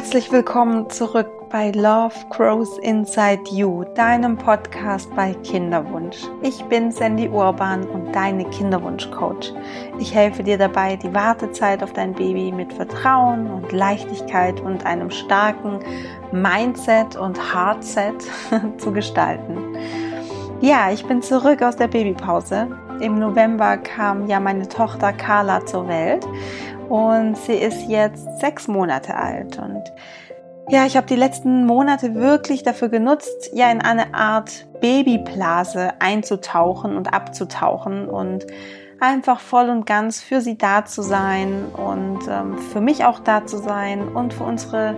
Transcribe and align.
Herzlich 0.00 0.32
willkommen 0.32 0.88
zurück 0.88 1.28
bei 1.50 1.72
Love 1.72 2.14
Grows 2.30 2.78
Inside 2.78 3.42
You, 3.52 3.84
deinem 3.94 4.38
Podcast 4.38 5.14
bei 5.14 5.34
Kinderwunsch. 5.44 6.16
Ich 6.40 6.64
bin 6.64 6.90
Sandy 6.90 7.28
Urban 7.28 7.86
und 7.86 8.10
deine 8.14 8.46
Kinderwunschcoach. 8.46 9.52
Ich 9.98 10.14
helfe 10.14 10.42
dir 10.42 10.56
dabei, 10.56 10.96
die 10.96 11.14
Wartezeit 11.14 11.82
auf 11.82 11.92
dein 11.92 12.14
Baby 12.14 12.50
mit 12.50 12.72
Vertrauen 12.72 13.46
und 13.50 13.70
Leichtigkeit 13.72 14.58
und 14.62 14.86
einem 14.86 15.10
starken 15.10 15.80
Mindset 16.32 17.16
und 17.16 17.38
Heartset 17.54 18.24
zu 18.78 18.92
gestalten. 18.92 19.76
Ja, 20.62 20.90
ich 20.90 21.04
bin 21.04 21.20
zurück 21.20 21.60
aus 21.60 21.76
der 21.76 21.88
Babypause. 21.88 22.68
Im 23.00 23.18
November 23.18 23.76
kam 23.76 24.26
ja 24.28 24.40
meine 24.40 24.66
Tochter 24.66 25.12
Carla 25.12 25.66
zur 25.66 25.88
Welt 25.88 26.26
und 26.90 27.36
sie 27.36 27.54
ist 27.54 27.88
jetzt 27.88 28.40
sechs 28.40 28.66
Monate 28.66 29.14
alt. 29.14 29.58
Und 29.58 29.84
ja, 30.68 30.86
ich 30.86 30.96
habe 30.96 31.06
die 31.06 31.16
letzten 31.16 31.64
Monate 31.64 32.14
wirklich 32.16 32.64
dafür 32.64 32.88
genutzt, 32.88 33.50
ja 33.54 33.70
in 33.70 33.80
eine 33.80 34.12
Art 34.12 34.66
Babyblase 34.80 35.92
einzutauchen 36.00 36.96
und 36.96 37.14
abzutauchen 37.14 38.08
und 38.08 38.46
einfach 38.98 39.40
voll 39.40 39.70
und 39.70 39.86
ganz 39.86 40.20
für 40.20 40.40
sie 40.40 40.58
da 40.58 40.84
zu 40.84 41.02
sein 41.02 41.66
und 41.72 42.18
ähm, 42.28 42.58
für 42.58 42.80
mich 42.80 43.04
auch 43.04 43.20
da 43.20 43.46
zu 43.46 43.58
sein 43.58 44.08
und 44.08 44.34
für 44.34 44.44
unsere 44.44 44.94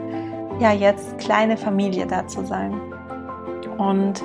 ja 0.61 0.73
jetzt 0.73 1.19
kleine 1.19 1.57
Familie 1.57 2.07
da 2.07 2.27
zu 2.27 2.45
sein. 2.45 2.81
Und 3.79 4.23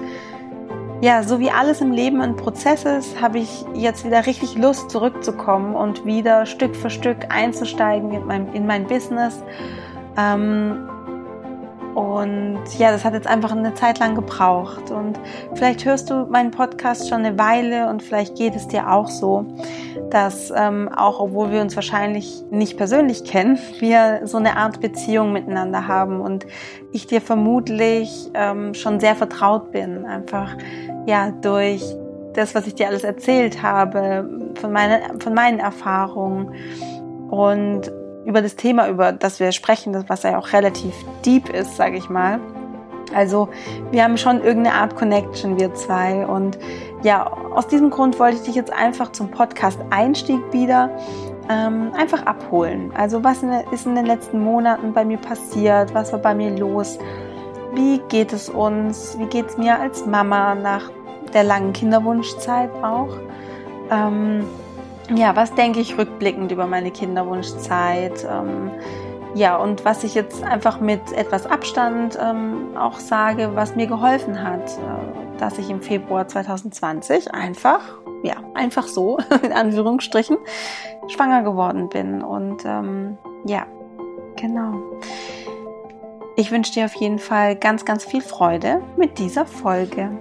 ja, 1.02 1.22
so 1.24 1.40
wie 1.40 1.52
alles 1.52 1.82
im 1.82 1.92
Leben 1.92 2.22
ein 2.22 2.36
Prozess 2.36 2.86
ist, 2.86 3.22
habe 3.22 3.40
ich 3.40 3.66
jetzt 3.74 4.04
wieder 4.06 4.26
richtig 4.26 4.56
Lust 4.56 4.90
zurückzukommen 4.90 5.76
und 5.76 6.06
wieder 6.06 6.46
Stück 6.46 6.76
für 6.76 6.90
Stück 6.90 7.18
einzusteigen 7.30 8.12
in 8.12 8.26
mein, 8.26 8.54
in 8.54 8.66
mein 8.66 8.88
Business. 8.88 9.42
Ähm, 10.18 10.90
und 11.98 12.60
ja, 12.78 12.92
das 12.92 13.04
hat 13.04 13.16
jetzt 13.16 13.26
einfach 13.26 13.52
eine 13.52 13.74
Zeit 13.74 13.98
lang 13.98 14.14
gebraucht. 14.14 14.92
Und 14.92 15.20
vielleicht 15.56 15.84
hörst 15.84 16.12
du 16.12 16.28
meinen 16.28 16.52
Podcast 16.52 17.10
schon 17.10 17.26
eine 17.26 17.40
Weile 17.40 17.90
und 17.90 18.04
vielleicht 18.04 18.36
geht 18.36 18.56
es 18.56 18.68
dir 18.68 18.92
auch 18.92 19.08
so, 19.08 19.48
dass 20.12 20.54
ähm, 20.56 20.90
auch 20.96 21.20
obwohl 21.20 21.50
wir 21.50 21.60
uns 21.60 21.76
wahrscheinlich 21.76 22.44
nicht 22.52 22.78
persönlich 22.78 23.24
kennen, 23.24 23.58
wir 23.80 24.22
so 24.26 24.38
eine 24.38 24.58
Art 24.58 24.80
Beziehung 24.80 25.34
miteinander 25.34 25.88
haben 25.88 26.22
und 26.22 26.46
ich 26.92 27.08
dir 27.08 27.20
vermutlich 27.20 28.30
ähm, 28.36 28.76
schon 28.76 29.00
sehr 29.00 29.16
vertraut 29.16 29.72
bin, 29.72 30.06
einfach 30.06 30.56
ja 31.08 31.32
durch 31.32 31.82
das, 32.34 32.54
was 32.54 32.68
ich 32.68 32.76
dir 32.76 32.90
alles 32.90 33.06
erzählt 33.06 33.64
habe, 33.64 34.30
von, 34.54 34.72
meine, 34.72 35.02
von 35.18 35.34
meinen 35.34 35.58
Erfahrungen 35.58 36.54
und 37.32 37.92
über 38.28 38.42
das 38.42 38.58
Thema, 38.58 38.90
über 38.90 39.14
das 39.14 39.40
wir 39.40 39.54
sprechen, 39.54 40.04
was 40.10 40.24
ja 40.24 40.38
auch 40.38 40.52
relativ 40.52 40.94
deep 41.26 41.50
ist, 41.50 41.78
sage 41.78 41.96
ich 41.96 42.10
mal. 42.10 42.42
Also 43.16 43.48
wir 43.92 44.04
haben 44.04 44.18
schon 44.18 44.44
irgendeine 44.44 44.76
Art 44.76 44.98
Connection, 44.98 45.58
wir 45.58 45.74
zwei. 45.76 46.28
Und 46.28 46.60
ja, 47.04 47.26
aus 47.56 47.68
diesem 47.68 47.90
Grund 47.90 48.20
wollte 48.20 48.36
ich 48.36 48.44
dich 48.44 48.56
jetzt 48.56 48.74
einfach 48.74 49.14
zum 49.14 49.32
Podcast-Einstieg 49.32 50.42
wieder 50.52 50.90
ähm, 51.50 51.94
einfach 51.96 52.26
abholen. 52.26 52.92
Also 52.98 53.24
was 53.24 53.44
ist 53.72 53.86
in 53.86 53.96
den 53.96 54.06
letzten 54.06 54.44
Monaten 54.44 54.92
bei 54.92 55.06
mir 55.06 55.20
passiert? 55.20 55.94
Was 55.94 56.12
war 56.12 56.20
bei 56.20 56.36
mir 56.36 56.52
los? 56.52 57.00
Wie 57.76 58.02
geht 58.10 58.34
es 58.34 58.50
uns? 58.50 59.18
Wie 59.18 59.28
geht 59.28 59.48
es 59.48 59.58
mir 59.58 59.80
als 59.80 60.06
Mama 60.06 60.54
nach 60.54 60.92
der 61.34 61.46
langen 61.46 61.72
Kinderwunschzeit 61.72 62.72
auch? 62.84 63.16
Ähm, 63.90 64.44
ja, 65.16 65.36
was 65.36 65.54
denke 65.56 65.80
ich 65.80 65.98
rückblickend 65.98 66.52
über 66.52 66.68
meine 66.68 66.92
Kinderwunschzeit? 66.92 68.26
Ähm, 68.30 68.72
ja, 69.36 69.56
und 69.56 69.86
was 69.86 70.04
ich 70.04 70.16
jetzt 70.16 70.44
einfach 70.44 70.80
mit 70.80 71.12
etwas 71.14 71.46
Abstand 71.46 72.18
ähm, 72.22 72.76
auch 72.78 73.00
sage, 73.00 73.52
was 73.54 73.76
mir 73.76 73.88
geholfen 73.88 74.44
hat, 74.44 74.70
äh, 74.72 75.38
dass 75.38 75.58
ich 75.60 75.70
im 75.70 75.82
Februar 75.82 76.28
2020 76.28 77.34
einfach, 77.34 77.82
ja, 78.24 78.36
einfach 78.56 78.88
so, 78.88 79.20
in 79.44 79.54
Anführungsstrichen, 79.54 80.38
schwanger 81.08 81.44
geworden 81.44 81.90
bin. 81.90 82.22
Und 82.22 82.66
ähm, 82.66 83.18
ja, 83.46 83.66
genau. 84.36 84.82
Ich 86.36 86.52
wünsche 86.52 86.74
dir 86.74 86.86
auf 86.86 86.96
jeden 86.96 87.20
Fall 87.20 87.56
ganz, 87.56 87.86
ganz 87.86 88.06
viel 88.06 88.22
Freude 88.22 88.82
mit 88.96 89.20
dieser 89.20 89.46
Folge. 89.46 90.12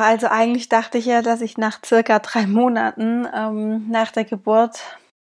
Also 0.00 0.28
eigentlich 0.28 0.68
dachte 0.68 0.98
ich 0.98 1.06
ja, 1.06 1.22
dass 1.22 1.40
ich 1.40 1.58
nach 1.58 1.80
circa 1.84 2.18
drei 2.18 2.46
Monaten 2.46 3.26
ähm, 3.34 3.88
nach 3.90 4.10
der 4.10 4.24
Geburt 4.24 4.80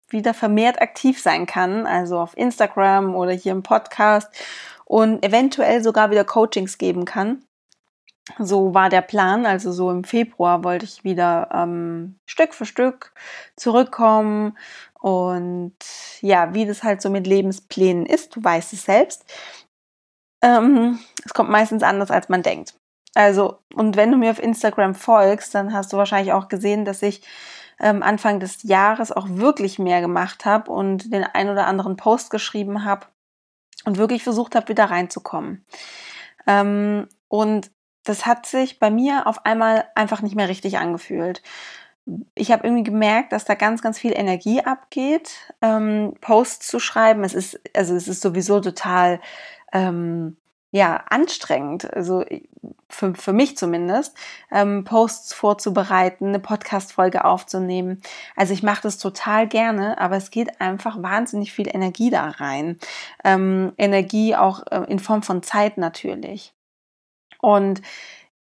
wieder 0.10 0.34
vermehrt 0.34 0.82
aktiv 0.82 1.22
sein 1.22 1.46
kann, 1.46 1.86
also 1.86 2.20
auf 2.20 2.36
Instagram 2.38 3.16
oder 3.16 3.32
hier 3.32 3.52
im 3.52 3.64
Podcast 3.64 4.30
und 4.86 5.24
eventuell 5.24 5.84
sogar 5.84 6.10
wieder 6.12 6.26
Coachings 6.26 6.78
geben 6.78 7.06
kann. 7.06 7.44
So 8.38 8.74
war 8.74 8.90
der 8.90 9.02
Plan, 9.02 9.46
also 9.46 9.72
so 9.72 9.90
im 9.90 10.04
Februar 10.04 10.64
wollte 10.64 10.86
ich 10.86 11.04
wieder 11.04 11.50
ähm, 11.52 12.20
Stück 12.28 12.54
für 12.54 12.66
Stück 12.66 13.14
zurückkommen 13.56 14.58
und 15.00 15.76
ja, 16.22 16.54
wie 16.54 16.66
das 16.66 16.84
halt 16.84 17.02
so 17.02 17.10
mit 17.10 17.26
Lebensplänen 17.26 18.06
ist, 18.06 18.36
du 18.36 18.44
weißt 18.44 18.74
es 18.74 18.84
selbst. 18.84 19.26
Ähm, 20.42 21.00
es 21.26 21.34
kommt 21.34 21.50
meistens 21.50 21.84
anders, 21.84 22.12
als 22.12 22.30
man 22.30 22.44
denkt. 22.44 22.79
Also, 23.16 23.60
und 23.74 23.96
wenn 23.96 24.12
du 24.12 24.18
mir 24.18 24.32
auf 24.32 24.42
Instagram 24.42 24.96
folgst, 24.96 25.56
dann 25.56 25.74
hast 25.74 25.92
du 25.94 25.98
wahrscheinlich 25.98 26.34
auch 26.34 26.48
gesehen, 26.48 26.86
dass 26.86 27.02
ich 27.02 27.22
ähm, 27.80 28.04
Anfang 28.04 28.40
des 28.40 28.64
Jahres 28.64 29.12
auch 29.12 29.28
wirklich 29.30 29.80
mehr 29.80 30.02
gemacht 30.02 30.46
habe 30.46 30.72
und 30.72 31.14
den 31.14 31.24
ein 31.24 31.50
oder 31.50 31.66
anderen 31.66 31.96
Post 31.96 32.30
geschrieben 32.30 32.86
habe 32.86 33.08
und 33.86 33.98
wirklich 33.98 34.24
versucht 34.24 34.56
habe, 34.56 34.68
wieder 34.68 34.86
reinzukommen. 34.86 35.66
Ähm, 36.46 37.08
und 37.28 37.72
das 38.04 38.26
hat 38.26 38.46
sich 38.46 38.80
bei 38.80 38.90
mir 38.90 39.28
auf 39.28 39.46
einmal 39.46 39.86
einfach 39.96 40.22
nicht 40.22 40.36
mehr 40.36 40.50
richtig 40.50 40.78
angefühlt. 40.78 41.42
Ich 42.34 42.52
habe 42.52 42.66
irgendwie 42.66 42.84
gemerkt, 42.84 43.32
dass 43.34 43.46
da 43.46 43.54
ganz, 43.54 43.82
ganz 43.82 44.00
viel 44.00 44.14
Energie 44.14 44.62
abgeht, 44.62 45.54
ähm, 45.62 46.16
Posts 46.22 46.68
zu 46.68 46.80
schreiben. 46.80 47.24
Es 47.24 47.36
ist, 47.36 47.60
also 47.76 47.96
es 47.96 48.08
ist 48.08 48.22
sowieso 48.22 48.62
total 48.62 49.22
ähm, 49.72 50.38
ja, 50.72 51.04
anstrengend, 51.10 51.92
also 51.94 52.24
für, 52.88 53.16
für 53.16 53.34
mich 53.34 53.58
zumindest, 53.58 54.16
ähm, 54.52 54.84
Posts 54.84 55.34
vorzubereiten, 55.34 56.28
eine 56.28 56.40
Podcast-Folge 56.40 57.26
aufzunehmen. 57.26 58.02
Also 58.36 58.54
ich 58.54 58.62
mache 58.62 58.84
das 58.84 58.98
total 58.98 59.48
gerne, 59.48 60.00
aber 60.00 60.18
es 60.18 60.30
geht 60.32 60.62
einfach 60.62 61.02
wahnsinnig 61.02 61.52
viel 61.54 61.68
Energie 61.68 62.10
da 62.10 62.30
rein. 62.30 62.78
Ähm, 63.24 63.74
Energie 63.78 64.36
auch 64.36 64.64
äh, 64.72 64.86
in 64.88 65.00
Form 65.00 65.24
von 65.24 65.42
Zeit 65.42 65.78
natürlich. 65.78 66.54
Und 67.42 67.82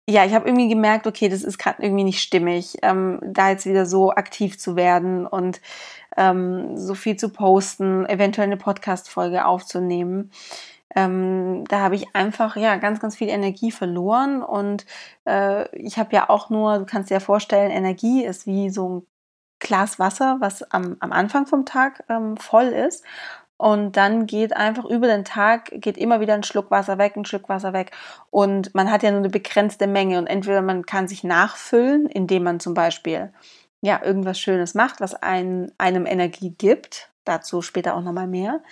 ja, 0.08 0.24
ich 0.24 0.34
habe 0.34 0.48
irgendwie 0.48 0.68
gemerkt, 0.68 1.06
okay, 1.06 1.28
das 1.28 1.42
ist 1.42 1.58
gerade 1.58 1.82
irgendwie 1.82 2.04
nicht 2.04 2.20
stimmig, 2.20 2.78
ähm, 2.82 3.20
da 3.22 3.50
jetzt 3.50 3.66
wieder 3.66 3.86
so 3.86 4.10
aktiv 4.10 4.58
zu 4.58 4.74
werden 4.74 5.26
und 5.26 5.60
ähm, 6.16 6.76
so 6.76 6.94
viel 6.94 7.16
zu 7.16 7.28
posten, 7.28 8.06
eventuell 8.06 8.48
eine 8.48 8.56
Podcast-Folge 8.56 9.44
aufzunehmen 9.44 10.32
ähm, 10.94 11.64
da 11.68 11.80
habe 11.80 11.94
ich 11.94 12.14
einfach 12.14 12.56
ja 12.56 12.76
ganz, 12.76 13.00
ganz 13.00 13.16
viel 13.16 13.28
Energie 13.28 13.70
verloren 13.70 14.42
und 14.42 14.86
äh, 15.26 15.74
ich 15.76 15.98
habe 15.98 16.14
ja 16.14 16.28
auch 16.30 16.50
nur, 16.50 16.78
du 16.78 16.86
kannst 16.86 17.10
dir 17.10 17.14
ja 17.14 17.20
vorstellen, 17.20 17.70
Energie 17.70 18.24
ist 18.24 18.46
wie 18.46 18.70
so 18.70 18.88
ein 18.88 19.06
Glas 19.60 19.98
Wasser, 19.98 20.38
was 20.40 20.62
am, 20.72 20.96
am 21.00 21.12
Anfang 21.12 21.46
vom 21.46 21.66
Tag 21.66 22.04
ähm, 22.08 22.36
voll 22.38 22.66
ist 22.66 23.04
und 23.60 23.98
dann 23.98 24.24
geht 24.24 24.56
einfach 24.56 24.86
über 24.86 25.06
den 25.06 25.22
Tag, 25.22 25.70
geht 25.70 25.98
immer 25.98 26.20
wieder 26.20 26.32
ein 26.32 26.44
Schluck 26.44 26.70
Wasser 26.70 26.96
weg, 26.96 27.14
ein 27.14 27.26
Schluck 27.26 27.50
Wasser 27.50 27.74
weg. 27.74 27.90
Und 28.30 28.74
man 28.74 28.90
hat 28.90 29.02
ja 29.02 29.10
nur 29.10 29.18
eine 29.18 29.28
begrenzte 29.28 29.86
Menge. 29.86 30.16
Und 30.16 30.28
entweder 30.28 30.62
man 30.62 30.86
kann 30.86 31.08
sich 31.08 31.24
nachfüllen, 31.24 32.06
indem 32.06 32.44
man 32.44 32.58
zum 32.58 32.72
Beispiel 32.72 33.34
ja 33.82 34.02
irgendwas 34.02 34.40
Schönes 34.40 34.72
macht, 34.72 35.02
was 35.02 35.14
ein, 35.14 35.70
einem 35.76 36.06
Energie 36.06 36.54
gibt. 36.56 37.10
Dazu 37.24 37.60
später 37.60 37.96
auch 37.96 38.00
nochmal 38.00 38.28
mehr. 38.28 38.62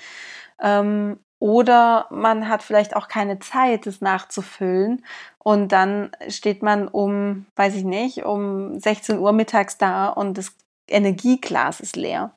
Ähm, 0.59 1.19
oder 1.41 2.07
man 2.11 2.49
hat 2.49 2.63
vielleicht 2.63 2.97
auch 2.97 3.09
keine 3.09 3.39
Zeit, 3.39 3.87
es 3.87 4.01
nachzufüllen. 4.01 5.05
Und 5.39 5.73
dann 5.73 6.11
steht 6.29 6.63
man 6.63 6.89
um, 6.89 7.47
weiß 7.57 7.75
ich 7.77 7.85
nicht, 7.85 8.25
um 8.25 8.79
16 8.79 9.19
Uhr 9.19 9.33
mittags 9.33 9.79
da 9.79 10.09
und 10.09 10.37
das 10.37 10.55
Energieglas 10.89 11.81
ist 11.81 11.97
leer. 11.97 12.33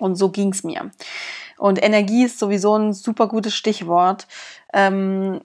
Und 0.00 0.16
so 0.16 0.30
ging's 0.30 0.64
mir. 0.64 0.90
Und 1.58 1.82
Energie 1.82 2.24
ist 2.24 2.38
sowieso 2.38 2.76
ein 2.76 2.92
super 2.92 3.26
gutes 3.28 3.54
Stichwort, 3.54 4.28
ähm, 4.72 5.40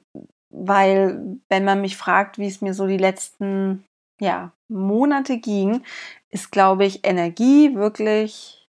weil 0.49 1.39
wenn 1.49 1.65
man 1.65 1.81
mich 1.81 1.97
fragt, 1.97 2.37
wie 2.37 2.47
es 2.47 2.61
mir 2.61 2.75
so 2.75 2.85
die 2.85 2.97
letzten 2.97 3.83
ja, 4.19 4.51
Monate 4.67 5.39
ging, 5.39 5.83
ist, 6.29 6.51
glaube 6.51 6.85
ich, 6.85 7.05
Energie 7.05 7.75
wirklich 7.75 8.67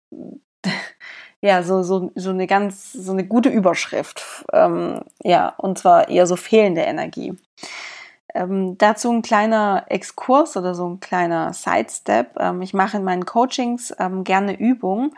ja, 1.42 1.62
so, 1.62 1.82
so, 1.82 2.12
so 2.14 2.30
eine 2.30 2.46
ganz, 2.46 2.92
so 2.92 3.12
eine 3.12 3.24
gute 3.24 3.48
Überschrift. 3.48 4.44
Ähm, 4.52 5.02
ja, 5.22 5.54
und 5.56 5.78
zwar 5.78 6.08
eher 6.08 6.26
so 6.26 6.36
fehlende 6.36 6.82
Energie. 6.82 7.36
Ähm, 8.34 8.76
dazu 8.78 9.10
ein 9.10 9.22
kleiner 9.22 9.84
Exkurs 9.88 10.56
oder 10.56 10.74
so 10.74 10.88
ein 10.88 11.00
kleiner 11.00 11.52
Sidestep. 11.52 12.38
Ähm, 12.38 12.62
ich 12.62 12.74
mache 12.74 12.98
in 12.98 13.04
meinen 13.04 13.24
Coachings 13.24 13.94
ähm, 13.98 14.24
gerne 14.24 14.58
Übungen 14.58 15.16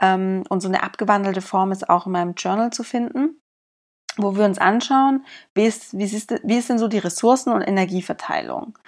ähm, 0.00 0.44
und 0.48 0.60
so 0.60 0.68
eine 0.68 0.82
abgewandelte 0.82 1.42
Form 1.42 1.72
ist 1.72 1.88
auch 1.88 2.06
in 2.06 2.12
meinem 2.12 2.34
Journal 2.34 2.70
zu 2.72 2.82
finden, 2.82 3.40
wo 4.16 4.36
wir 4.36 4.44
uns 4.44 4.58
anschauen, 4.58 5.24
wie 5.54 5.66
ist, 5.66 5.98
wie 5.98 6.04
ist, 6.04 6.34
wie 6.42 6.56
ist 6.56 6.70
denn 6.70 6.78
so 6.78 6.88
die 6.88 6.98
Ressourcen- 6.98 7.52
und 7.52 7.62
Energieverteilung. 7.62 8.78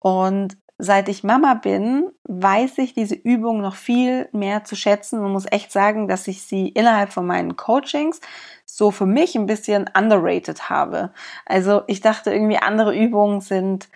Und 0.00 0.56
seit 0.82 1.08
ich 1.08 1.24
Mama 1.24 1.54
bin, 1.54 2.10
weiß 2.24 2.78
ich 2.78 2.94
diese 2.94 3.14
Übung 3.14 3.60
noch 3.60 3.74
viel 3.74 4.28
mehr 4.32 4.64
zu 4.64 4.76
schätzen 4.76 5.20
und 5.20 5.32
muss 5.32 5.50
echt 5.50 5.72
sagen, 5.72 6.08
dass 6.08 6.28
ich 6.28 6.42
sie 6.42 6.68
innerhalb 6.68 7.12
von 7.12 7.26
meinen 7.26 7.56
Coachings 7.56 8.20
so 8.64 8.90
für 8.90 9.06
mich 9.06 9.36
ein 9.36 9.46
bisschen 9.46 9.90
underrated 9.96 10.70
habe. 10.70 11.12
Also 11.46 11.82
ich 11.86 12.00
dachte 12.00 12.32
irgendwie 12.32 12.58
andere 12.58 12.96
Übungen 12.96 13.40
sind 13.40 13.88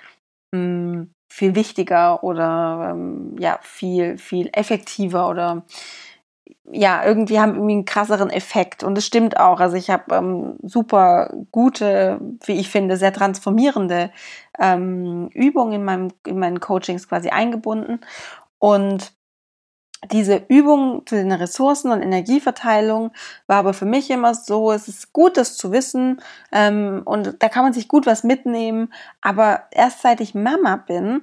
mh, 0.52 0.58
hm, 0.58 1.14
viel 1.28 1.54
wichtiger 1.54 2.22
oder 2.22 2.90
ähm, 2.92 3.36
ja 3.38 3.58
viel 3.62 4.18
viel 4.18 4.50
effektiver 4.52 5.28
oder 5.28 5.64
ja, 6.70 7.04
irgendwie 7.04 7.40
haben 7.40 7.54
irgendwie 7.54 7.74
einen 7.74 7.84
krasseren 7.84 8.30
Effekt. 8.30 8.82
Und 8.82 8.98
es 8.98 9.06
stimmt 9.06 9.38
auch. 9.38 9.60
Also 9.60 9.76
ich 9.76 9.90
habe 9.90 10.14
ähm, 10.14 10.56
super 10.62 11.32
gute, 11.52 12.20
wie 12.44 12.58
ich 12.58 12.68
finde, 12.68 12.96
sehr 12.96 13.12
transformierende 13.12 14.10
ähm, 14.58 15.28
Übungen 15.32 15.74
in, 15.74 15.84
meinem, 15.84 16.08
in 16.26 16.38
meinen 16.38 16.60
Coachings 16.60 17.08
quasi 17.08 17.28
eingebunden. 17.28 18.00
Und 18.58 19.12
diese 20.10 20.42
Übung 20.48 21.06
zu 21.06 21.14
den 21.14 21.32
Ressourcen 21.32 21.90
und 21.90 22.02
Energieverteilung 22.02 23.12
war 23.46 23.58
aber 23.58 23.74
für 23.74 23.86
mich 23.86 24.10
immer 24.10 24.34
so, 24.34 24.72
es 24.72 24.88
ist 24.88 25.12
gut, 25.12 25.36
das 25.36 25.56
zu 25.56 25.72
wissen 25.72 26.20
ähm, 26.52 27.02
und 27.04 27.42
da 27.42 27.48
kann 27.48 27.64
man 27.64 27.72
sich 27.72 27.88
gut 27.88 28.06
was 28.06 28.22
mitnehmen. 28.22 28.92
Aber 29.22 29.64
erst 29.70 30.02
seit 30.02 30.20
ich 30.20 30.34
Mama 30.34 30.76
bin, 30.76 31.22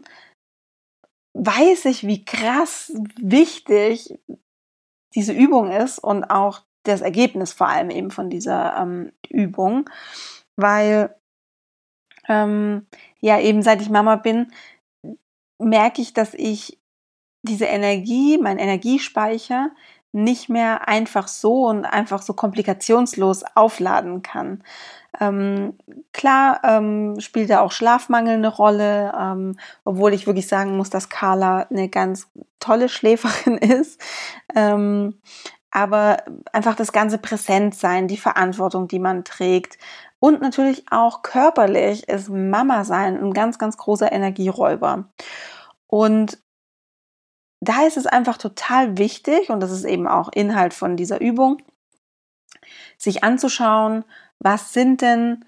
weiß 1.33 1.85
ich, 1.85 2.07
wie 2.07 2.25
krass 2.25 2.91
wichtig 3.17 4.19
diese 5.15 5.33
Übung 5.33 5.71
ist 5.71 5.99
und 5.99 6.25
auch 6.25 6.61
das 6.83 7.01
Ergebnis 7.01 7.53
vor 7.53 7.67
allem 7.67 7.89
eben 7.89 8.11
von 8.11 8.29
dieser 8.29 8.75
ähm, 8.77 9.11
Übung, 9.29 9.89
weil 10.55 11.15
ähm, 12.27 12.87
ja 13.19 13.39
eben 13.39 13.61
seit 13.61 13.81
ich 13.81 13.89
Mama 13.89 14.15
bin, 14.15 14.51
merke 15.59 16.01
ich, 16.01 16.13
dass 16.13 16.33
ich 16.33 16.79
diese 17.43 17.65
Energie, 17.65 18.37
mein 18.37 18.57
Energiespeicher, 18.57 19.71
nicht 20.11 20.49
mehr 20.49 20.87
einfach 20.87 21.27
so 21.27 21.65
und 21.67 21.85
einfach 21.85 22.21
so 22.21 22.33
komplikationslos 22.33 23.43
aufladen 23.55 24.21
kann. 24.21 24.63
Ähm, 25.19 25.77
klar 26.13 26.61
ähm, 26.63 27.19
spielt 27.19 27.49
da 27.49 27.61
auch 27.61 27.71
Schlafmangel 27.71 28.35
eine 28.35 28.47
Rolle, 28.47 29.13
ähm, 29.17 29.57
obwohl 29.83 30.13
ich 30.13 30.27
wirklich 30.27 30.47
sagen 30.47 30.77
muss, 30.77 30.89
dass 30.89 31.09
Carla 31.09 31.67
eine 31.69 31.89
ganz 31.89 32.27
tolle 32.59 32.89
Schläferin 32.89 33.57
ist. 33.57 34.01
Ähm, 34.55 35.19
aber 35.69 36.17
einfach 36.51 36.75
das 36.75 36.91
ganze 36.91 37.17
Präsentsein, 37.17 38.09
die 38.09 38.17
Verantwortung, 38.17 38.89
die 38.89 38.99
man 38.99 39.23
trägt 39.23 39.77
und 40.21 40.39
natürlich 40.39 40.85
auch 40.91 41.23
körperlich 41.23 42.07
ist 42.07 42.29
Mama 42.29 42.83
sein 42.83 43.17
ein 43.19 43.33
ganz, 43.33 43.57
ganz 43.57 43.75
großer 43.75 44.11
Energieräuber. 44.11 45.05
Und 45.87 46.37
da 47.61 47.85
ist 47.85 47.97
es 47.97 48.07
einfach 48.07 48.37
total 48.37 48.97
wichtig, 48.97 49.49
und 49.49 49.59
das 49.61 49.71
ist 49.71 49.85
eben 49.85 50.07
auch 50.07 50.29
Inhalt 50.33 50.73
von 50.73 50.97
dieser 50.97 51.21
Übung, 51.21 51.61
sich 52.97 53.23
anzuschauen, 53.23 54.03
was 54.39 54.73
sind 54.73 55.01
denn 55.01 55.45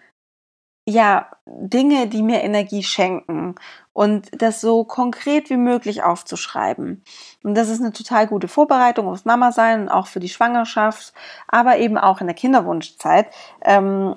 ja 0.86 1.30
Dinge, 1.46 2.08
die 2.08 2.22
mir 2.22 2.42
Energie 2.42 2.84
schenken 2.84 3.56
und 3.94 4.30
das 4.42 4.62
so 4.62 4.84
konkret 4.84 5.50
wie 5.50 5.58
möglich 5.58 6.04
aufzuschreiben. 6.04 7.04
Und 7.44 7.56
das 7.56 7.70
ist 7.70 7.80
eine 7.80 7.94
total 7.94 8.28
gute 8.28 8.48
Vorbereitung 8.48 9.08
aufs 9.08 9.26
Mama 9.26 9.52
sein 9.52 9.90
auch 9.90 10.08
für 10.08 10.20
die 10.20 10.30
Schwangerschaft, 10.30 11.14
aber 11.48 11.78
eben 11.78 11.98
auch 11.98 12.22
in 12.22 12.28
der 12.28 12.36
Kinderwunschzeit. 12.36 13.28
Ähm, 13.62 14.16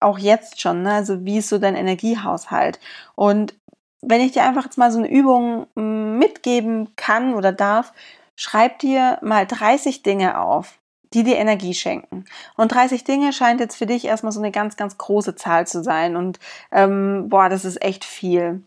auch 0.00 0.18
jetzt 0.18 0.60
schon, 0.60 0.82
ne? 0.82 0.94
also 0.94 1.24
wie 1.24 1.38
ist 1.38 1.48
so 1.48 1.58
dein 1.58 1.76
Energiehaushalt? 1.76 2.80
Und 3.14 3.54
wenn 4.02 4.20
ich 4.20 4.32
dir 4.32 4.42
einfach 4.42 4.64
jetzt 4.64 4.78
mal 4.78 4.92
so 4.92 4.98
eine 4.98 5.10
Übung 5.10 5.66
hm, 5.74 6.18
mitgeben 6.18 6.94
kann 6.96 7.34
oder 7.34 7.52
darf, 7.52 7.92
schreib 8.36 8.80
dir 8.80 9.18
mal 9.22 9.46
30 9.46 10.02
Dinge 10.02 10.40
auf, 10.40 10.78
die 11.14 11.22
dir 11.22 11.36
Energie 11.36 11.74
schenken. 11.74 12.24
Und 12.56 12.72
30 12.72 13.04
Dinge 13.04 13.32
scheint 13.32 13.60
jetzt 13.60 13.76
für 13.76 13.86
dich 13.86 14.04
erstmal 14.04 14.32
so 14.32 14.40
eine 14.40 14.50
ganz, 14.50 14.76
ganz 14.76 14.98
große 14.98 15.36
Zahl 15.36 15.66
zu 15.66 15.82
sein. 15.82 16.16
Und 16.16 16.40
ähm, 16.72 17.28
boah, 17.28 17.48
das 17.48 17.64
ist 17.64 17.82
echt 17.82 18.04
viel. 18.04 18.62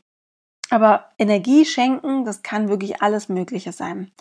Aber 0.69 1.11
Energie 1.19 1.65
schenken, 1.65 2.25
das 2.25 2.41
kann 2.41 2.69
wirklich 2.69 3.01
alles 3.01 3.29
Mögliche 3.29 3.71
sein. 3.71 4.11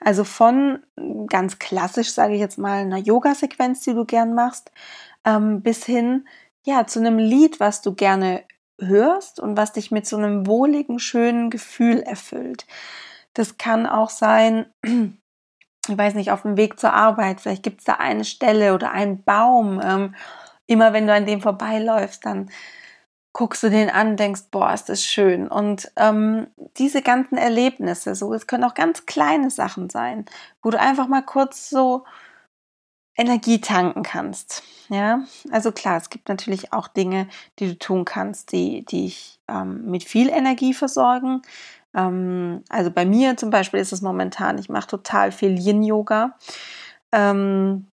Also 0.00 0.24
von 0.24 0.80
ganz 1.26 1.58
klassisch, 1.58 2.12
sage 2.12 2.34
ich 2.34 2.40
jetzt 2.40 2.58
mal, 2.58 2.80
einer 2.80 2.98
Yoga-Sequenz, 2.98 3.80
die 3.82 3.94
du 3.94 4.04
gern 4.04 4.34
machst, 4.34 4.70
ähm, 5.24 5.62
bis 5.62 5.84
hin 5.86 6.26
ja 6.64 6.86
zu 6.86 6.98
einem 6.98 7.18
Lied, 7.18 7.60
was 7.60 7.80
du 7.80 7.94
gerne 7.94 8.44
hörst 8.78 9.40
und 9.40 9.56
was 9.56 9.72
dich 9.72 9.90
mit 9.90 10.06
so 10.06 10.16
einem 10.16 10.46
wohligen, 10.46 10.98
schönen 10.98 11.50
Gefühl 11.50 12.00
erfüllt. 12.00 12.66
Das 13.34 13.58
kann 13.58 13.86
auch 13.86 14.10
sein, 14.10 14.66
ich 14.82 15.98
weiß 15.98 16.14
nicht, 16.14 16.30
auf 16.30 16.42
dem 16.42 16.56
Weg 16.56 16.78
zur 16.78 16.92
Arbeit, 16.92 17.40
vielleicht 17.40 17.62
gibt 17.62 17.80
es 17.80 17.84
da 17.84 17.94
eine 17.94 18.24
Stelle 18.24 18.74
oder 18.74 18.92
einen 18.92 19.22
Baum. 19.24 19.80
Ähm, 19.82 20.14
immer 20.66 20.92
wenn 20.92 21.06
du 21.06 21.14
an 21.14 21.26
dem 21.26 21.40
vorbeiläufst, 21.40 22.24
dann 22.24 22.50
guckst 23.32 23.62
du 23.62 23.68
den 23.68 23.90
an, 23.90 24.16
denkst, 24.16 24.44
boah, 24.50 24.72
ist 24.72 24.88
das 24.88 25.04
schön. 25.04 25.46
Und 25.46 25.92
ähm, 25.96 26.46
diese 26.78 27.02
ganzen 27.02 27.36
Erlebnisse, 27.36 28.14
so, 28.14 28.32
es 28.32 28.46
können 28.46 28.64
auch 28.64 28.72
ganz 28.72 29.04
kleine 29.04 29.50
Sachen 29.50 29.90
sein, 29.90 30.24
wo 30.62 30.70
du 30.70 30.80
einfach 30.80 31.06
mal 31.06 31.22
kurz 31.22 31.68
so 31.68 32.04
Energie 33.16 33.60
tanken 33.60 34.02
kannst. 34.02 34.62
Ja, 34.88 35.24
also 35.50 35.72
klar, 35.72 35.96
es 35.96 36.10
gibt 36.10 36.28
natürlich 36.28 36.72
auch 36.72 36.86
Dinge, 36.88 37.28
die 37.58 37.68
du 37.68 37.78
tun 37.78 38.04
kannst, 38.04 38.52
die, 38.52 38.84
dich 38.84 39.40
ähm, 39.48 39.90
mit 39.90 40.04
viel 40.04 40.28
Energie 40.28 40.74
versorgen. 40.74 41.42
Ähm, 41.94 42.62
also 42.68 42.90
bei 42.90 43.04
mir 43.04 43.36
zum 43.36 43.50
Beispiel 43.50 43.80
ist 43.80 43.92
es 43.92 44.02
momentan, 44.02 44.58
ich 44.58 44.68
mache 44.68 44.86
total 44.86 45.32
viel 45.32 45.58
Yin-Yoga. 45.58 46.36
Ähm, 47.12 47.88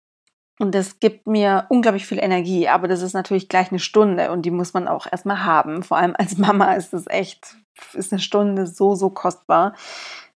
und 0.60 0.76
das 0.76 1.00
gibt 1.00 1.26
mir 1.26 1.66
unglaublich 1.70 2.06
viel 2.06 2.20
Energie, 2.20 2.68
aber 2.68 2.88
das 2.88 3.02
ist 3.02 3.14
natürlich 3.14 3.48
gleich 3.48 3.72
eine 3.72 3.80
Stunde 3.80 4.32
und 4.32 4.42
die 4.42 4.52
muss 4.52 4.74
man 4.74 4.90
auch 4.90 5.08
erstmal 5.10 5.46
haben. 5.46 5.84
Vor 5.84 5.98
allem 5.98 6.16
als 6.18 6.38
Mama 6.38 6.74
ist 6.74 6.94
es 6.94 7.08
echt, 7.08 7.56
ist 7.94 8.12
eine 8.12 8.20
Stunde 8.20 8.68
so, 8.68 8.96
so 8.96 9.10
kostbar. 9.10 9.74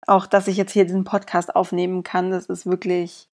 Auch, 0.06 0.26
dass 0.26 0.48
ich 0.48 0.56
jetzt 0.56 0.72
hier 0.72 0.84
diesen 0.84 1.04
Podcast 1.04 1.54
aufnehmen 1.56 2.02
kann, 2.02 2.30
das 2.30 2.46
ist 2.46 2.66
wirklich, 2.66 3.28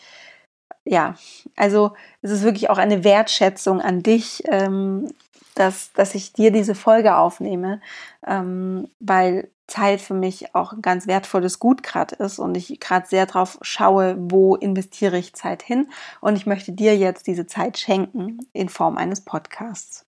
ja, 0.86 1.16
also 1.56 1.94
es 2.22 2.32
ist 2.32 2.44
wirklich 2.44 2.70
auch 2.70 2.78
eine 2.78 3.04
Wertschätzung 3.04 3.82
an 3.82 4.02
dich, 4.02 4.44
ähm, 4.46 5.14
dass, 5.56 5.92
dass 5.94 6.16
ich 6.16 6.34
dir 6.34 6.52
diese 6.52 6.76
Folge 6.76 7.18
aufnehme, 7.18 7.82
ähm, 8.26 8.88
weil 9.00 9.50
Zeit 9.68 10.02
für 10.02 10.14
mich 10.14 10.56
auch 10.56 10.74
ein 10.74 10.82
ganz 10.82 11.06
wertvolles 11.08 11.60
Gut 11.60 11.84
gerade 11.84 12.16
ist 12.16 12.40
und 12.40 12.56
ich 12.56 12.80
gerade 12.80 13.08
sehr 13.08 13.26
drauf 13.26 13.60
schaue, 13.62 14.16
wo 14.18 14.56
investiere 14.56 15.18
ich 15.18 15.36
Zeit 15.36 15.62
hin 15.62 15.90
und 16.22 16.36
ich 16.36 16.46
möchte 16.46 16.72
dir 16.72 16.98
jetzt 16.98 17.28
diese 17.28 17.46
Zeit 17.46 17.78
schenken 17.78 18.40
in 18.54 18.70
Form 18.70 18.98
eines 18.98 19.24
Podcasts. 19.24 20.06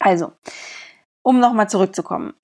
Also, 0.00 0.32
um 1.22 1.40
nochmal 1.40 1.68
zurückzukommen, 1.68 2.34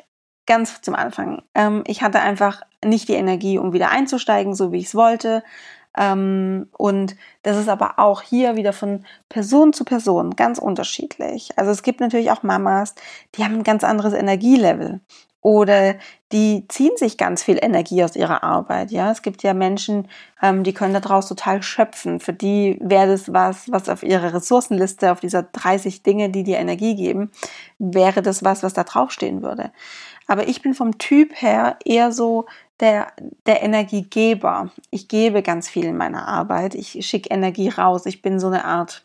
ganz 0.47 0.83
zum 0.83 0.95
Anfang. 0.95 1.43
Ähm, 1.55 1.85
ich 1.87 2.03
hatte 2.03 2.21
einfach 2.21 2.63
nicht 2.85 3.09
die 3.09 3.15
Energie, 3.15 3.59
um 3.59 3.73
wieder 3.73 3.91
einzusteigen, 3.91 4.55
so 4.55 4.73
wie 4.73 4.79
ich 4.79 4.87
es 4.87 4.95
wollte. 4.95 5.43
Ähm, 6.01 6.69
und 6.79 7.15
das 7.43 7.59
ist 7.59 7.69
aber 7.69 7.99
auch 7.99 8.23
hier 8.23 8.57
wieder 8.57 8.73
von 8.73 9.05
Person 9.29 9.75
zu 9.75 9.85
Person 9.85 10.35
ganz 10.35 10.59
unterschiedlich. 10.59 11.51
Also 11.57 11.71
es 11.71 11.83
gibt 11.83 12.01
natürlich 12.01 12.31
auch 12.31 12.43
Mamas, 12.43 12.95
die 13.35 13.45
haben 13.45 13.57
ein 13.57 13.65
ganz 13.65 13.85
anderes 13.85 14.15
Energielevel 14.15 15.01
oder 15.43 15.97
die 16.33 16.67
ziehen 16.69 16.97
sich 16.97 17.19
ganz 17.19 17.43
viel 17.43 17.59
Energie 17.61 18.03
aus 18.03 18.17
ihrer 18.17 18.43
Arbeit. 18.43 18.91
Ja, 18.91 19.11
es 19.11 19.21
gibt 19.21 19.43
ja 19.43 19.53
Menschen, 19.53 20.09
ähm, 20.43 20.65
die 20.65 20.73
können 20.73 20.95
daraus 20.95 21.29
total 21.29 21.63
schöpfen. 21.63 22.21
Für 22.21 22.33
die 22.33 22.79
wäre 22.81 23.09
das 23.09 23.33
was, 23.33 23.71
was 23.71 23.89
auf 23.89 24.03
ihrer 24.03 24.33
Ressourcenliste, 24.33 25.13
auf 25.13 25.21
dieser 25.21 25.43
30 25.43 26.03
Dinge, 26.03 26.31
die 26.31 26.45
dir 26.45 26.59
Energie 26.59 26.95
geben, 26.95 27.31
wäre 27.79 28.23
das 28.23 28.45
was, 28.45 28.63
was 28.63 28.75
da 28.75 28.85
draufstehen 28.85 29.43
würde. 29.43 29.71
Aber 30.31 30.47
ich 30.47 30.63
bin 30.63 30.75
vom 30.75 30.97
Typ 30.99 31.43
her 31.43 31.77
eher 31.85 32.13
so 32.13 32.47
der, 32.79 33.09
der 33.47 33.65
Energiegeber. 33.65 34.71
Ich 34.91 35.09
gebe 35.09 35.43
ganz 35.43 35.69
viel 35.69 35.85
in 35.87 35.97
meiner 35.97 36.29
Arbeit. 36.29 36.77
Ich 36.77 37.05
schicke 37.05 37.31
Energie 37.31 37.69
raus. 37.69 38.07
Ich 38.07 38.23
bin 38.23 38.39
so 38.39 38.47
eine 38.47 38.65
Art 38.65 39.05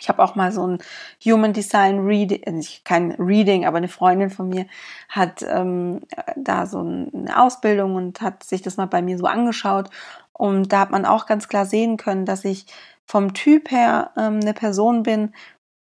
ich 0.00 0.08
habe 0.08 0.22
auch 0.22 0.34
mal 0.34 0.50
so 0.52 0.66
ein 0.66 0.78
Human 1.24 1.52
Design 1.52 2.00
Reading, 2.00 2.42
äh, 2.42 2.64
kein 2.84 3.12
Reading, 3.12 3.64
aber 3.64 3.78
eine 3.78 3.88
Freundin 3.88 4.30
von 4.30 4.48
mir 4.48 4.66
hat 5.08 5.44
ähm, 5.48 6.02
da 6.36 6.66
so 6.66 6.80
eine 6.80 7.40
Ausbildung 7.40 7.94
und 7.94 8.20
hat 8.20 8.42
sich 8.42 8.62
das 8.62 8.76
mal 8.76 8.86
bei 8.86 9.02
mir 9.02 9.18
so 9.18 9.26
angeschaut. 9.26 9.90
Und 10.32 10.72
da 10.72 10.80
hat 10.80 10.90
man 10.90 11.04
auch 11.04 11.26
ganz 11.26 11.48
klar 11.48 11.66
sehen 11.66 11.96
können, 11.96 12.26
dass 12.26 12.44
ich 12.44 12.66
vom 13.06 13.34
Typ 13.34 13.70
her 13.70 14.10
ähm, 14.16 14.40
eine 14.40 14.54
Person 14.54 15.02
bin, 15.02 15.32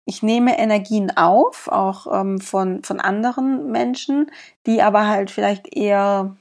ich 0.05 0.23
nehme 0.23 0.59
Energien 0.59 1.17
auf, 1.17 1.69
auch 1.69 2.07
ähm, 2.13 2.41
von, 2.41 2.83
von 2.83 3.01
anderen 3.01 3.71
Menschen, 3.71 4.31
die 4.67 4.83
aber 4.83 5.07
halt 5.07 5.31
vielleicht 5.31 5.75
eher, 5.75 6.37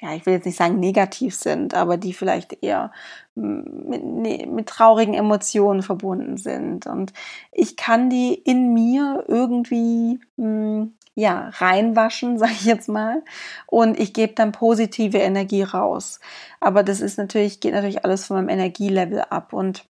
ja, 0.00 0.14
ich 0.14 0.24
will 0.24 0.34
jetzt 0.34 0.46
nicht 0.46 0.56
sagen 0.56 0.80
negativ 0.80 1.34
sind, 1.34 1.74
aber 1.74 1.96
die 1.96 2.14
vielleicht 2.14 2.62
eher 2.62 2.90
mit, 3.34 4.04
ne, 4.04 4.46
mit 4.46 4.68
traurigen 4.68 5.14
Emotionen 5.14 5.82
verbunden 5.82 6.36
sind. 6.38 6.86
Und 6.86 7.12
ich 7.52 7.76
kann 7.76 8.10
die 8.10 8.34
in 8.34 8.72
mir 8.72 9.24
irgendwie, 9.28 10.18
mh, 10.36 10.44
hm, 10.44 10.94
ja, 11.14 11.50
reinwaschen, 11.50 12.38
sage 12.38 12.52
ich 12.52 12.64
jetzt 12.64 12.88
mal. 12.88 13.22
Und 13.66 13.98
ich 13.98 14.14
gebe 14.14 14.32
dann 14.34 14.52
positive 14.52 15.18
Energie 15.18 15.62
raus. 15.62 16.20
Aber 16.60 16.82
das 16.82 17.00
ist 17.00 17.18
natürlich, 17.18 17.60
geht 17.60 17.74
natürlich 17.74 18.04
alles 18.04 18.26
von 18.26 18.36
meinem 18.36 18.48
Energielevel 18.48 19.20
ab. 19.20 19.52
Und 19.52 19.84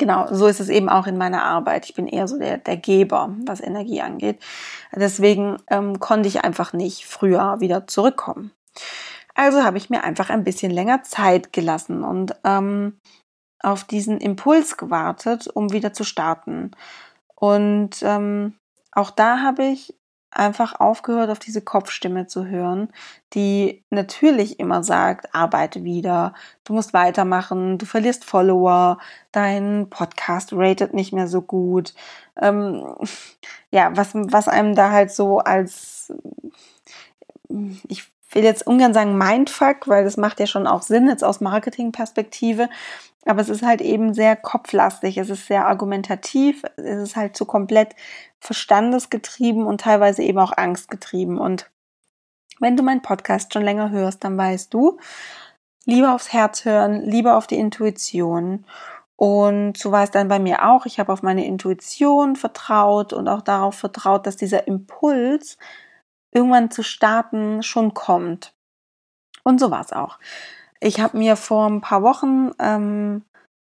Genau, 0.00 0.28
so 0.32 0.46
ist 0.46 0.60
es 0.60 0.70
eben 0.70 0.88
auch 0.88 1.06
in 1.06 1.18
meiner 1.18 1.44
Arbeit. 1.44 1.84
Ich 1.84 1.92
bin 1.92 2.06
eher 2.06 2.26
so 2.26 2.38
der, 2.38 2.56
der 2.56 2.78
Geber, 2.78 3.36
was 3.44 3.60
Energie 3.60 4.00
angeht. 4.00 4.42
Deswegen 4.96 5.58
ähm, 5.68 6.00
konnte 6.00 6.26
ich 6.26 6.42
einfach 6.42 6.72
nicht 6.72 7.04
früher 7.04 7.60
wieder 7.60 7.86
zurückkommen. 7.86 8.50
Also 9.34 9.62
habe 9.62 9.76
ich 9.76 9.90
mir 9.90 10.02
einfach 10.02 10.30
ein 10.30 10.42
bisschen 10.42 10.70
länger 10.70 11.02
Zeit 11.02 11.52
gelassen 11.52 12.02
und 12.02 12.34
ähm, 12.44 12.98
auf 13.62 13.84
diesen 13.84 14.22
Impuls 14.22 14.78
gewartet, 14.78 15.48
um 15.52 15.70
wieder 15.70 15.92
zu 15.92 16.04
starten. 16.04 16.70
Und 17.34 17.96
ähm, 18.00 18.54
auch 18.92 19.10
da 19.10 19.42
habe 19.42 19.64
ich 19.64 19.94
einfach 20.30 20.78
aufgehört, 20.78 21.30
auf 21.30 21.38
diese 21.38 21.60
Kopfstimme 21.60 22.26
zu 22.26 22.46
hören, 22.46 22.88
die 23.34 23.82
natürlich 23.90 24.60
immer 24.60 24.82
sagt, 24.82 25.34
arbeite 25.34 25.84
wieder, 25.84 26.34
du 26.64 26.72
musst 26.72 26.92
weitermachen, 26.92 27.78
du 27.78 27.86
verlierst 27.86 28.24
Follower, 28.24 28.98
dein 29.32 29.88
Podcast 29.90 30.52
ratet 30.52 30.94
nicht 30.94 31.12
mehr 31.12 31.26
so 31.26 31.42
gut. 31.42 31.94
Ähm, 32.40 32.94
ja, 33.70 33.96
was, 33.96 34.10
was 34.14 34.48
einem 34.48 34.74
da 34.74 34.90
halt 34.90 35.10
so 35.10 35.38
als, 35.38 36.12
ich 37.88 38.04
will 38.34 38.44
jetzt 38.44 38.66
ungern 38.66 38.94
sagen 38.94 39.18
Mindfuck, 39.18 39.88
weil 39.88 40.04
das 40.04 40.16
macht 40.16 40.40
ja 40.40 40.46
schon 40.46 40.66
auch 40.66 40.82
Sinn 40.82 41.08
jetzt 41.08 41.24
aus 41.24 41.40
Marketingperspektive, 41.40 42.68
aber 43.26 43.40
es 43.40 43.48
ist 43.48 43.62
halt 43.62 43.80
eben 43.80 44.14
sehr 44.14 44.36
kopflastig, 44.36 45.18
es 45.18 45.30
ist 45.30 45.46
sehr 45.46 45.66
argumentativ, 45.66 46.62
es 46.76 47.02
ist 47.02 47.16
halt 47.16 47.36
so 47.36 47.44
komplett 47.44 47.94
verstandesgetrieben 48.40 49.66
und 49.66 49.82
teilweise 49.82 50.22
eben 50.22 50.38
auch 50.38 50.52
angstgetrieben. 50.56 51.38
Und 51.38 51.70
wenn 52.60 52.76
du 52.76 52.82
meinen 52.82 53.02
Podcast 53.02 53.52
schon 53.52 53.62
länger 53.62 53.90
hörst, 53.90 54.24
dann 54.24 54.38
weißt 54.38 54.72
du, 54.72 54.98
lieber 55.84 56.14
aufs 56.14 56.32
Herz 56.32 56.64
hören, 56.64 57.02
lieber 57.02 57.36
auf 57.36 57.46
die 57.46 57.58
Intuition. 57.58 58.64
Und 59.16 59.76
so 59.76 59.92
war 59.92 60.04
es 60.04 60.10
dann 60.10 60.28
bei 60.28 60.38
mir 60.38 60.66
auch. 60.66 60.86
Ich 60.86 60.98
habe 60.98 61.12
auf 61.12 61.22
meine 61.22 61.46
Intuition 61.46 62.36
vertraut 62.36 63.12
und 63.12 63.28
auch 63.28 63.42
darauf 63.42 63.74
vertraut, 63.74 64.26
dass 64.26 64.36
dieser 64.36 64.66
Impuls, 64.66 65.58
irgendwann 66.32 66.70
zu 66.70 66.82
starten, 66.82 67.62
schon 67.62 67.94
kommt. 67.94 68.54
Und 69.42 69.60
so 69.60 69.70
war 69.70 69.80
es 69.80 69.92
auch. 69.92 70.18
Ich 70.80 71.00
habe 71.00 71.18
mir 71.18 71.36
vor 71.36 71.66
ein 71.66 71.80
paar 71.80 72.02
Wochen 72.02 72.52
ähm, 72.58 73.24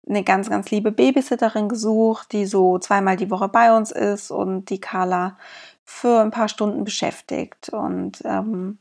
eine 0.08 0.24
ganz, 0.24 0.50
ganz 0.50 0.70
liebe 0.70 0.92
Babysitterin 0.92 1.68
gesucht, 1.68 2.32
die 2.32 2.46
so 2.46 2.78
zweimal 2.78 3.16
die 3.16 3.30
Woche 3.30 3.48
bei 3.48 3.76
uns 3.76 3.90
ist 3.90 4.30
und 4.30 4.70
die 4.70 4.80
Carla 4.80 5.38
für 5.84 6.20
ein 6.20 6.30
paar 6.30 6.48
Stunden 6.48 6.84
beschäftigt. 6.84 7.70
Und 7.70 8.22
ähm, 8.24 8.78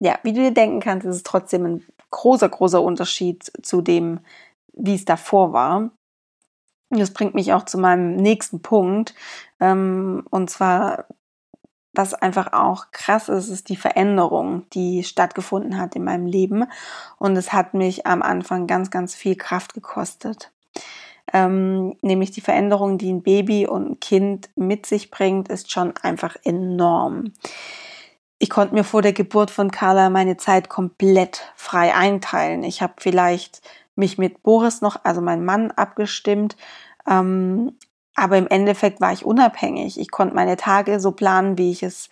ja, 0.00 0.18
wie 0.22 0.32
du 0.32 0.40
dir 0.40 0.52
denken 0.52 0.80
kannst, 0.80 1.06
ist 1.06 1.16
es 1.16 1.22
trotzdem 1.22 1.64
ein 1.64 1.86
großer, 2.10 2.48
großer 2.48 2.82
Unterschied 2.82 3.50
zu 3.62 3.80
dem, 3.80 4.20
wie 4.72 4.94
es 4.94 5.04
davor 5.04 5.52
war. 5.52 5.90
Das 6.90 7.12
bringt 7.12 7.34
mich 7.34 7.52
auch 7.52 7.64
zu 7.64 7.78
meinem 7.78 8.16
nächsten 8.16 8.62
Punkt. 8.62 9.14
Ähm, 9.60 10.26
und 10.30 10.50
zwar 10.50 11.06
was 11.94 12.14
einfach 12.14 12.52
auch 12.52 12.90
krass 12.90 13.28
ist, 13.28 13.48
ist 13.48 13.68
die 13.68 13.76
Veränderung, 13.76 14.64
die 14.72 15.04
stattgefunden 15.04 15.78
hat 15.78 15.96
in 15.96 16.04
meinem 16.04 16.26
Leben. 16.26 16.64
Und 17.18 17.36
es 17.36 17.52
hat 17.52 17.74
mich 17.74 18.06
am 18.06 18.22
Anfang 18.22 18.66
ganz, 18.66 18.90
ganz 18.90 19.14
viel 19.14 19.36
Kraft 19.36 19.74
gekostet. 19.74 20.50
Ähm, 21.32 21.96
nämlich 22.02 22.30
die 22.30 22.40
Veränderung, 22.40 22.98
die 22.98 23.12
ein 23.12 23.22
Baby 23.22 23.66
und 23.66 23.90
ein 23.90 24.00
Kind 24.00 24.50
mit 24.56 24.86
sich 24.86 25.10
bringt, 25.10 25.48
ist 25.48 25.70
schon 25.70 25.94
einfach 25.96 26.36
enorm. 26.44 27.32
Ich 28.38 28.50
konnte 28.50 28.74
mir 28.74 28.84
vor 28.84 29.00
der 29.00 29.12
Geburt 29.12 29.50
von 29.50 29.70
Carla 29.70 30.10
meine 30.10 30.36
Zeit 30.36 30.68
komplett 30.68 31.52
frei 31.56 31.94
einteilen. 31.94 32.62
Ich 32.62 32.82
habe 32.82 32.94
vielleicht 32.98 33.62
mich 33.96 34.18
mit 34.18 34.42
Boris 34.42 34.80
noch, 34.80 35.04
also 35.04 35.20
mein 35.20 35.44
Mann, 35.44 35.70
abgestimmt. 35.70 36.56
Ähm, 37.08 37.72
aber 38.14 38.38
im 38.38 38.46
Endeffekt 38.46 39.00
war 39.00 39.12
ich 39.12 39.24
unabhängig. 39.24 39.98
Ich 39.98 40.10
konnte 40.10 40.34
meine 40.34 40.56
Tage 40.56 41.00
so 41.00 41.12
planen, 41.12 41.58
wie 41.58 41.70
ich 41.70 41.82
es, 41.82 42.08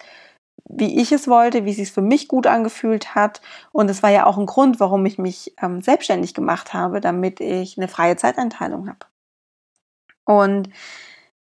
wie 0.68 1.00
ich 1.00 1.12
es 1.12 1.28
wollte, 1.28 1.64
wie 1.64 1.70
es 1.70 1.76
sich 1.76 1.92
für 1.92 2.02
mich 2.02 2.28
gut 2.28 2.46
angefühlt 2.46 3.14
hat. 3.14 3.40
Und 3.72 3.88
es 3.90 4.02
war 4.02 4.10
ja 4.10 4.26
auch 4.26 4.38
ein 4.38 4.46
Grund, 4.46 4.80
warum 4.80 5.06
ich 5.06 5.18
mich 5.18 5.54
ähm, 5.62 5.80
selbstständig 5.80 6.34
gemacht 6.34 6.74
habe, 6.74 7.00
damit 7.00 7.40
ich 7.40 7.78
eine 7.78 7.88
freie 7.88 8.16
Zeiteinteilung 8.16 8.88
habe. 8.88 9.06
Und 10.24 10.70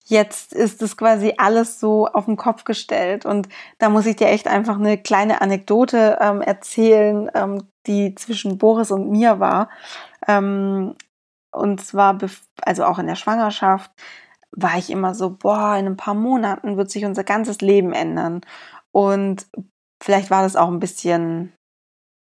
jetzt 0.06 0.54
ist 0.54 0.82
es 0.82 0.98
quasi 0.98 1.36
alles 1.38 1.80
so 1.80 2.08
auf 2.08 2.26
den 2.26 2.38
Kopf 2.38 2.64
gestellt. 2.66 3.26
Und 3.26 3.48
da 3.78 3.90
muss 3.90 4.06
ich 4.06 4.18
dir 4.18 4.28
echt 4.28 4.48
einfach 4.48 4.78
eine 4.78 4.98
kleine 4.98 5.42
Anekdote 5.42 6.18
ähm, 6.20 6.42
erzählen, 6.42 7.30
ähm, 7.34 7.64
die 7.88 8.16
zwischen 8.16 8.58
Boris 8.58 8.92
und 8.92 9.10
mir 9.10 9.40
war. 9.40 9.70
Ähm, 10.28 10.96
und 11.52 11.82
zwar, 11.82 12.18
also 12.62 12.86
auch 12.86 13.00
in 13.00 13.08
der 13.08 13.16
Schwangerschaft 13.16 13.92
war 14.52 14.78
ich 14.78 14.90
immer 14.90 15.14
so, 15.16 15.30
boah, 15.32 15.76
in 15.78 15.86
ein 15.86 15.98
paar 15.98 16.14
Monaten 16.14 16.78
wird 16.78 16.92
sich 16.92 17.06
unser 17.06 17.24
ganzes 17.24 17.62
Leben 17.62 17.94
ändern. 17.94 18.42
Und 18.92 19.48
vielleicht 20.02 20.32
war 20.32 20.44
das 20.44 20.56
auch 20.56 20.70
ein 20.70 20.80
bisschen, 20.80 21.54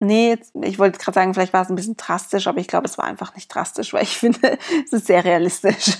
nee, 0.01 0.39
ich 0.63 0.79
wollte 0.79 0.99
gerade 0.99 1.15
sagen, 1.15 1.35
vielleicht 1.35 1.53
war 1.53 1.63
es 1.63 1.71
ein 1.71 1.77
bisschen 1.77 1.97
drastisch, 1.97 2.47
aber 2.47 2.59
ich 2.59 2.69
glaube, 2.69 2.87
es 2.87 2.99
war 2.99 3.05
einfach 3.05 3.35
nicht 3.35 3.49
drastisch, 3.49 3.93
weil 3.93 4.03
ich 4.03 4.17
finde, 4.19 4.59
es 4.85 4.93
ist 4.93 5.07
sehr 5.07 5.25
realistisch. 5.25 5.99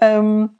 Ähm, 0.00 0.58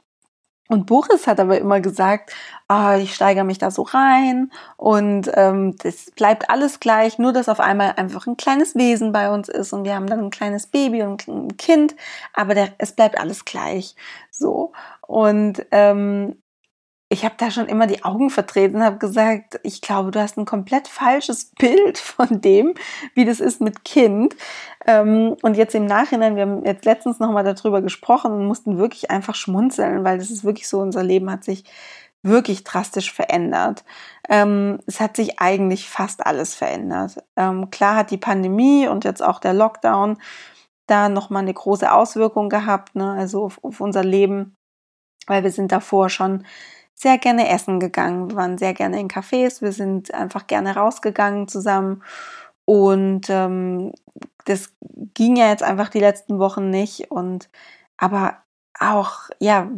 und 0.68 0.86
Boris 0.86 1.26
hat 1.26 1.40
aber 1.40 1.58
immer 1.58 1.80
gesagt, 1.80 2.32
ah, 2.68 2.96
ich 2.96 3.14
steigere 3.14 3.44
mich 3.44 3.58
da 3.58 3.70
so 3.70 3.82
rein 3.82 4.52
und 4.76 5.30
ähm, 5.34 5.76
das 5.82 6.10
bleibt 6.10 6.50
alles 6.50 6.78
gleich, 6.78 7.18
nur 7.18 7.32
dass 7.32 7.48
auf 7.48 7.60
einmal 7.60 7.94
einfach 7.96 8.26
ein 8.26 8.36
kleines 8.36 8.74
Wesen 8.74 9.10
bei 9.12 9.30
uns 9.30 9.48
ist 9.48 9.72
und 9.72 9.84
wir 9.84 9.94
haben 9.94 10.06
dann 10.06 10.20
ein 10.20 10.30
kleines 10.30 10.66
Baby 10.66 11.02
und 11.02 11.26
ein 11.26 11.56
Kind, 11.56 11.96
aber 12.34 12.54
der, 12.54 12.68
es 12.78 12.92
bleibt 12.92 13.18
alles 13.18 13.44
gleich. 13.46 13.96
So. 14.30 14.72
Und 15.06 15.66
ähm, 15.70 16.36
ich 17.10 17.24
habe 17.24 17.36
da 17.38 17.50
schon 17.50 17.66
immer 17.66 17.86
die 17.86 18.04
Augen 18.04 18.28
vertreten, 18.28 18.84
habe 18.84 18.98
gesagt, 18.98 19.58
ich 19.62 19.80
glaube, 19.80 20.10
du 20.10 20.20
hast 20.20 20.36
ein 20.36 20.44
komplett 20.44 20.88
falsches 20.88 21.52
Bild 21.58 21.98
von 21.98 22.40
dem, 22.40 22.74
wie 23.14 23.24
das 23.24 23.40
ist 23.40 23.60
mit 23.60 23.84
Kind. 23.84 24.36
Ähm, 24.86 25.36
und 25.42 25.56
jetzt 25.56 25.74
im 25.74 25.86
Nachhinein, 25.86 26.36
wir 26.36 26.42
haben 26.42 26.64
jetzt 26.64 26.84
letztens 26.84 27.18
nochmal 27.18 27.44
darüber 27.44 27.80
gesprochen 27.80 28.32
und 28.32 28.46
mussten 28.46 28.78
wirklich 28.78 29.10
einfach 29.10 29.34
schmunzeln, 29.34 30.04
weil 30.04 30.18
das 30.18 30.30
ist 30.30 30.44
wirklich 30.44 30.68
so, 30.68 30.80
unser 30.80 31.02
Leben 31.02 31.30
hat 31.30 31.44
sich 31.44 31.64
wirklich 32.22 32.64
drastisch 32.64 33.12
verändert. 33.12 33.84
Ähm, 34.28 34.80
es 34.86 35.00
hat 35.00 35.16
sich 35.16 35.38
eigentlich 35.38 35.88
fast 35.88 36.26
alles 36.26 36.54
verändert. 36.54 37.22
Ähm, 37.36 37.70
klar 37.70 37.96
hat 37.96 38.10
die 38.10 38.18
Pandemie 38.18 38.86
und 38.88 39.04
jetzt 39.04 39.22
auch 39.22 39.40
der 39.40 39.54
Lockdown 39.54 40.18
da 40.86 41.08
nochmal 41.08 41.42
eine 41.42 41.54
große 41.54 41.90
Auswirkung 41.90 42.48
gehabt, 42.48 42.96
ne? 42.96 43.12
also 43.12 43.50
auf 43.62 43.80
unser 43.80 44.02
Leben, 44.02 44.56
weil 45.26 45.44
wir 45.44 45.52
sind 45.52 45.70
davor 45.70 46.08
schon 46.10 46.44
sehr 46.98 47.16
gerne 47.18 47.48
essen 47.48 47.78
gegangen. 47.78 48.30
Wir 48.30 48.36
waren 48.36 48.58
sehr 48.58 48.74
gerne 48.74 48.98
in 48.98 49.08
Cafés, 49.08 49.62
wir 49.62 49.72
sind 49.72 50.12
einfach 50.12 50.48
gerne 50.48 50.74
rausgegangen 50.74 51.46
zusammen. 51.46 52.02
Und 52.64 53.30
ähm, 53.30 53.92
das 54.44 54.72
ging 55.14 55.36
ja 55.36 55.48
jetzt 55.48 55.62
einfach 55.62 55.88
die 55.88 56.00
letzten 56.00 56.38
Wochen 56.38 56.70
nicht. 56.70 57.10
Und 57.10 57.48
aber 57.96 58.38
auch, 58.78 59.30
ja, 59.38 59.70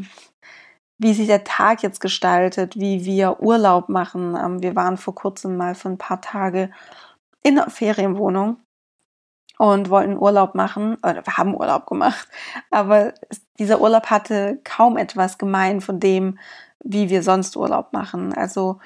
wie 0.98 1.14
sich 1.14 1.26
der 1.26 1.44
Tag 1.44 1.82
jetzt 1.82 2.00
gestaltet, 2.00 2.76
wie 2.76 3.04
wir 3.04 3.40
Urlaub 3.40 3.88
machen. 3.88 4.36
Ähm, 4.36 4.62
wir 4.62 4.74
waren 4.74 4.96
vor 4.96 5.14
kurzem 5.14 5.56
mal 5.56 5.74
für 5.74 5.88
ein 5.88 5.98
paar 5.98 6.20
Tage 6.20 6.70
in 7.42 7.58
einer 7.58 7.70
Ferienwohnung 7.70 8.58
und 9.58 9.90
wollten 9.90 10.18
Urlaub 10.18 10.54
machen, 10.54 10.96
oder 10.96 11.26
wir 11.26 11.36
haben 11.36 11.54
Urlaub 11.54 11.86
gemacht, 11.86 12.28
aber 12.70 13.12
dieser 13.58 13.80
Urlaub 13.80 14.06
hatte 14.06 14.60
kaum 14.64 14.96
etwas 14.96 15.36
gemein 15.36 15.82
von 15.82 16.00
dem, 16.00 16.38
wie 16.84 17.08
wir 17.10 17.22
sonst 17.22 17.56
Urlaub 17.56 17.92
machen. 17.92 18.32
Also 18.34 18.78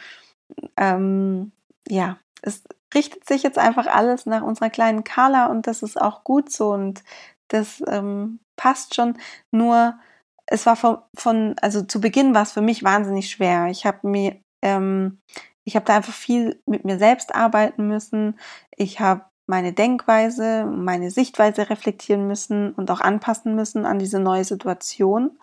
ähm, 0.77 1.53
ja, 1.89 2.19
es 2.43 2.63
richtet 2.95 3.27
sich 3.27 3.43
jetzt 3.43 3.59
einfach 3.59 3.87
alles 3.87 4.27
nach 4.27 4.43
unserer 4.43 4.71
kleinen 4.71 5.05
Carla 5.05 5.47
und 5.47 5.67
das 5.67 5.83
ist 5.83 6.01
auch 6.01 6.25
gut 6.25 6.51
so 6.51 6.73
und 6.73 7.03
das 7.49 7.83
ähm, 7.89 8.41
passt 8.57 8.95
schon. 8.95 9.19
Nur 9.51 9.99
es 10.47 10.67
war 10.67 10.77
von, 10.77 10.99
von, 11.15 11.57
also 11.61 11.83
zu 11.83 12.01
Beginn 12.01 12.35
war 12.35 12.43
es 12.43 12.53
für 12.53 12.61
mich 12.61 12.83
wahnsinnig 12.83 13.31
schwer. 13.31 13.69
Ich 13.69 13.87
habe 13.87 14.07
mir, 14.07 14.37
ähm, 14.63 15.19
ich 15.65 15.77
habe 15.77 15.87
da 15.87 15.97
einfach 15.97 16.13
viel 16.13 16.61
mit 16.67 16.85
mir 16.85 16.99
selbst 16.99 17.35
arbeiten 17.35 17.89
müssen. 17.89 18.39
Ich 18.77 19.01
habe 19.01 19.25
meine 19.47 19.73
Denkweise, 19.73 20.65
meine 20.65 21.11
Sichtweise 21.11 21.69
reflektieren 21.71 22.27
müssen 22.27 22.73
und 22.73 22.91
auch 22.91 23.01
anpassen 23.01 23.55
müssen 23.55 23.87
an 23.87 23.99
diese 23.99 24.21
neue 24.21 24.45
Situation. 24.45 25.39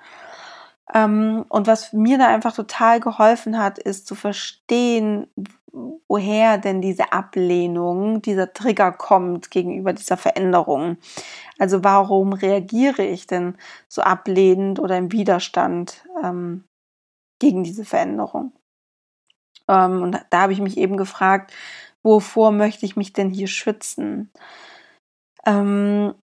Ähm, 0.93 1.45
und 1.49 1.67
was 1.67 1.93
mir 1.93 2.17
da 2.17 2.27
einfach 2.27 2.53
total 2.53 2.99
geholfen 2.99 3.57
hat, 3.57 3.79
ist 3.79 4.07
zu 4.07 4.15
verstehen, 4.15 5.27
woher 6.07 6.57
denn 6.57 6.81
diese 6.81 7.13
Ablehnung, 7.13 8.21
dieser 8.21 8.51
Trigger 8.53 8.91
kommt 8.91 9.51
gegenüber 9.51 9.93
dieser 9.93 10.17
Veränderung. 10.17 10.97
Also 11.59 11.83
warum 11.83 12.33
reagiere 12.33 13.03
ich 13.03 13.27
denn 13.27 13.55
so 13.87 14.01
ablehnend 14.01 14.79
oder 14.79 14.97
im 14.97 15.11
Widerstand 15.11 16.03
ähm, 16.21 16.65
gegen 17.39 17.63
diese 17.63 17.85
Veränderung? 17.85 18.51
Ähm, 19.69 20.01
und 20.01 20.19
da 20.29 20.41
habe 20.41 20.53
ich 20.53 20.59
mich 20.59 20.77
eben 20.77 20.97
gefragt, 20.97 21.53
wovor 22.03 22.51
möchte 22.51 22.85
ich 22.85 22.97
mich 22.97 23.13
denn 23.13 23.29
hier 23.29 23.47
schützen? 23.47 24.29
Ähm, 25.45 26.13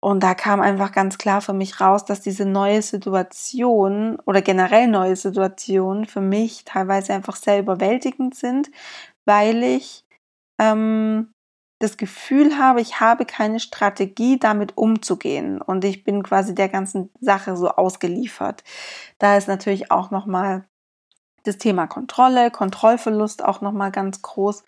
und 0.00 0.22
da 0.22 0.34
kam 0.34 0.60
einfach 0.60 0.92
ganz 0.92 1.18
klar 1.18 1.42
für 1.42 1.52
mich 1.52 1.80
raus, 1.80 2.04
dass 2.06 2.22
diese 2.22 2.46
neue 2.46 2.80
Situation 2.82 4.18
oder 4.24 4.40
generell 4.42 4.88
neue 4.88 5.14
Situationen 5.16 6.06
für 6.06 6.22
mich 6.22 6.64
teilweise 6.64 7.12
einfach 7.12 7.36
sehr 7.36 7.58
überwältigend 7.60 8.34
sind, 8.34 8.70
weil 9.26 9.62
ich 9.62 10.06
ähm, 10.58 11.32
das 11.80 11.96
Gefühl 11.98 12.58
habe, 12.58 12.80
ich 12.80 13.00
habe 13.00 13.26
keine 13.26 13.60
Strategie, 13.60 14.38
damit 14.38 14.76
umzugehen 14.76 15.60
und 15.62 15.84
ich 15.84 16.04
bin 16.04 16.22
quasi 16.22 16.54
der 16.54 16.68
ganzen 16.68 17.10
Sache 17.20 17.56
so 17.56 17.70
ausgeliefert. 17.70 18.64
Da 19.18 19.36
ist 19.36 19.48
natürlich 19.48 19.90
auch 19.90 20.10
nochmal 20.10 20.64
das 21.44 21.58
Thema 21.58 21.86
Kontrolle, 21.86 22.50
Kontrollverlust 22.50 23.44
auch 23.44 23.60
nochmal 23.60 23.90
ganz 23.92 24.22
groß. 24.22 24.64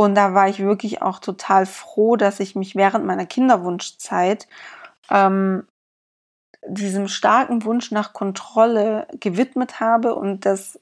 Und 0.00 0.14
da 0.14 0.32
war 0.32 0.48
ich 0.48 0.60
wirklich 0.60 1.02
auch 1.02 1.18
total 1.18 1.66
froh, 1.66 2.14
dass 2.14 2.38
ich 2.38 2.54
mich 2.54 2.76
während 2.76 3.04
meiner 3.04 3.26
Kinderwunschzeit 3.26 4.46
ähm, 5.10 5.66
diesem 6.64 7.08
starken 7.08 7.64
Wunsch 7.64 7.90
nach 7.90 8.12
Kontrolle 8.12 9.08
gewidmet 9.18 9.80
habe 9.80 10.14
und 10.14 10.46
das 10.46 10.78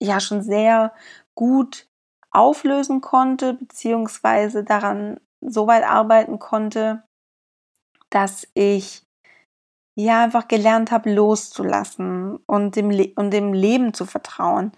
ja 0.00 0.20
schon 0.20 0.40
sehr 0.40 0.92
gut 1.34 1.88
auflösen 2.30 3.00
konnte, 3.00 3.54
beziehungsweise 3.54 4.62
daran 4.62 5.18
so 5.40 5.66
weit 5.66 5.82
arbeiten 5.82 6.38
konnte, 6.38 7.02
dass 8.10 8.46
ich 8.54 9.04
ja 9.96 10.22
einfach 10.22 10.46
gelernt 10.46 10.92
habe, 10.92 11.12
loszulassen 11.12 12.36
und 12.46 12.76
dem, 12.76 12.88
Le 12.90 13.12
und 13.16 13.32
dem 13.32 13.52
Leben 13.52 13.94
zu 13.94 14.06
vertrauen. 14.06 14.70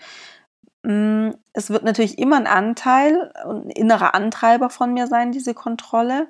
Mm, 0.88 1.32
es 1.52 1.68
wird 1.68 1.84
natürlich 1.84 2.18
immer 2.18 2.36
ein 2.38 2.46
Anteil, 2.46 3.30
ein 3.44 3.68
innerer 3.68 4.14
Antreiber 4.14 4.70
von 4.70 4.94
mir 4.94 5.06
sein, 5.06 5.32
diese 5.32 5.52
Kontrolle. 5.52 6.28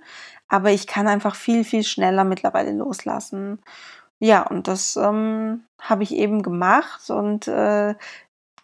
Aber 0.48 0.72
ich 0.72 0.88
kann 0.88 1.06
einfach 1.06 1.36
viel, 1.36 1.62
viel 1.64 1.84
schneller 1.84 2.24
mittlerweile 2.24 2.72
loslassen. 2.72 3.60
Ja, 4.18 4.42
und 4.48 4.66
das 4.68 4.96
ähm, 4.96 5.64
habe 5.80 6.02
ich 6.02 6.12
eben 6.12 6.42
gemacht 6.42 7.08
und 7.10 7.46
äh, 7.48 7.94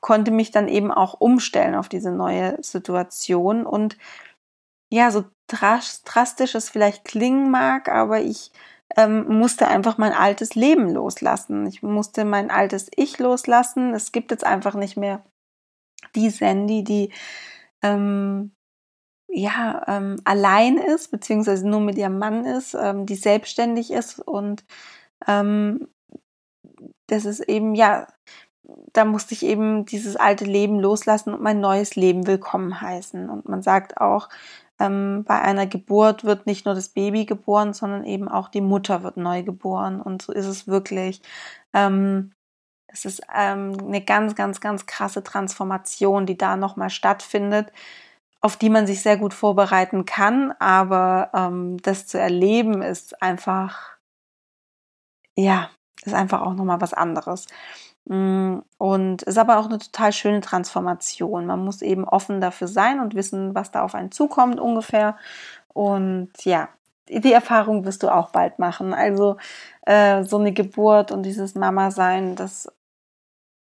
konnte 0.01 0.33
mich 0.33 0.51
dann 0.51 0.69
eben 0.69 0.91
auch 0.91 1.15
umstellen 1.21 1.77
auf 1.77 1.89
diese 1.89 2.11
neue 2.11 2.59
Situation. 2.63 3.65
Und 3.65 3.97
ja, 4.91 5.11
so 5.13 5.25
drastisch 5.49 6.57
es 6.57 6.71
vielleicht 6.71 7.05
klingen 7.05 7.51
mag, 7.53 7.89
aber 7.89 8.21
ich 8.21 8.51
ähm, 8.97 9.27
musste 9.29 9.69
einfach 9.69 9.99
mein 9.99 10.13
altes 10.13 10.57
Leben 10.57 10.91
loslassen. 10.91 11.67
Ich 11.67 11.83
musste 11.85 12.25
mein 12.25 12.51
altes 12.51 12.91
Ich 12.97 13.19
loslassen. 13.21 13.95
Es 13.95 14.13
gibt 14.13 14.33
jetzt 14.33 14.45
einfach 14.45 14.75
nicht 14.75 14.97
mehr 14.97 15.23
die 16.15 16.31
Sandy, 16.31 16.85
die 16.85 17.13
ähm, 17.83 18.53
ja 19.29 19.83
ähm, 19.89 20.17
allein 20.25 20.79
ist, 20.79 21.11
beziehungsweise 21.11 21.69
nur 21.69 21.81
mit 21.81 21.97
ihrem 21.99 22.19
Mann 22.19 22.45
ist, 22.45 22.75
ähm, 22.75 23.07
die 23.07 23.17
selbstständig 23.17 23.91
ist 23.91 24.21
und 24.21 24.65
ähm, 25.27 25.89
das 27.07 27.25
ist 27.25 27.41
eben, 27.41 27.75
ja, 27.75 28.07
da 28.93 29.05
musste 29.05 29.35
ich 29.35 29.45
eben 29.45 29.85
dieses 29.85 30.17
alte 30.17 30.45
Leben 30.45 30.81
loslassen 30.81 31.35
und 31.35 31.43
mein 31.43 31.61
neues 31.61 31.97
Leben 31.97 32.27
willkommen 32.27 32.81
heißen. 32.81 33.29
Und 33.29 33.49
man 33.49 33.63
sagt 33.63 34.01
auch, 34.01 34.29
ähm, 34.79 35.25
bei 35.27 35.41
einer 35.41 35.67
Geburt 35.67 36.25
wird 36.25 36.47
nicht 36.47 36.65
nur 36.65 36.75
das 36.75 36.89
Baby 36.89 37.27
geboren, 37.27 37.75
sondern 37.75 38.05
eben 38.05 38.29
auch 38.29 38.49
die 38.49 38.61
Mutter 38.63 39.03
wird 39.03 39.17
neu 39.17 39.43
geboren. 39.43 40.01
Und 40.01 40.23
so 40.23 40.33
ist 40.33 40.47
es 40.47 40.67
wirklich. 40.67 41.21
Ähm, 41.75 42.33
es 42.87 43.05
ist 43.05 43.23
ähm, 43.35 43.77
eine 43.81 44.01
ganz, 44.03 44.35
ganz, 44.35 44.61
ganz 44.61 44.87
krasse 44.87 45.23
Transformation, 45.25 46.27
die 46.27 46.39
da 46.39 46.57
nochmal 46.57 46.91
stattfindet, 46.91 47.73
auf 48.41 48.57
die 48.57 48.71
man 48.71 48.87
sich 48.87 49.03
sehr 49.03 49.17
gut 49.17 49.35
vorbereiten 49.35 50.05
kann. 50.05 50.53
Aber 50.59 51.31
ähm, 51.35 51.79
das 51.83 52.07
zu 52.07 52.19
erleben 52.19 52.83
ist 52.83 53.21
einfach, 53.23 53.97
ja, 55.37 55.71
ist 56.05 56.15
einfach 56.15 56.43
auch 56.43 56.55
nochmal 56.55 56.81
was 56.81 56.95
anderes. 56.95 57.47
Mm, 58.07 58.59
und 58.79 59.23
ist 59.23 59.39
aber 59.39 59.59
auch 59.59 59.67
eine 59.67 59.79
total 59.79 60.13
schöne 60.13 60.41
Transformation. 60.41 61.47
Man 61.47 61.65
muss 61.65 61.83
eben 61.83 62.05
offen 62.05 62.41
dafür 62.41 62.69
sein 62.69 63.01
und 63.01 63.15
wissen, 63.15 63.55
was 63.55 63.71
da 63.71 63.83
auf 63.83 63.95
einen 63.95 64.13
zukommt 64.13 64.61
ungefähr. 64.61 65.17
Und 65.69 66.31
ja, 66.45 66.69
die 67.09 67.33
Erfahrung 67.33 67.85
wirst 67.85 68.03
du 68.03 68.09
auch 68.09 68.31
bald 68.31 68.59
machen. 68.59 68.95
Also 68.95 69.37
äh, 69.83 70.25
so 70.25 70.39
eine 70.39 70.53
Geburt 70.53 71.13
und 71.13 71.23
dieses 71.23 71.55
Mama-Sein, 71.55 72.37
das 72.37 72.73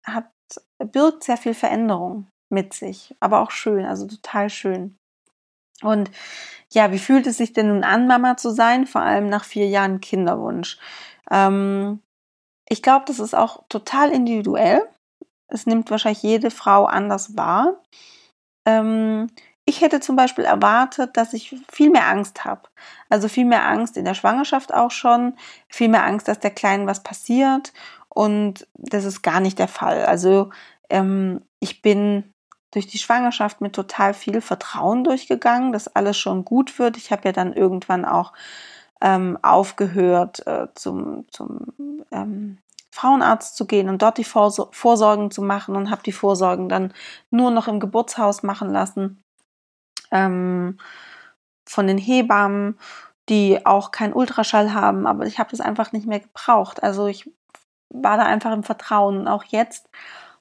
hat, 0.05 0.29
birgt 0.79 1.23
sehr 1.23 1.37
viel 1.37 1.53
Veränderung 1.53 2.27
mit 2.49 2.73
sich, 2.73 3.15
aber 3.19 3.41
auch 3.41 3.51
schön, 3.51 3.85
also 3.85 4.07
total 4.07 4.49
schön. 4.49 4.97
Und 5.83 6.09
ja, 6.71 6.91
wie 6.91 6.99
fühlt 6.99 7.27
es 7.27 7.37
sich 7.37 7.53
denn 7.53 7.67
nun 7.67 7.83
an, 7.83 8.07
Mama 8.07 8.37
zu 8.37 8.49
sein, 8.51 8.87
vor 8.87 9.01
allem 9.01 9.29
nach 9.29 9.43
vier 9.43 9.67
Jahren 9.67 10.01
Kinderwunsch? 10.01 10.79
Ähm, 11.29 12.01
ich 12.67 12.81
glaube, 12.81 13.05
das 13.05 13.19
ist 13.19 13.35
auch 13.35 13.63
total 13.69 14.11
individuell. 14.11 14.87
Es 15.47 15.65
nimmt 15.65 15.91
wahrscheinlich 15.91 16.23
jede 16.23 16.51
Frau 16.51 16.85
anders 16.85 17.37
wahr. 17.37 17.81
Ähm, 18.65 19.27
ich 19.67 19.81
hätte 19.81 19.99
zum 19.99 20.15
Beispiel 20.15 20.45
erwartet, 20.45 21.17
dass 21.17 21.33
ich 21.33 21.53
viel 21.69 21.89
mehr 21.89 22.07
Angst 22.07 22.45
habe. 22.45 22.61
Also 23.09 23.27
viel 23.27 23.43
mehr 23.43 23.67
Angst 23.67 23.97
in 23.97 24.05
der 24.05 24.13
Schwangerschaft 24.13 24.73
auch 24.73 24.91
schon, 24.91 25.33
viel 25.67 25.89
mehr 25.89 26.05
Angst, 26.05 26.29
dass 26.29 26.39
der 26.39 26.51
Kleinen 26.51 26.87
was 26.87 27.03
passiert 27.03 27.73
und 28.07 28.65
das 28.75 29.03
ist 29.03 29.23
gar 29.23 29.41
nicht 29.41 29.59
der 29.59 29.67
Fall. 29.67 30.05
Also 30.05 30.51
ähm, 30.89 31.41
ich 31.59 31.81
bin 31.81 32.33
durch 32.71 32.87
die 32.87 32.97
Schwangerschaft 32.97 33.59
mit 33.59 33.73
total 33.73 34.13
viel 34.13 34.39
Vertrauen 34.39 35.03
durchgegangen, 35.03 35.73
dass 35.73 35.93
alles 35.93 36.17
schon 36.17 36.45
gut 36.45 36.79
wird. 36.79 36.95
Ich 36.95 37.11
habe 37.11 37.23
ja 37.25 37.31
dann 37.33 37.51
irgendwann 37.51 38.05
auch 38.05 38.31
ähm, 39.01 39.37
aufgehört, 39.41 40.47
äh, 40.47 40.67
zum, 40.75 41.25
zum 41.29 42.05
ähm, 42.11 42.59
Frauenarzt 42.91 43.57
zu 43.57 43.67
gehen 43.67 43.89
und 43.89 44.01
dort 44.01 44.17
die 44.17 44.23
Vorsor 44.23 44.69
Vorsorgen 44.71 45.29
zu 45.29 45.41
machen 45.41 45.75
und 45.75 45.91
habe 45.91 46.03
die 46.03 46.13
Vorsorgen 46.13 46.69
dann 46.69 46.93
nur 47.31 47.51
noch 47.51 47.67
im 47.67 47.81
Geburtshaus 47.81 48.43
machen 48.43 48.71
lassen 48.71 49.21
ähm, 50.11 50.79
von 51.67 51.87
den 51.87 51.97
Hebammen, 51.97 52.79
die 53.29 53.65
auch 53.65 53.91
keinen 53.91 54.13
Ultraschall 54.13 54.73
haben, 54.73 55.05
aber 55.05 55.25
ich 55.25 55.39
habe 55.39 55.51
das 55.51 55.59
einfach 55.59 55.91
nicht 55.91 56.07
mehr 56.07 56.21
gebraucht. 56.21 56.81
Also 56.81 57.07
ich 57.07 57.29
war 57.89 58.17
da 58.17 58.23
einfach 58.23 58.53
im 58.53 58.63
Vertrauen. 58.63 59.27
Auch 59.27 59.43
jetzt 59.43 59.89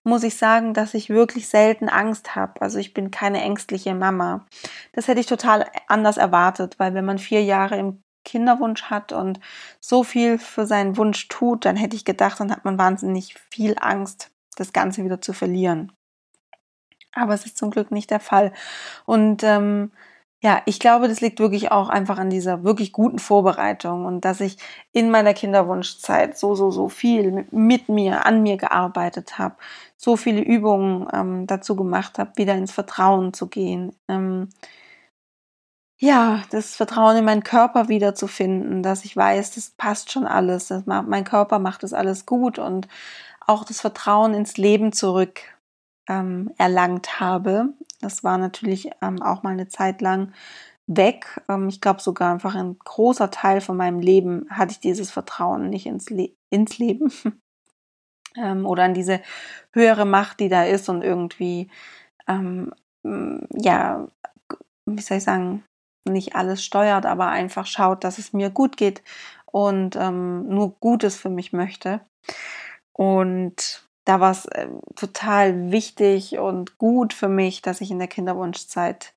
muss 0.05 0.23
ich 0.23 0.37
sagen, 0.37 0.73
dass 0.73 0.95
ich 0.95 1.11
wirklich 1.11 1.49
selten 1.49 1.89
Angst 1.89 2.37
habe. 2.37 2.63
Also 2.63 2.79
ich 2.79 2.95
bin 2.95 3.11
keine 3.11 3.43
ängstliche 3.43 3.95
Mama. 3.95 4.47
Das 4.93 5.09
hätte 5.09 5.21
ich 5.21 5.27
total 5.27 5.67
anders 5.89 6.17
erwartet, 6.17 6.79
weil 6.79 6.95
wenn 6.95 7.05
man 7.05 7.19
vier 7.19 7.43
Jahre 7.43 7.77
im 7.77 8.03
Kinderwunsch 8.25 8.85
hat 8.85 9.13
und 9.13 9.41
so 9.81 10.05
viel 10.05 10.39
für 10.39 10.67
seinen 10.67 10.97
Wunsch 10.97 11.29
tut, 11.29 11.65
dann 11.65 11.77
hätte 11.77 11.97
ich 11.97 12.05
gedacht, 12.05 12.39
dann 12.39 12.53
hat 12.53 12.65
man 12.65 12.79
wahnsinnig 12.79 13.35
viel 13.51 13.77
Angst, 13.81 14.31
das 14.57 14.73
Ganze 14.73 15.05
wieder 15.05 15.21
zu 15.21 15.33
verlieren. 15.33 15.93
Aber 17.17 17.35
es 17.35 17.47
ist 17.47 17.59
zum 17.59 17.71
Glück 17.71 17.91
nicht 17.91 18.11
der 18.11 18.21
Fall. 18.21 18.53
Und 19.07 19.43
ähm, 19.43 19.91
ja, 20.43 20.63
ich 20.67 20.79
glaube, 20.79 21.09
das 21.09 21.21
liegt 21.21 21.41
wirklich 21.41 21.73
auch 21.73 21.89
einfach 21.89 22.19
an 22.19 22.31
dieser 22.31 22.63
wirklich 22.63 22.93
guten 22.93 23.19
Vorbereitung 23.19 24.05
und 24.05 24.25
dass 24.25 24.41
ich 24.41 24.59
in 24.93 25.11
meiner 25.11 25.35
Kinderwunschzeit 25.35 26.39
so, 26.39 26.55
so, 26.55 26.71
so 26.71 26.89
viel 26.89 27.47
mit, 27.51 27.89
mir, 27.89 28.27
an 28.27 28.43
mir 28.43 28.57
gearbeitet 28.59 29.39
habe, 29.39 29.57
so 29.97 30.17
viele 30.17 30.43
Übungen 30.43 31.09
ähm, 31.13 31.47
dazu 31.47 31.75
gemacht 31.75 32.19
habe, 32.19 32.33
wieder 32.37 32.55
ins 32.55 32.71
Vertrauen 32.73 33.33
zu 33.33 33.49
gehen. 33.49 33.97
Ähm, 34.09 34.51
ja, 35.99 36.43
das 36.51 36.77
Vertrauen 36.77 37.17
in 37.17 37.25
meinen 37.25 37.43
Körper 37.43 37.89
wiederzufinden, 37.89 38.83
dass 38.83 39.05
ich 39.07 39.17
weiß, 39.17 39.55
das 39.55 39.71
passt 39.71 40.13
schon 40.13 40.27
alles, 40.27 40.69
das 40.69 40.85
macht, 40.87 41.09
mein 41.09 41.25
Körper 41.25 41.59
macht 41.59 41.83
das 41.83 41.95
alles 41.95 42.27
gut 42.27 42.59
und 42.59 42.89
auch 43.47 43.65
das 43.65 43.81
Vertrauen 43.81 44.35
ins 44.35 44.59
Leben 44.59 44.93
zurück 44.93 45.56
ähm, 46.09 46.51
erlangt 46.59 47.21
habe. 47.21 47.75
Das 48.01 48.25
war 48.25 48.39
natürlich 48.39 48.91
ähm, 49.03 49.23
auch 49.23 49.43
mal 49.43 49.53
eine 49.53 49.69
Zeit 49.69 50.01
lang 50.01 50.33
weg. 50.87 51.41
Ähm, 51.49 51.69
ich 51.69 51.81
glaube 51.81 52.01
sogar 52.01 52.33
einfach 52.33 52.55
ein 52.55 52.79
großer 52.79 53.31
Teil 53.31 53.61
von 53.61 53.77
meinem 53.77 54.01
Leben 54.01 54.47
hatte 54.51 54.73
ich 54.73 54.81
dieses 54.81 55.11
Vertrauen 55.11 55.69
nicht 55.69 55.87
ins, 55.87 56.11
Le 56.11 56.31
ins 56.51 56.79
Leben 56.79 57.13
ähm, 58.37 58.67
oder 58.67 58.85
an 58.85 58.95
diese 58.95 59.21
höhere 59.73 60.05
Macht, 60.05 60.41
die 60.41 60.49
da 60.49 60.65
ist 60.65 60.89
und 60.89 61.03
irgendwie, 61.03 61.71
ähm, 62.29 62.73
ja, 63.03 64.09
wie 64.85 65.03
soll 65.03 65.19
ich 65.19 65.25
sagen, 65.25 65.65
nicht 66.05 66.37
alles 66.37 66.65
steuert, 66.65 67.07
aber 67.07 67.29
einfach 67.29 67.67
schaut, 67.67 68.05
dass 68.05 68.19
es 68.19 68.33
mir 68.33 68.51
gut 68.51 68.77
geht 68.77 69.03
und 69.47 69.97
ähm, 69.97 70.49
nur 70.49 70.77
Gutes 70.79 71.17
für 71.17 71.31
mich 71.31 71.53
möchte. 71.53 72.01
Und 72.93 73.86
da 74.07 74.21
war 74.21 74.31
es 74.31 74.47
äh, 74.47 74.69
total 74.95 75.73
wichtig 75.73 76.39
und 76.39 76.79
gut 76.79 77.13
für 77.13 77.29
mich, 77.29 77.61
dass 77.61 77.81
ich 77.81 77.91
in 77.91 77.99
der 77.99 78.09
Kinderwunschzeit 78.09 79.15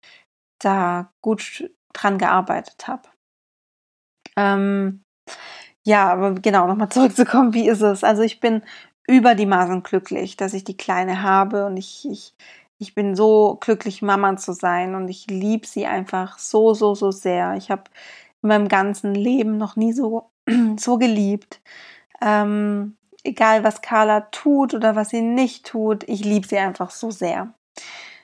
da 0.60 1.14
gut 1.22 1.70
dran 1.94 2.18
gearbeitet 2.18 2.88
habe. 2.88 3.08
Ähm, 4.36 5.04
ja, 5.86 6.12
aber 6.12 6.34
genau, 6.36 6.68
nochmal 6.68 6.90
zurückzukommen, 6.90 7.54
wie 7.54 7.70
ist 7.70 7.82
es? 7.82 8.04
Also 8.04 8.24
ich 8.24 8.40
bin 8.40 8.64
über 9.08 9.36
die 9.36 9.46
Maßen 9.46 9.84
glücklich, 9.84 10.38
dass 10.38 10.54
ich 10.54 10.64
die 10.64 10.78
Kleine 10.78 11.22
habe 11.24 11.66
und 11.66 11.78
ich, 11.78 12.08
ich, 12.10 12.36
ich 12.80 12.96
bin 12.96 13.16
so 13.16 13.58
glücklich, 13.62 14.02
Mama 14.02 14.38
zu 14.38 14.54
sein 14.54 14.96
und 14.96 15.08
ich 15.10 15.28
liebe 15.28 15.68
sie 15.68 15.86
einfach 15.86 16.40
so, 16.40 16.74
so, 16.74 16.96
so 16.96 17.12
sehr. 17.12 17.56
Ich 17.56 17.72
habe 17.72 17.84
in 18.42 18.50
meinem 18.50 18.68
ganzen 18.70 19.16
Leben 19.16 19.58
noch 19.58 19.76
nie 19.76 19.94
so, 19.94 20.32
so 20.78 20.98
geliebt. 20.98 21.62
Ähm, 22.22 22.98
egal, 23.24 23.64
was 23.64 23.82
Carla 23.82 24.22
tut 24.32 24.74
oder 24.74 24.96
was 24.96 25.10
sie 25.10 25.22
nicht 25.22 25.66
tut, 25.66 26.08
ich 26.08 26.24
liebe 26.24 26.48
sie 26.48 26.58
einfach 26.58 26.92
so 26.92 27.12
sehr. 27.12 27.54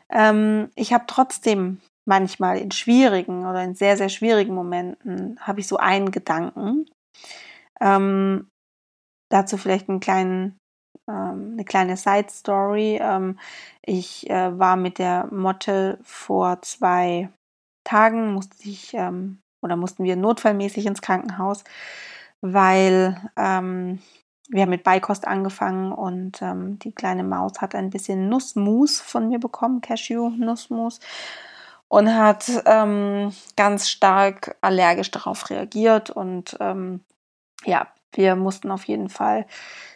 Ähm, 0.10 0.70
ich 0.76 0.94
habe 0.94 1.06
trotzdem 1.08 1.80
manchmal 2.06 2.58
in 2.60 2.72
schwierigen 2.72 3.46
oder 3.46 3.64
in 3.64 3.76
sehr, 3.76 3.98
sehr 3.98 4.10
schwierigen 4.10 4.54
Momenten 4.54 5.40
habe 5.42 5.60
ich 5.60 5.68
so 5.68 5.78
einen 5.78 6.12
Gedanken. 6.12 6.86
Ähm, 7.82 8.48
dazu 9.30 9.58
vielleicht 9.58 9.90
einen 9.90 10.00
kleinen, 10.00 10.58
ähm, 11.10 11.54
eine 11.54 11.66
kleine 11.66 11.98
Side 11.98 12.30
Story. 12.30 13.00
Ähm, 13.02 13.40
ich 13.82 14.30
äh, 14.30 14.58
war 14.58 14.76
mit 14.76 15.00
der 15.00 15.28
Motte 15.32 16.00
vor 16.04 16.62
zwei 16.62 17.30
Tagen, 17.84 18.34
musste 18.34 18.70
ich 18.70 18.94
ähm, 18.94 19.40
oder 19.62 19.76
mussten 19.76 20.04
wir 20.04 20.16
notfallmäßig 20.16 20.86
ins 20.86 21.02
Krankenhaus, 21.02 21.64
weil 22.42 23.20
ähm, 23.36 24.00
wir 24.50 24.62
haben 24.62 24.70
mit 24.70 24.84
Beikost 24.84 25.28
angefangen 25.28 25.92
und 25.92 26.42
ähm, 26.42 26.78
die 26.80 26.92
kleine 26.92 27.24
Maus 27.24 27.62
hat 27.62 27.74
ein 27.74 27.90
bisschen 27.90 28.30
Nussmus 28.30 29.00
von 29.00 29.28
mir 29.28 29.40
bekommen, 29.40 29.82
Cashew-Nussmus 29.82 31.00
und 31.88 32.14
hat 32.14 32.50
ähm, 32.66 33.32
ganz 33.56 33.90
stark 33.90 34.56
allergisch 34.62 35.12
darauf 35.12 35.50
reagiert. 35.50 36.10
Und 36.10 36.58
ähm, 36.60 37.02
ja, 37.64 37.88
wir 38.12 38.36
mussten 38.36 38.72
auf 38.72 38.84
jeden 38.86 39.10
Fall 39.10 39.46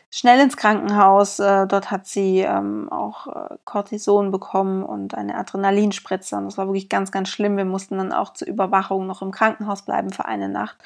schnell 0.10 0.40
ins 0.40 0.58
Krankenhaus. 0.58 1.40
Äh, 1.40 1.68
dort 1.68 1.92
hat 1.92 2.08
sie 2.08 2.40
ähm, 2.40 2.92
auch 2.92 3.28
äh, 3.28 3.58
Cortison 3.66 4.32
bekommen 4.32 4.84
und 4.84 5.16
eine 5.16 5.36
Adrenalinspritze. 5.36 6.36
Und 6.36 6.46
das 6.46 6.58
war 6.58 6.68
wirklich 6.68 6.90
ganz, 6.90 7.12
ganz 7.12 7.30
schlimm. 7.30 7.58
Wir 7.58 7.66
mussten 7.66 7.98
dann 7.98 8.14
auch 8.14 8.34
zur 8.34 8.48
Überwachung 8.48 9.06
noch 9.06 9.22
im 9.22 9.32
Krankenhaus 9.32 9.84
bleiben 9.84 10.12
für 10.12 10.26
eine 10.26 10.50
Nacht. 10.50 10.78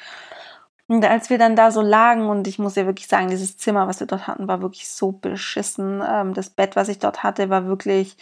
Und 0.86 1.04
als 1.04 1.30
wir 1.30 1.38
dann 1.38 1.56
da 1.56 1.70
so 1.70 1.80
lagen, 1.80 2.28
und 2.28 2.46
ich 2.46 2.58
muss 2.58 2.76
ja 2.76 2.86
wirklich 2.86 3.06
sagen, 3.06 3.28
dieses 3.28 3.56
Zimmer, 3.56 3.88
was 3.88 4.00
wir 4.00 4.06
dort 4.06 4.26
hatten, 4.26 4.48
war 4.48 4.60
wirklich 4.60 4.88
so 4.88 5.12
beschissen. 5.12 6.02
Ähm, 6.06 6.34
das 6.34 6.50
Bett, 6.50 6.76
was 6.76 6.88
ich 6.88 6.98
dort 6.98 7.22
hatte, 7.22 7.48
war 7.48 7.66
wirklich 7.66 8.16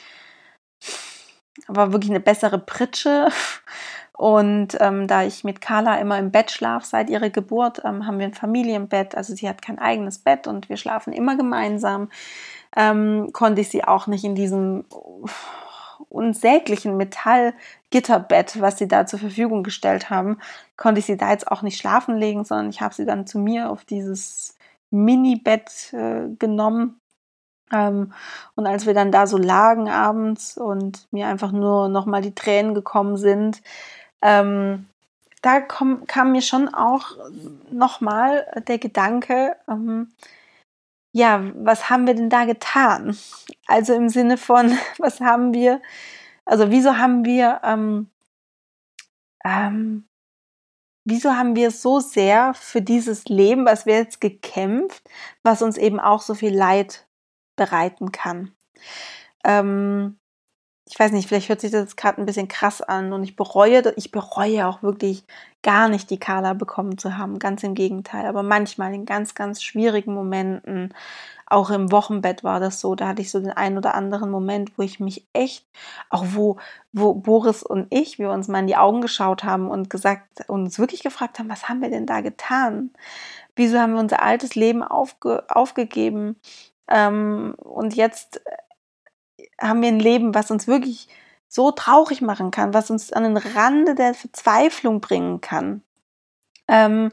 war 1.68 1.92
wirklich 1.92 2.10
eine 2.10 2.20
bessere 2.20 2.58
Pritsche. 2.58 3.28
Und 4.12 4.76
ähm, 4.78 5.08
da 5.08 5.24
ich 5.24 5.42
mit 5.42 5.60
Carla 5.60 5.96
immer 5.96 6.18
im 6.18 6.30
Bett 6.30 6.50
schlafe 6.50 6.86
seit 6.86 7.10
ihrer 7.10 7.30
Geburt, 7.30 7.82
ähm, 7.84 8.06
haben 8.06 8.18
wir 8.18 8.26
ein 8.26 8.34
Familienbett. 8.34 9.16
Also 9.16 9.34
sie 9.34 9.48
hat 9.48 9.62
kein 9.62 9.78
eigenes 9.78 10.18
Bett 10.18 10.46
und 10.46 10.68
wir 10.68 10.76
schlafen 10.76 11.12
immer 11.12 11.36
gemeinsam. 11.36 12.08
Ähm, 12.76 13.30
konnte 13.32 13.62
ich 13.62 13.70
sie 13.70 13.82
auch 13.82 14.06
nicht 14.06 14.22
in 14.22 14.34
diesem 14.34 14.84
unsäglichen 16.12 16.96
Metallgitterbett, 16.96 18.60
was 18.60 18.78
sie 18.78 18.88
da 18.88 19.06
zur 19.06 19.18
Verfügung 19.18 19.62
gestellt 19.62 20.10
haben, 20.10 20.38
konnte 20.76 21.00
ich 21.00 21.06
sie 21.06 21.16
da 21.16 21.30
jetzt 21.30 21.50
auch 21.50 21.62
nicht 21.62 21.78
schlafen 21.78 22.16
legen, 22.16 22.44
sondern 22.44 22.70
ich 22.70 22.80
habe 22.80 22.94
sie 22.94 23.06
dann 23.06 23.26
zu 23.26 23.38
mir 23.38 23.70
auf 23.70 23.84
dieses 23.84 24.56
Mini-Bett 24.90 25.92
äh, 25.92 26.28
genommen. 26.38 27.00
Ähm, 27.72 28.12
und 28.54 28.66
als 28.66 28.86
wir 28.86 28.94
dann 28.94 29.10
da 29.10 29.26
so 29.26 29.38
lagen 29.38 29.88
abends 29.88 30.58
und 30.58 31.08
mir 31.10 31.26
einfach 31.28 31.52
nur 31.52 31.88
nochmal 31.88 32.20
die 32.20 32.34
Tränen 32.34 32.74
gekommen 32.74 33.16
sind, 33.16 33.62
ähm, 34.20 34.86
da 35.40 35.60
komm, 35.60 36.06
kam 36.06 36.32
mir 36.32 36.42
schon 36.42 36.72
auch 36.72 37.16
nochmal 37.70 38.46
der 38.68 38.78
Gedanke, 38.78 39.56
ähm, 39.68 40.12
ja, 41.12 41.42
was 41.54 41.90
haben 41.90 42.06
wir 42.06 42.14
denn 42.14 42.30
da 42.30 42.44
getan? 42.44 43.16
Also 43.66 43.94
im 43.94 44.08
Sinne 44.08 44.38
von, 44.38 44.76
was 44.98 45.20
haben 45.20 45.54
wir, 45.54 45.80
also 46.44 46.70
wieso 46.70 46.96
haben 46.98 47.24
wir, 47.24 47.60
ähm, 47.64 48.10
ähm, 49.44 50.08
wieso 51.04 51.36
haben 51.36 51.56
wir 51.56 51.70
so 51.70 52.00
sehr 52.00 52.54
für 52.54 52.80
dieses 52.80 53.26
Leben, 53.26 53.66
was 53.66 53.86
wir 53.86 53.96
jetzt 53.96 54.20
gekämpft, 54.20 55.08
was 55.42 55.62
uns 55.62 55.76
eben 55.76 56.00
auch 56.00 56.22
so 56.22 56.34
viel 56.34 56.56
Leid 56.56 57.06
bereiten 57.56 58.12
kann. 58.12 58.52
Ähm, 59.44 60.18
ich 60.92 60.98
weiß 60.98 61.12
nicht, 61.12 61.26
vielleicht 61.26 61.48
hört 61.48 61.62
sich 61.62 61.70
das 61.70 61.96
gerade 61.96 62.20
ein 62.20 62.26
bisschen 62.26 62.48
krass 62.48 62.82
an 62.82 63.14
und 63.14 63.24
ich 63.24 63.34
bereue, 63.34 63.94
ich 63.96 64.10
bereue 64.12 64.66
auch 64.66 64.82
wirklich 64.82 65.24
gar 65.62 65.88
nicht 65.88 66.10
die 66.10 66.18
Carla 66.18 66.52
bekommen 66.52 66.98
zu 66.98 67.16
haben, 67.16 67.38
ganz 67.38 67.62
im 67.62 67.74
Gegenteil. 67.74 68.26
Aber 68.26 68.42
manchmal 68.42 68.92
in 68.92 69.06
ganz, 69.06 69.34
ganz 69.34 69.62
schwierigen 69.62 70.12
Momenten, 70.12 70.92
auch 71.46 71.70
im 71.70 71.90
Wochenbett 71.92 72.44
war 72.44 72.60
das 72.60 72.78
so, 72.78 72.94
da 72.94 73.08
hatte 73.08 73.22
ich 73.22 73.30
so 73.30 73.40
den 73.40 73.52
einen 73.52 73.78
oder 73.78 73.94
anderen 73.94 74.30
Moment, 74.30 74.76
wo 74.76 74.82
ich 74.82 75.00
mich 75.00 75.24
echt, 75.32 75.64
auch 76.10 76.26
wo, 76.28 76.58
wo 76.92 77.14
Boris 77.14 77.62
und 77.62 77.86
ich, 77.88 78.18
wir 78.18 78.30
uns 78.30 78.48
mal 78.48 78.58
in 78.58 78.66
die 78.66 78.76
Augen 78.76 79.00
geschaut 79.00 79.44
haben 79.44 79.68
und 79.68 79.88
gesagt, 79.88 80.46
uns 80.46 80.78
wirklich 80.78 81.02
gefragt 81.02 81.38
haben, 81.38 81.48
was 81.48 81.70
haben 81.70 81.80
wir 81.80 81.88
denn 81.88 82.04
da 82.04 82.20
getan? 82.20 82.90
Wieso 83.56 83.78
haben 83.78 83.94
wir 83.94 84.00
unser 84.00 84.22
altes 84.22 84.56
Leben 84.56 84.82
aufge, 84.82 85.42
aufgegeben? 85.48 86.36
Ähm, 86.86 87.54
und 87.56 87.94
jetzt 87.94 88.42
haben 89.62 89.82
wir 89.82 89.88
ein 89.88 90.00
Leben, 90.00 90.34
was 90.34 90.50
uns 90.50 90.66
wirklich 90.66 91.08
so 91.48 91.70
traurig 91.70 92.22
machen 92.22 92.50
kann, 92.50 92.74
was 92.74 92.90
uns 92.90 93.12
an 93.12 93.24
den 93.24 93.36
Rande 93.36 93.94
der 93.94 94.14
Verzweiflung 94.14 95.00
bringen 95.00 95.40
kann. 95.40 95.82
Ähm, 96.68 97.12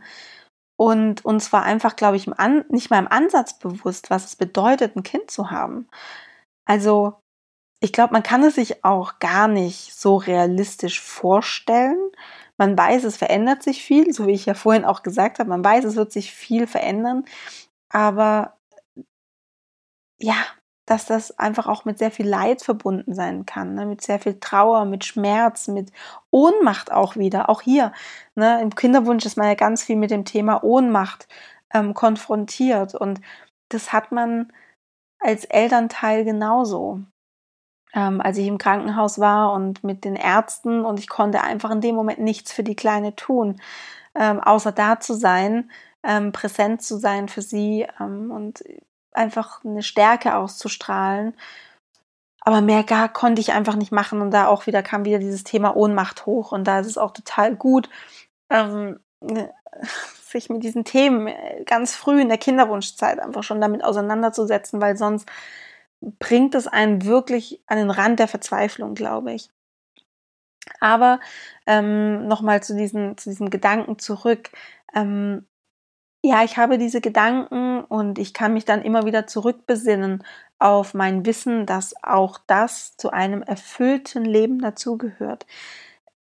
und 0.77 1.25
uns 1.25 1.51
war 1.51 1.63
einfach, 1.63 1.97
glaube 1.97 2.15
ich, 2.15 2.27
nicht 2.69 2.89
mal 2.89 2.99
im 2.99 3.07
Ansatz 3.09 3.59
bewusst, 3.59 4.09
was 4.09 4.25
es 4.25 4.35
bedeutet, 4.37 4.95
ein 4.95 5.03
Kind 5.03 5.29
zu 5.29 5.51
haben. 5.51 5.89
Also, 6.65 7.15
ich 7.81 7.93
glaube, 7.93 8.13
man 8.13 8.23
kann 8.23 8.43
es 8.43 8.55
sich 8.55 8.85
auch 8.85 9.19
gar 9.19 9.49
nicht 9.49 9.93
so 9.93 10.15
realistisch 10.17 11.01
vorstellen. 11.01 11.99
Man 12.57 12.77
weiß, 12.77 13.03
es 13.03 13.17
verändert 13.17 13.63
sich 13.63 13.83
viel, 13.83 14.13
so 14.13 14.27
wie 14.27 14.33
ich 14.33 14.45
ja 14.45 14.53
vorhin 14.53 14.85
auch 14.85 15.03
gesagt 15.03 15.39
habe. 15.39 15.49
Man 15.49 15.63
weiß, 15.65 15.85
es 15.85 15.95
wird 15.97 16.11
sich 16.13 16.33
viel 16.33 16.67
verändern. 16.67 17.25
Aber 17.89 18.57
ja, 20.17 20.35
dass 20.89 21.05
das 21.05 21.37
einfach 21.37 21.67
auch 21.67 21.85
mit 21.85 21.99
sehr 21.99 22.09
viel 22.09 22.27
Leid 22.27 22.63
verbunden 22.63 23.13
sein 23.13 23.45
kann, 23.45 23.75
ne? 23.75 23.85
mit 23.85 24.01
sehr 24.01 24.17
viel 24.17 24.39
Trauer, 24.39 24.85
mit 24.85 25.05
Schmerz, 25.05 25.67
mit 25.67 25.91
Ohnmacht 26.31 26.91
auch 26.91 27.15
wieder. 27.15 27.47
Auch 27.47 27.61
hier, 27.61 27.93
ne? 28.33 28.59
im 28.59 28.73
Kinderwunsch 28.73 29.23
ist 29.23 29.37
man 29.37 29.47
ja 29.47 29.53
ganz 29.53 29.83
viel 29.83 29.97
mit 29.97 30.09
dem 30.09 30.25
Thema 30.25 30.63
Ohnmacht 30.63 31.27
ähm, 31.71 31.93
konfrontiert 31.93 32.95
und 32.95 33.21
das 33.69 33.93
hat 33.93 34.11
man 34.11 34.51
als 35.19 35.45
Elternteil 35.45 36.25
genauso. 36.25 37.01
Ähm, 37.93 38.19
als 38.19 38.37
ich 38.37 38.47
im 38.47 38.57
Krankenhaus 38.57 39.19
war 39.19 39.53
und 39.53 39.83
mit 39.83 40.05
den 40.05 40.15
Ärzten 40.15 40.85
und 40.85 40.99
ich 40.99 41.09
konnte 41.09 41.41
einfach 41.41 41.71
in 41.71 41.81
dem 41.81 41.95
Moment 41.95 42.19
nichts 42.19 42.51
für 42.51 42.63
die 42.63 42.75
Kleine 42.75 43.15
tun, 43.15 43.61
ähm, 44.15 44.39
außer 44.39 44.71
da 44.71 44.99
zu 44.99 45.13
sein, 45.13 45.69
ähm, 46.03 46.31
präsent 46.31 46.81
zu 46.81 46.97
sein 46.97 47.27
für 47.27 47.41
sie 47.41 47.87
ähm, 47.99 48.31
und 48.31 48.63
einfach 49.19 49.63
eine 49.63 49.83
Stärke 49.83 50.35
auszustrahlen. 50.35 51.35
Aber 52.41 52.61
mehr 52.61 52.83
gar 52.83 53.09
konnte 53.09 53.41
ich 53.41 53.51
einfach 53.51 53.75
nicht 53.75 53.91
machen. 53.91 54.21
Und 54.21 54.31
da 54.31 54.47
auch 54.47 54.65
wieder 54.65 54.81
kam 54.81 55.05
wieder 55.05 55.19
dieses 55.19 55.43
Thema 55.43 55.75
Ohnmacht 55.75 56.25
hoch. 56.25 56.51
Und 56.51 56.65
da 56.65 56.79
ist 56.79 56.87
es 56.87 56.97
auch 56.97 57.11
total 57.11 57.55
gut, 57.55 57.89
ähm, 58.49 58.99
ne, 59.21 59.53
sich 60.23 60.49
mit 60.49 60.63
diesen 60.63 60.85
Themen 60.85 61.27
äh, 61.27 61.63
ganz 61.65 61.95
früh 61.95 62.21
in 62.21 62.29
der 62.29 62.37
Kinderwunschzeit 62.37 63.19
einfach 63.19 63.43
schon 63.43 63.61
damit 63.61 63.83
auseinanderzusetzen, 63.83 64.81
weil 64.81 64.97
sonst 64.97 65.27
bringt 66.01 66.55
es 66.55 66.67
einen 66.67 67.03
wirklich 67.03 67.61
an 67.67 67.77
den 67.77 67.91
Rand 67.91 68.19
der 68.19 68.27
Verzweiflung, 68.27 68.95
glaube 68.95 69.33
ich. 69.33 69.49
Aber 70.79 71.19
ähm, 71.65 72.27
nochmal 72.27 72.63
zu, 72.63 72.75
diesen, 72.75 73.17
zu 73.17 73.29
diesem 73.29 73.49
Gedanken 73.49 73.99
zurück. 73.99 74.51
Ähm, 74.93 75.45
ja, 76.29 76.43
ich 76.43 76.57
habe 76.57 76.77
diese 76.77 77.01
Gedanken 77.01 77.83
und 77.83 78.19
ich 78.19 78.35
kann 78.35 78.53
mich 78.53 78.63
dann 78.63 78.83
immer 78.83 79.05
wieder 79.05 79.25
zurückbesinnen 79.25 80.23
auf 80.59 80.93
mein 80.93 81.25
Wissen, 81.25 81.65
dass 81.65 81.95
auch 82.03 82.37
das 82.45 82.95
zu 82.97 83.09
einem 83.09 83.41
erfüllten 83.41 84.25
Leben 84.25 84.59
dazugehört. 84.59 85.47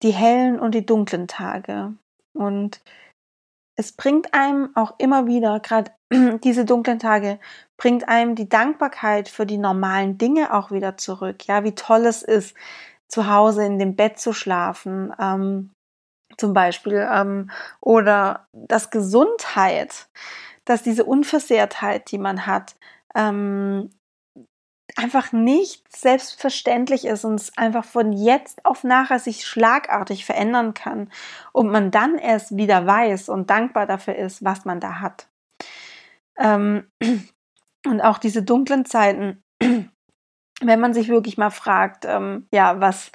Die 0.02 0.10
hellen 0.10 0.60
und 0.60 0.74
die 0.74 0.88
dunklen 0.88 1.28
Tage. 1.28 1.94
Und 2.34 2.82
es 3.76 3.92
bringt 3.92 4.34
einem 4.34 4.70
auch 4.76 4.96
immer 4.98 5.28
wieder, 5.28 5.60
gerade 5.60 5.92
diese 6.44 6.66
dunklen 6.66 6.98
Tage, 6.98 7.40
bringt 7.78 8.10
einem 8.10 8.34
die 8.34 8.50
Dankbarkeit 8.50 9.30
für 9.30 9.46
die 9.46 9.60
normalen 9.60 10.18
Dinge 10.18 10.52
auch 10.52 10.72
wieder 10.72 10.98
zurück. 10.98 11.46
Ja, 11.46 11.64
wie 11.64 11.76
toll 11.76 12.08
es 12.08 12.24
ist, 12.24 12.56
zu 13.08 13.30
Hause 13.30 13.66
in 13.66 13.78
dem 13.78 13.96
Bett 13.96 14.18
zu 14.18 14.34
schlafen, 14.34 15.14
ähm, 15.20 15.70
zum 16.42 16.54
Beispiel 16.54 17.08
ähm, 17.10 17.50
oder 17.80 18.48
dass 18.52 18.90
Gesundheit, 18.90 20.10
dass 20.66 20.84
diese 20.84 21.06
Unversehrtheit, 21.06 22.12
die 22.12 22.18
man 22.18 22.46
hat, 22.46 22.76
ähm, 23.16 23.92
einfach 24.98 25.32
nicht 25.32 25.96
selbstverständlich 25.96 27.06
ist 27.06 27.24
und 27.24 27.36
es 27.36 27.58
einfach 27.58 27.86
von 27.86 28.12
jetzt 28.12 28.66
auf 28.66 28.84
nachher 28.84 29.20
sich 29.20 29.46
schlagartig 29.46 30.26
verändern 30.26 30.74
kann 30.74 31.10
und 31.54 31.70
man 31.70 31.92
dann 31.92 32.18
erst 32.18 32.58
wieder 32.58 32.86
weiß 32.86 33.30
und 33.30 33.50
dankbar 33.50 33.86
dafür 33.86 34.16
ist, 34.16 34.44
was 34.44 34.66
man 34.66 34.80
da 34.80 35.00
hat. 35.00 35.28
Ähm, 36.38 36.92
und 37.88 38.02
auch 38.02 38.18
diese 38.18 38.44
dunklen 38.44 38.86
Zeiten, 38.86 39.44
wenn 40.62 40.80
man 40.80 40.94
sich 40.94 41.08
wirklich 41.08 41.38
mal 41.38 41.52
fragt, 41.52 42.06
ähm, 42.06 42.48
ja, 42.52 42.82
was, 42.82 43.12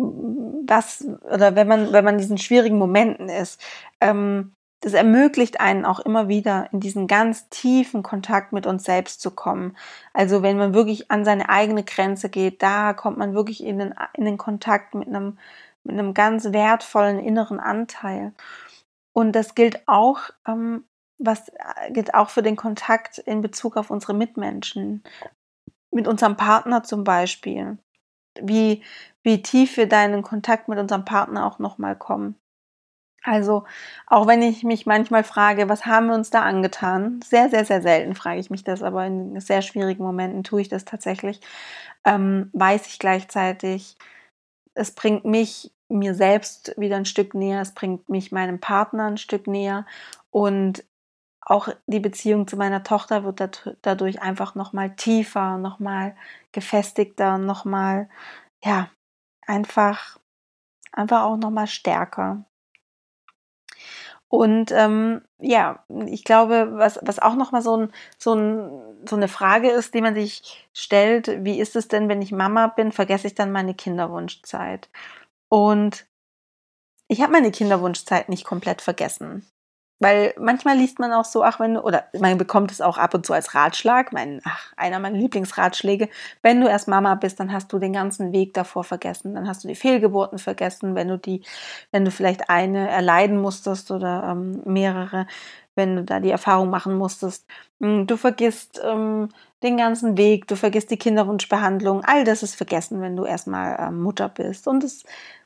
was, 0.00 1.06
oder 1.30 1.56
wenn 1.56 1.68
man, 1.68 1.92
wenn 1.92 2.04
man 2.04 2.14
in 2.14 2.20
diesen 2.20 2.38
schwierigen 2.38 2.78
Momenten 2.78 3.28
ist, 3.28 3.60
ähm, 4.00 4.52
das 4.80 4.94
ermöglicht 4.94 5.60
einen 5.60 5.84
auch 5.84 6.00
immer 6.00 6.28
wieder 6.28 6.68
in 6.72 6.80
diesen 6.80 7.06
ganz 7.06 7.50
tiefen 7.50 8.02
Kontakt 8.02 8.52
mit 8.52 8.66
uns 8.66 8.84
selbst 8.84 9.20
zu 9.20 9.30
kommen. 9.30 9.76
Also 10.14 10.42
wenn 10.42 10.56
man 10.56 10.72
wirklich 10.72 11.10
an 11.10 11.24
seine 11.24 11.50
eigene 11.50 11.84
Grenze 11.84 12.30
geht, 12.30 12.62
da 12.62 12.94
kommt 12.94 13.18
man 13.18 13.34
wirklich 13.34 13.62
in 13.62 13.78
den, 13.78 13.94
in 14.14 14.24
den 14.24 14.38
Kontakt 14.38 14.94
mit 14.94 15.08
einem, 15.08 15.38
mit 15.84 15.98
einem 15.98 16.14
ganz 16.14 16.52
wertvollen 16.52 17.18
inneren 17.18 17.60
Anteil. 17.60 18.32
Und 19.12 19.32
das 19.32 19.54
gilt 19.54 19.86
auch, 19.86 20.20
ähm, 20.46 20.84
was 21.18 21.52
gilt 21.90 22.14
auch 22.14 22.30
für 22.30 22.42
den 22.42 22.56
Kontakt 22.56 23.18
in 23.18 23.42
Bezug 23.42 23.76
auf 23.76 23.90
unsere 23.90 24.14
Mitmenschen, 24.14 25.02
mit 25.90 26.08
unserem 26.08 26.36
Partner 26.36 26.82
zum 26.82 27.04
Beispiel. 27.04 27.76
Wie, 28.40 28.82
wie 29.22 29.42
tief 29.42 29.76
wir 29.76 29.88
da 29.88 30.04
in 30.04 30.12
den 30.12 30.22
Kontakt 30.22 30.68
mit 30.68 30.78
unserem 30.78 31.04
Partner 31.04 31.46
auch 31.46 31.58
nochmal 31.58 31.96
kommen. 31.96 32.36
Also, 33.22 33.64
auch 34.06 34.26
wenn 34.26 34.40
ich 34.40 34.64
mich 34.64 34.86
manchmal 34.86 35.24
frage, 35.24 35.68
was 35.68 35.84
haben 35.84 36.06
wir 36.06 36.14
uns 36.14 36.30
da 36.30 36.42
angetan? 36.42 37.20
Sehr, 37.22 37.50
sehr, 37.50 37.66
sehr 37.66 37.82
selten 37.82 38.14
frage 38.14 38.40
ich 38.40 38.48
mich 38.48 38.64
das, 38.64 38.82
aber 38.82 39.04
in 39.06 39.38
sehr 39.40 39.60
schwierigen 39.62 40.02
Momenten 40.02 40.42
tue 40.42 40.62
ich 40.62 40.68
das 40.70 40.86
tatsächlich. 40.86 41.40
Ähm, 42.04 42.48
weiß 42.54 42.86
ich 42.86 42.98
gleichzeitig, 42.98 43.96
es 44.74 44.92
bringt 44.94 45.24
mich 45.26 45.72
mir 45.90 46.14
selbst 46.14 46.74
wieder 46.78 46.96
ein 46.96 47.04
Stück 47.04 47.34
näher, 47.34 47.60
es 47.60 47.74
bringt 47.74 48.08
mich 48.08 48.32
meinem 48.32 48.60
Partner 48.60 49.06
ein 49.06 49.18
Stück 49.18 49.46
näher 49.46 49.86
und 50.30 50.84
auch 51.42 51.68
die 51.86 52.00
Beziehung 52.00 52.46
zu 52.46 52.56
meiner 52.56 52.84
Tochter 52.84 53.24
wird 53.24 53.76
dadurch 53.82 54.22
einfach 54.22 54.54
nochmal 54.54 54.94
tiefer, 54.94 55.58
nochmal 55.58 56.16
gefestigter, 56.52 57.38
nochmal, 57.38 58.08
ja, 58.64 58.88
einfach, 59.46 60.18
einfach 60.92 61.22
auch 61.22 61.36
nochmal 61.36 61.66
stärker. 61.66 62.44
Und 64.28 64.70
ähm, 64.70 65.22
ja, 65.38 65.84
ich 66.06 66.22
glaube, 66.22 66.70
was, 66.74 67.00
was 67.02 67.18
auch 67.18 67.34
nochmal 67.34 67.62
so, 67.62 67.76
ein, 67.76 67.92
so, 68.16 68.34
ein, 68.34 68.70
so 69.04 69.16
eine 69.16 69.26
Frage 69.26 69.70
ist, 69.70 69.92
die 69.92 70.00
man 70.00 70.14
sich 70.14 70.68
stellt, 70.72 71.44
wie 71.44 71.58
ist 71.58 71.74
es 71.74 71.88
denn, 71.88 72.08
wenn 72.08 72.22
ich 72.22 72.30
Mama 72.30 72.68
bin, 72.68 72.92
vergesse 72.92 73.26
ich 73.26 73.34
dann 73.34 73.50
meine 73.50 73.74
Kinderwunschzeit? 73.74 74.88
Und 75.48 76.06
ich 77.08 77.22
habe 77.22 77.32
meine 77.32 77.50
Kinderwunschzeit 77.50 78.28
nicht 78.28 78.44
komplett 78.44 78.82
vergessen. 78.82 79.44
Weil 80.00 80.34
manchmal 80.38 80.78
liest 80.78 80.98
man 80.98 81.12
auch 81.12 81.26
so, 81.26 81.44
ach, 81.44 81.60
wenn 81.60 81.74
du, 81.74 81.80
oder 81.82 82.04
man 82.18 82.38
bekommt 82.38 82.72
es 82.72 82.80
auch 82.80 82.96
ab 82.96 83.12
und 83.14 83.26
zu 83.26 83.34
als 83.34 83.54
Ratschlag, 83.54 84.12
mein, 84.14 84.40
ach, 84.44 84.72
einer 84.76 84.98
meiner 84.98 85.18
Lieblingsratschläge, 85.18 86.08
wenn 86.42 86.60
du 86.60 86.68
erst 86.68 86.88
Mama 86.88 87.14
bist, 87.16 87.38
dann 87.38 87.52
hast 87.52 87.70
du 87.70 87.78
den 87.78 87.92
ganzen 87.92 88.32
Weg 88.32 88.54
davor 88.54 88.82
vergessen, 88.82 89.34
dann 89.34 89.46
hast 89.46 89.62
du 89.62 89.68
die 89.68 89.74
Fehlgeburten 89.74 90.38
vergessen, 90.38 90.94
wenn 90.94 91.08
du 91.08 91.18
die, 91.18 91.42
wenn 91.92 92.06
du 92.06 92.10
vielleicht 92.10 92.48
eine 92.48 92.88
erleiden 92.88 93.38
musstest 93.40 93.90
oder 93.90 94.24
ähm, 94.30 94.62
mehrere, 94.64 95.26
wenn 95.74 95.96
du 95.96 96.04
da 96.04 96.18
die 96.20 96.30
Erfahrung 96.30 96.70
machen 96.70 96.94
musstest. 96.96 97.46
Hm, 97.80 98.06
du 98.06 98.16
vergisst 98.16 98.80
ähm, 98.82 99.28
den 99.62 99.76
ganzen 99.76 100.16
Weg, 100.16 100.46
du 100.48 100.56
vergisst 100.56 100.90
die 100.90 100.96
Kinderwunschbehandlung, 100.98 102.04
all 102.04 102.24
das 102.24 102.42
ist 102.42 102.54
vergessen, 102.54 103.02
wenn 103.02 103.16
du 103.16 103.24
erstmal 103.26 103.76
ähm, 103.78 104.00
Mutter 104.02 104.30
bist. 104.30 104.66
Und 104.66 104.82
das, 104.82 105.04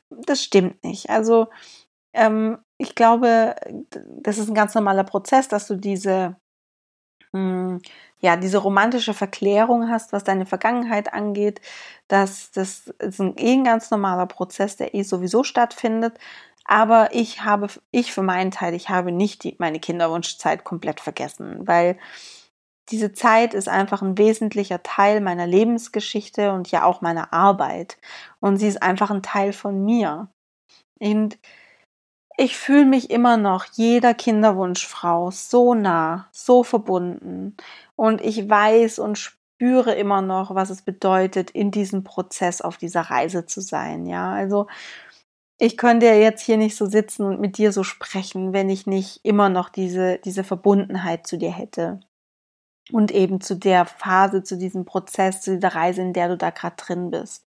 das 0.09 0.41
stimmt 0.43 0.83
nicht. 0.83 1.09
Also 1.09 1.47
ähm, 2.13 2.59
ich 2.77 2.95
glaube, 2.95 3.55
das 4.21 4.37
ist 4.37 4.49
ein 4.49 4.55
ganz 4.55 4.75
normaler 4.75 5.03
Prozess, 5.03 5.47
dass 5.47 5.67
du 5.67 5.75
diese, 5.75 6.35
hm, 7.33 7.81
ja, 8.19 8.37
diese 8.37 8.57
romantische 8.59 9.13
Verklärung 9.13 9.89
hast, 9.89 10.13
was 10.13 10.23
deine 10.23 10.45
Vergangenheit 10.45 11.13
angeht. 11.13 11.61
Das, 12.07 12.51
das 12.51 12.87
ist 12.99 13.19
ein, 13.19 13.35
eh 13.37 13.53
ein 13.53 13.63
ganz 13.63 13.91
normaler 13.91 14.25
Prozess, 14.27 14.77
der 14.77 14.95
eh 14.95 15.03
sowieso 15.03 15.43
stattfindet. 15.43 16.17
Aber 16.65 17.09
ich 17.13 17.43
habe, 17.43 17.67
ich 17.91 18.11
für 18.13 18.23
meinen 18.23 18.51
Teil, 18.51 18.73
ich 18.73 18.89
habe 18.89 19.11
nicht 19.11 19.43
die, 19.43 19.55
meine 19.59 19.79
Kinderwunschzeit 19.79 20.63
komplett 20.63 20.99
vergessen, 20.99 21.67
weil 21.67 21.97
diese 22.89 23.13
Zeit 23.13 23.53
ist 23.53 23.69
einfach 23.69 24.01
ein 24.01 24.17
wesentlicher 24.17 24.83
Teil 24.83 25.21
meiner 25.21 25.47
Lebensgeschichte 25.47 26.51
und 26.53 26.69
ja 26.71 26.83
auch 26.83 27.01
meiner 27.01 27.33
Arbeit. 27.33 27.97
Und 28.39 28.57
sie 28.57 28.67
ist 28.67 28.81
einfach 28.83 29.11
ein 29.11 29.23
Teil 29.23 29.53
von 29.53 29.83
mir. 29.83 30.29
Und 30.99 31.37
ich 32.37 32.57
fühle 32.57 32.85
mich 32.85 33.09
immer 33.09 33.37
noch 33.37 33.65
jeder 33.73 34.13
Kinderwunschfrau 34.13 35.31
so 35.31 35.73
nah, 35.73 36.27
so 36.31 36.63
verbunden. 36.63 37.55
Und 37.95 38.21
ich 38.21 38.49
weiß 38.49 38.99
und 38.99 39.17
spüre 39.17 39.93
immer 39.95 40.21
noch, 40.21 40.53
was 40.53 40.69
es 40.69 40.81
bedeutet, 40.81 41.51
in 41.51 41.71
diesem 41.71 42.03
Prozess 42.03 42.61
auf 42.61 42.77
dieser 42.77 43.01
Reise 43.01 43.45
zu 43.45 43.61
sein. 43.61 44.05
Ja, 44.05 44.31
also 44.33 44.67
ich 45.57 45.77
könnte 45.77 46.07
ja 46.07 46.15
jetzt 46.15 46.41
hier 46.41 46.57
nicht 46.57 46.75
so 46.75 46.85
sitzen 46.85 47.23
und 47.25 47.39
mit 47.39 47.57
dir 47.57 47.71
so 47.71 47.83
sprechen, 47.83 48.51
wenn 48.53 48.69
ich 48.69 48.87
nicht 48.87 49.23
immer 49.23 49.47
noch 49.49 49.69
diese, 49.69 50.19
diese 50.19 50.43
Verbundenheit 50.43 51.25
zu 51.27 51.37
dir 51.37 51.51
hätte. 51.51 52.01
Und 52.91 53.11
eben 53.11 53.41
zu 53.41 53.55
der 53.55 53.85
Phase, 53.85 54.43
zu 54.43 54.57
diesem 54.57 54.85
Prozess, 54.85 55.41
zu 55.41 55.55
dieser 55.55 55.73
Reise, 55.73 56.01
in 56.01 56.13
der 56.13 56.27
du 56.29 56.37
da 56.37 56.49
gerade 56.51 56.75
drin 56.75 57.09
bist. 57.09 57.47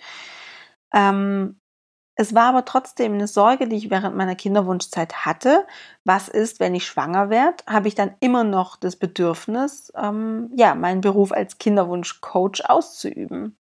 Ähm, 0.93 1.62
es 2.15 2.35
war 2.35 2.45
aber 2.51 2.65
trotzdem 2.65 3.15
eine 3.15 3.27
Sorge, 3.27 3.69
die 3.69 3.77
ich 3.77 3.91
während 3.91 4.17
meiner 4.17 4.35
Kinderwunschzeit 4.35 5.25
hatte. 5.25 5.67
Was 6.05 6.29
ist, 6.29 6.61
wenn 6.61 6.75
ich 6.75 6.87
schwanger 6.87 7.31
werde? 7.31 7.65
Habe 7.67 7.89
ich 7.89 7.95
dann 7.95 8.15
immer 8.21 8.45
noch 8.45 8.77
das 8.77 8.97
Bedürfnis, 8.97 9.93
ähm, 9.97 10.51
ja, 10.55 10.75
meinen 10.75 11.01
Beruf 11.01 11.33
als 11.33 11.59
Kinderwunschcoach 11.59 12.69
auszuüben? 12.69 13.57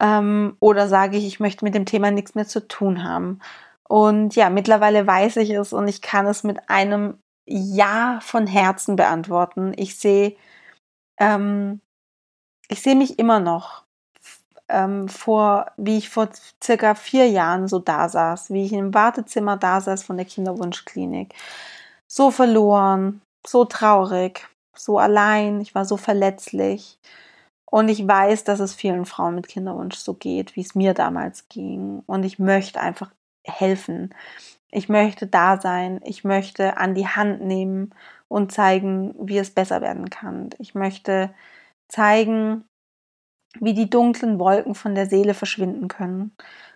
Ähm, 0.00 0.56
oder 0.60 0.88
sage 0.88 1.16
ich, 1.18 1.26
ich 1.26 1.40
möchte 1.40 1.64
mit 1.64 1.74
dem 1.74 1.86
Thema 1.86 2.10
nichts 2.10 2.34
mehr 2.34 2.46
zu 2.46 2.66
tun 2.66 3.04
haben? 3.04 3.40
Und 3.88 4.36
ja, 4.36 4.50
mittlerweile 4.50 5.06
weiß 5.06 5.36
ich 5.38 5.50
es 5.50 5.72
und 5.72 5.88
ich 5.88 6.02
kann 6.02 6.26
es 6.26 6.44
mit 6.44 6.70
einem 6.70 7.18
Ja 7.46 8.20
von 8.22 8.46
Herzen 8.46 8.96
beantworten. 8.96 9.72
Ich 9.76 9.98
sehe, 9.98 10.36
ähm, 11.18 11.80
ich 12.68 12.82
sehe 12.82 12.96
mich 12.96 13.18
immer 13.18 13.40
noch 13.40 13.87
ähm, 14.68 15.08
vor, 15.08 15.66
wie 15.76 15.98
ich 15.98 16.08
vor 16.10 16.28
circa 16.62 16.94
vier 16.94 17.28
Jahren 17.28 17.68
so 17.68 17.78
da 17.78 18.08
saß, 18.08 18.50
wie 18.50 18.64
ich 18.66 18.72
im 18.72 18.94
Wartezimmer 18.94 19.56
da 19.56 19.80
saß 19.80 20.02
von 20.02 20.16
der 20.16 20.26
Kinderwunschklinik. 20.26 21.34
So 22.06 22.30
verloren, 22.30 23.22
so 23.46 23.64
traurig, 23.64 24.48
so 24.74 24.98
allein, 24.98 25.60
ich 25.60 25.74
war 25.74 25.84
so 25.84 25.96
verletzlich. 25.96 26.98
Und 27.70 27.88
ich 27.88 28.06
weiß, 28.06 28.44
dass 28.44 28.60
es 28.60 28.74
vielen 28.74 29.04
Frauen 29.04 29.34
mit 29.34 29.48
Kinderwunsch 29.48 29.96
so 29.96 30.14
geht, 30.14 30.56
wie 30.56 30.62
es 30.62 30.74
mir 30.74 30.94
damals 30.94 31.48
ging. 31.48 32.02
Und 32.06 32.24
ich 32.24 32.38
möchte 32.38 32.80
einfach 32.80 33.10
helfen. 33.44 34.14
Ich 34.70 34.88
möchte 34.88 35.26
da 35.26 35.60
sein. 35.60 36.00
Ich 36.04 36.24
möchte 36.24 36.78
an 36.78 36.94
die 36.94 37.06
Hand 37.08 37.42
nehmen 37.42 37.94
und 38.28 38.52
zeigen, 38.52 39.14
wie 39.18 39.38
es 39.38 39.50
besser 39.50 39.80
werden 39.80 40.10
kann. 40.10 40.50
Ich 40.58 40.74
möchte 40.74 41.30
zeigen, 41.88 42.64
wie 43.60 43.74
die 43.74 43.90
dunklen 43.90 44.38
Wolken 44.38 44.74
von 44.74 44.94
der 44.94 45.06
Seele 45.06 45.34
verschwinden 45.34 45.88
können 45.88 46.32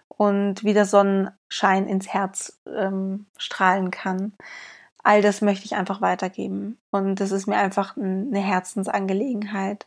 und 0.08 0.64
wie 0.64 0.74
der 0.74 0.86
Sonnenschein 0.86 1.86
ins 1.86 2.08
Herz 2.08 2.60
ähm, 2.66 3.26
strahlen 3.36 3.90
kann. 3.90 4.34
All 5.02 5.22
das 5.22 5.40
möchte 5.40 5.64
ich 5.64 5.74
einfach 5.74 6.00
weitergeben. 6.00 6.78
Und 6.90 7.20
das 7.20 7.32
ist 7.32 7.46
mir 7.46 7.56
einfach 7.56 7.96
eine 7.96 8.38
Herzensangelegenheit. 8.38 9.86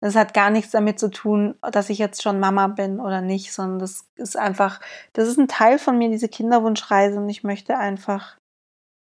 Das 0.00 0.14
hat 0.16 0.34
gar 0.34 0.50
nichts 0.50 0.72
damit 0.72 0.98
zu 0.98 1.10
tun, 1.10 1.54
dass 1.60 1.90
ich 1.90 1.98
jetzt 1.98 2.22
schon 2.22 2.40
Mama 2.40 2.68
bin 2.68 3.00
oder 3.00 3.20
nicht, 3.20 3.52
sondern 3.52 3.78
das 3.78 4.08
ist 4.16 4.36
einfach, 4.36 4.80
das 5.12 5.28
ist 5.28 5.38
ein 5.38 5.48
Teil 5.48 5.78
von 5.78 5.96
mir, 5.98 6.10
diese 6.10 6.28
Kinderwunschreise. 6.28 7.18
Und 7.18 7.28
ich 7.28 7.44
möchte 7.44 7.78
einfach, 7.78 8.36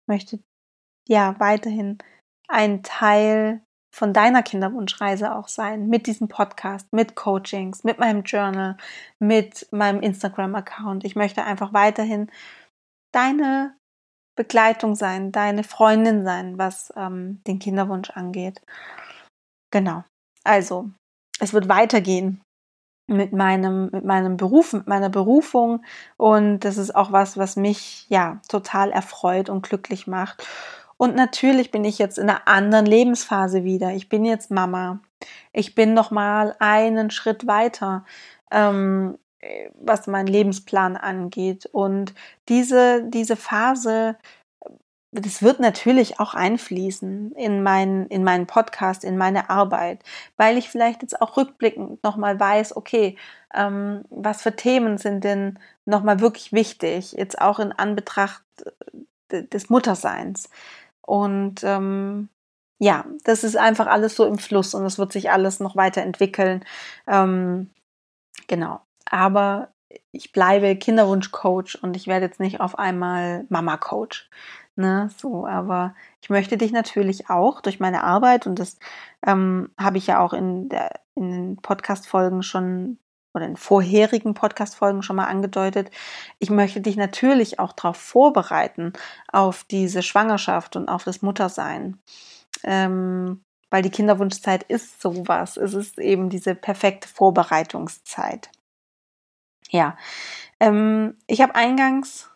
möchte 0.08 0.40
ja 1.08 1.36
weiterhin 1.40 1.98
ein 2.48 2.84
Teil 2.84 3.62
von 3.98 4.14
deiner 4.14 4.44
Kinderwunschreise 4.44 5.34
auch 5.34 5.48
sein, 5.48 5.88
mit 5.88 6.06
diesem 6.06 6.28
Podcast, 6.28 6.94
mit 6.94 7.16
Coachings, 7.16 7.84
mit 7.84 7.98
meinem 7.98 8.22
Journal, 8.22 8.78
mit 9.18 9.68
meinem 9.72 10.02
Instagram-Account. 10.02 11.04
Ich 11.04 11.16
möchte 11.16 11.44
einfach 11.44 11.74
weiterhin 11.74 12.30
deine 13.12 13.76
Begleitung 14.36 14.94
sein, 14.94 15.32
deine 15.32 15.64
Freundin 15.64 16.24
sein, 16.24 16.60
was 16.60 16.94
ähm, 16.96 17.42
den 17.48 17.58
Kinderwunsch 17.58 18.12
angeht. 18.12 18.62
Genau. 19.72 20.04
Also, 20.44 20.92
es 21.40 21.54
wird 21.54 21.68
weitergehen 21.68 22.42
mit 23.08 23.34
meinem, 23.34 23.90
mit 23.92 24.06
meinem 24.06 24.38
Beruf, 24.38 24.74
mit 24.74 24.86
meiner 24.86 25.10
Berufung. 25.10 25.84
Und 26.18 26.60
das 26.60 26.78
ist 26.78 26.96
auch 26.96 27.12
was, 27.12 27.36
was 27.36 27.56
mich 27.56 28.06
ja 28.10 28.42
total 28.48 28.92
erfreut 28.92 29.50
und 29.50 29.64
glücklich 29.64 30.06
macht. 30.06 30.46
Und 30.98 31.16
natürlich 31.16 31.72
bin 31.72 31.86
ich 31.86 32.00
jetzt 32.00 32.18
in 32.18 32.30
einer 32.30 32.48
anderen 32.48 32.86
Lebensphase 32.86 33.64
wieder. 33.64 33.94
Ich 33.94 34.10
bin 34.10 34.26
jetzt 34.26 34.52
Mama. 34.52 35.00
Ich 35.54 35.76
bin 35.76 35.94
noch 35.94 36.12
mal 36.12 36.56
einen 36.60 37.12
Schritt 37.12 37.48
weiter, 37.48 38.04
ähm, 38.52 39.18
was 39.80 40.08
meinen 40.08 40.28
Lebensplan 40.28 40.98
angeht. 40.98 41.68
Und 41.68 42.14
diese, 42.50 43.04
diese 43.04 43.36
Phase, 43.36 44.18
das 45.12 45.42
wird 45.42 45.60
natürlich 45.60 46.20
auch 46.20 46.34
einfließen 46.34 47.32
in 47.34 47.64
meinen, 47.64 48.08
in 48.08 48.24
meinen 48.24 48.48
Podcast, 48.48 49.04
in 49.04 49.18
meine 49.18 49.50
Arbeit, 49.50 50.04
weil 50.36 50.58
ich 50.58 50.70
vielleicht 50.70 51.02
jetzt 51.02 51.22
auch 51.22 51.38
rückblickend 51.38 52.04
nochmal 52.04 52.40
weiß, 52.40 52.76
okay, 52.76 53.18
ähm, 53.54 54.04
was 54.10 54.42
für 54.42 54.56
Themen 54.56 54.98
sind 54.98 55.24
denn 55.24 55.60
nochmal 55.86 56.20
wirklich 56.20 56.52
wichtig, 56.52 57.14
jetzt 57.14 57.40
auch 57.40 57.60
in 57.60 57.72
Anbetracht 57.72 58.44
äh, 59.32 59.44
des 59.44 59.70
Mutterseins. 59.70 60.50
Und 61.08 61.64
ähm, 61.64 62.30
ja, 62.80 63.06
das 63.24 63.44
ist 63.44 63.58
einfach 63.58 63.88
alles 63.88 64.16
so 64.16 64.26
im 64.26 64.38
Fluss 64.38 64.74
und 64.76 64.86
es 64.86 65.00
wird 65.00 65.12
sich 65.12 65.32
alles 65.32 65.60
noch 65.60 65.76
weiterentwickeln. 65.76 66.64
Ähm, 67.08 67.72
genau. 68.48 68.82
Aber 69.06 69.70
ich 70.12 70.34
bleibe 70.34 70.76
Kinderwunschcoach 70.76 71.80
und 71.82 71.96
ich 71.96 72.08
werde 72.08 72.26
jetzt 72.26 72.40
nicht 72.40 72.60
auf 72.60 72.78
einmal 72.78 73.46
Mama-Coach. 73.50 74.30
Ne, 74.76 75.10
so, 75.18 75.48
aber 75.48 75.96
ich 76.22 76.30
möchte 76.30 76.56
dich 76.56 76.72
natürlich 76.72 77.32
auch 77.32 77.62
durch 77.62 77.80
meine 77.80 78.04
Arbeit, 78.04 78.46
und 78.46 78.60
das 78.60 78.78
ähm, 79.26 79.72
habe 79.76 79.98
ich 79.98 80.06
ja 80.06 80.20
auch 80.20 80.34
in, 80.34 80.70
der, 80.70 80.92
in 81.16 81.32
den 81.32 81.56
Podcast-Folgen 81.58 82.44
schon 82.44 83.00
oder 83.34 83.46
in 83.46 83.56
vorherigen 83.56 84.34
Podcast-Folgen 84.34 85.04
schon 85.04 85.16
mal 85.16 85.26
angedeutet, 85.26 85.92
ich 86.40 86.50
möchte 86.50 86.82
dich 86.82 86.98
natürlich 86.98 87.60
auch 87.60 87.74
darauf 87.74 87.98
vorbereiten, 87.98 88.94
auf 89.32 89.64
diese 89.64 90.04
Schwangerschaft 90.04 90.76
und 90.76 90.90
auf 90.90 91.04
das 91.04 91.22
Muttersein. 91.22 92.00
Ähm, 92.64 93.44
weil 93.70 93.82
die 93.82 93.90
Kinderwunschzeit 93.90 94.64
ist 94.64 95.02
sowas. 95.02 95.58
Es 95.58 95.74
ist 95.74 96.00
eben 96.00 96.30
diese 96.30 96.56
perfekte 96.56 97.08
Vorbereitungszeit. 97.08 98.50
Ja, 99.70 99.98
ähm, 100.60 101.18
ich 101.28 101.42
habe 101.42 101.56
eingangs 101.56 102.30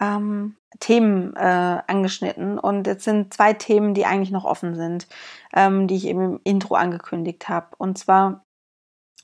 ähm, 0.00 0.56
Themen 0.80 1.34
äh, 1.34 1.82
angeschnitten 1.86 2.58
und 2.58 2.86
jetzt 2.86 3.04
sind 3.04 3.34
zwei 3.34 3.52
Themen, 3.52 3.94
die 3.94 4.06
eigentlich 4.06 4.30
noch 4.30 4.44
offen 4.44 4.74
sind, 4.76 5.08
ähm, 5.52 5.88
die 5.88 5.96
ich 5.96 6.06
eben 6.06 6.20
im 6.20 6.40
Intro 6.44 6.74
angekündigt 6.74 7.48
habe. 7.48 7.68
Und 7.78 7.98
zwar, 7.98 8.44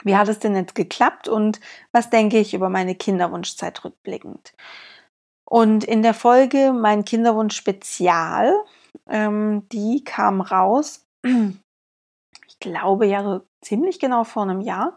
wie 0.02 0.16
hat 0.16 0.28
es 0.28 0.38
denn 0.38 0.56
jetzt 0.56 0.74
geklappt 0.74 1.28
und 1.28 1.60
was 1.92 2.10
denke 2.10 2.38
ich 2.38 2.54
über 2.54 2.68
meine 2.68 2.94
Kinderwunschzeit 2.94 3.84
rückblickend? 3.84 4.52
Und 5.44 5.84
in 5.84 6.02
der 6.02 6.14
Folge 6.14 6.72
Mein 6.72 7.04
Kinderwunsch 7.04 7.56
Spezial, 7.56 8.54
ähm, 9.08 9.68
die 9.70 10.02
kam 10.04 10.40
raus, 10.40 11.06
ich 11.22 12.58
glaube 12.60 13.06
ja 13.06 13.22
so 13.22 13.42
ziemlich 13.60 14.00
genau 14.00 14.24
vor 14.24 14.42
einem 14.42 14.60
Jahr. 14.60 14.96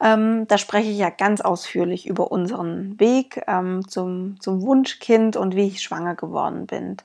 Ähm, 0.00 0.46
da 0.48 0.58
spreche 0.58 0.90
ich 0.90 0.98
ja 0.98 1.10
ganz 1.10 1.40
ausführlich 1.40 2.06
über 2.06 2.32
unseren 2.32 2.98
Weg 2.98 3.42
ähm, 3.46 3.86
zum, 3.86 4.40
zum 4.40 4.62
Wunschkind 4.62 5.36
und 5.36 5.54
wie 5.54 5.68
ich 5.68 5.82
schwanger 5.82 6.16
geworden 6.16 6.66
bin. 6.66 6.96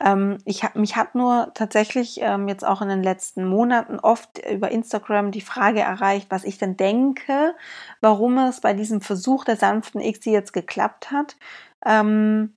Ähm, 0.00 0.38
ich 0.44 0.64
hab, 0.64 0.76
mich 0.76 0.96
hat 0.96 1.14
nur 1.14 1.52
tatsächlich 1.54 2.20
ähm, 2.20 2.48
jetzt 2.48 2.64
auch 2.64 2.82
in 2.82 2.88
den 2.88 3.02
letzten 3.02 3.46
Monaten 3.46 3.98
oft 3.98 4.38
über 4.50 4.70
Instagram 4.70 5.30
die 5.30 5.40
Frage 5.40 5.80
erreicht, 5.80 6.30
was 6.30 6.44
ich 6.44 6.58
denn 6.58 6.76
denke, 6.76 7.54
warum 8.00 8.38
es 8.38 8.60
bei 8.60 8.72
diesem 8.74 9.00
Versuch 9.00 9.44
der 9.44 9.56
sanften 9.56 10.00
ICSI 10.00 10.32
jetzt 10.32 10.52
geklappt 10.52 11.10
hat. 11.10 11.36
Ähm, 11.84 12.56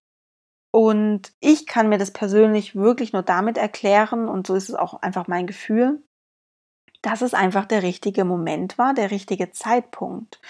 und 0.72 1.34
ich 1.40 1.68
kann 1.68 1.90
mir 1.90 1.98
das 1.98 2.12
persönlich 2.12 2.76
wirklich 2.76 3.14
nur 3.14 3.24
damit 3.24 3.58
erklären, 3.58 4.28
und 4.28 4.48
so 4.48 4.56
ist 4.56 4.70
es 4.70 4.76
auch 4.76 5.02
einfach 5.02 5.28
mein 5.28 5.48
Gefühl, 5.48 6.04
dass 7.02 7.22
es 7.22 7.34
einfach 7.34 7.66
der 7.66 7.84
richtige 7.84 8.26
Moment 8.26 8.78
war, 8.78 8.94
der 8.94 9.12
richtige 9.12 9.52
Zeitpunkt. 9.52 10.42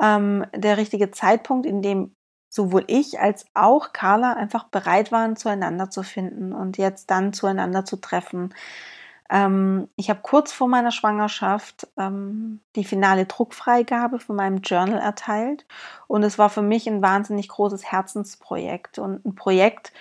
Ähm, 0.00 0.46
der 0.54 0.76
richtige 0.76 1.10
Zeitpunkt, 1.10 1.66
in 1.66 1.82
dem 1.82 2.14
sowohl 2.48 2.84
ich 2.86 3.20
als 3.20 3.46
auch 3.54 3.92
Carla 3.92 4.34
einfach 4.34 4.64
bereit 4.64 5.12
waren, 5.12 5.36
zueinander 5.36 5.90
zu 5.90 6.02
finden 6.02 6.52
und 6.52 6.78
jetzt 6.78 7.10
dann 7.10 7.32
zueinander 7.32 7.84
zu 7.84 7.96
treffen. 7.96 8.54
Ähm, 9.30 9.88
ich 9.96 10.10
habe 10.10 10.20
kurz 10.22 10.52
vor 10.52 10.68
meiner 10.68 10.90
Schwangerschaft 10.90 11.88
ähm, 11.98 12.60
die 12.76 12.84
finale 12.84 13.26
Druckfreigabe 13.26 14.18
von 14.20 14.36
meinem 14.36 14.58
Journal 14.58 14.98
erteilt 14.98 15.66
und 16.06 16.22
es 16.22 16.38
war 16.38 16.48
für 16.50 16.62
mich 16.62 16.88
ein 16.88 17.02
wahnsinnig 17.02 17.48
großes 17.48 17.84
Herzensprojekt 17.84 18.98
und 18.98 19.24
ein 19.26 19.34
Projekt, 19.34 19.92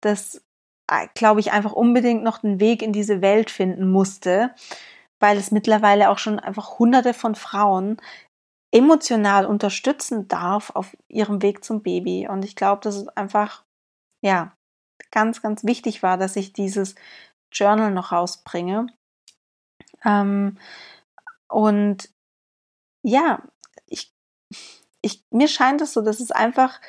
das, 0.00 0.42
äh, 0.88 1.06
glaube 1.14 1.40
ich, 1.40 1.52
einfach 1.52 1.72
unbedingt 1.72 2.24
noch 2.24 2.38
den 2.38 2.58
Weg 2.60 2.82
in 2.82 2.92
diese 2.92 3.22
Welt 3.22 3.50
finden 3.50 3.90
musste 3.90 4.52
weil 5.22 5.38
es 5.38 5.52
mittlerweile 5.52 6.10
auch 6.10 6.18
schon 6.18 6.40
einfach 6.40 6.80
hunderte 6.80 7.14
von 7.14 7.36
Frauen 7.36 7.96
emotional 8.72 9.46
unterstützen 9.46 10.26
darf 10.28 10.70
auf 10.70 10.96
ihrem 11.08 11.42
Weg 11.42 11.62
zum 11.62 11.82
Baby. 11.82 12.26
Und 12.28 12.44
ich 12.44 12.56
glaube, 12.56 12.80
dass 12.82 12.96
es 12.96 13.08
einfach, 13.08 13.64
ja, 14.22 14.56
ganz, 15.10 15.42
ganz 15.42 15.62
wichtig 15.64 16.02
war, 16.02 16.16
dass 16.16 16.36
ich 16.36 16.52
dieses 16.52 16.94
Journal 17.52 17.92
noch 17.92 18.12
rausbringe. 18.12 18.86
Ähm, 20.04 20.58
und 21.48 22.08
ja, 23.02 23.42
ich, 23.86 24.12
ich, 25.02 25.22
mir 25.30 25.48
scheint 25.48 25.82
es 25.82 25.92
so, 25.92 26.00
dass 26.00 26.20
es 26.20 26.30
einfach 26.30 26.80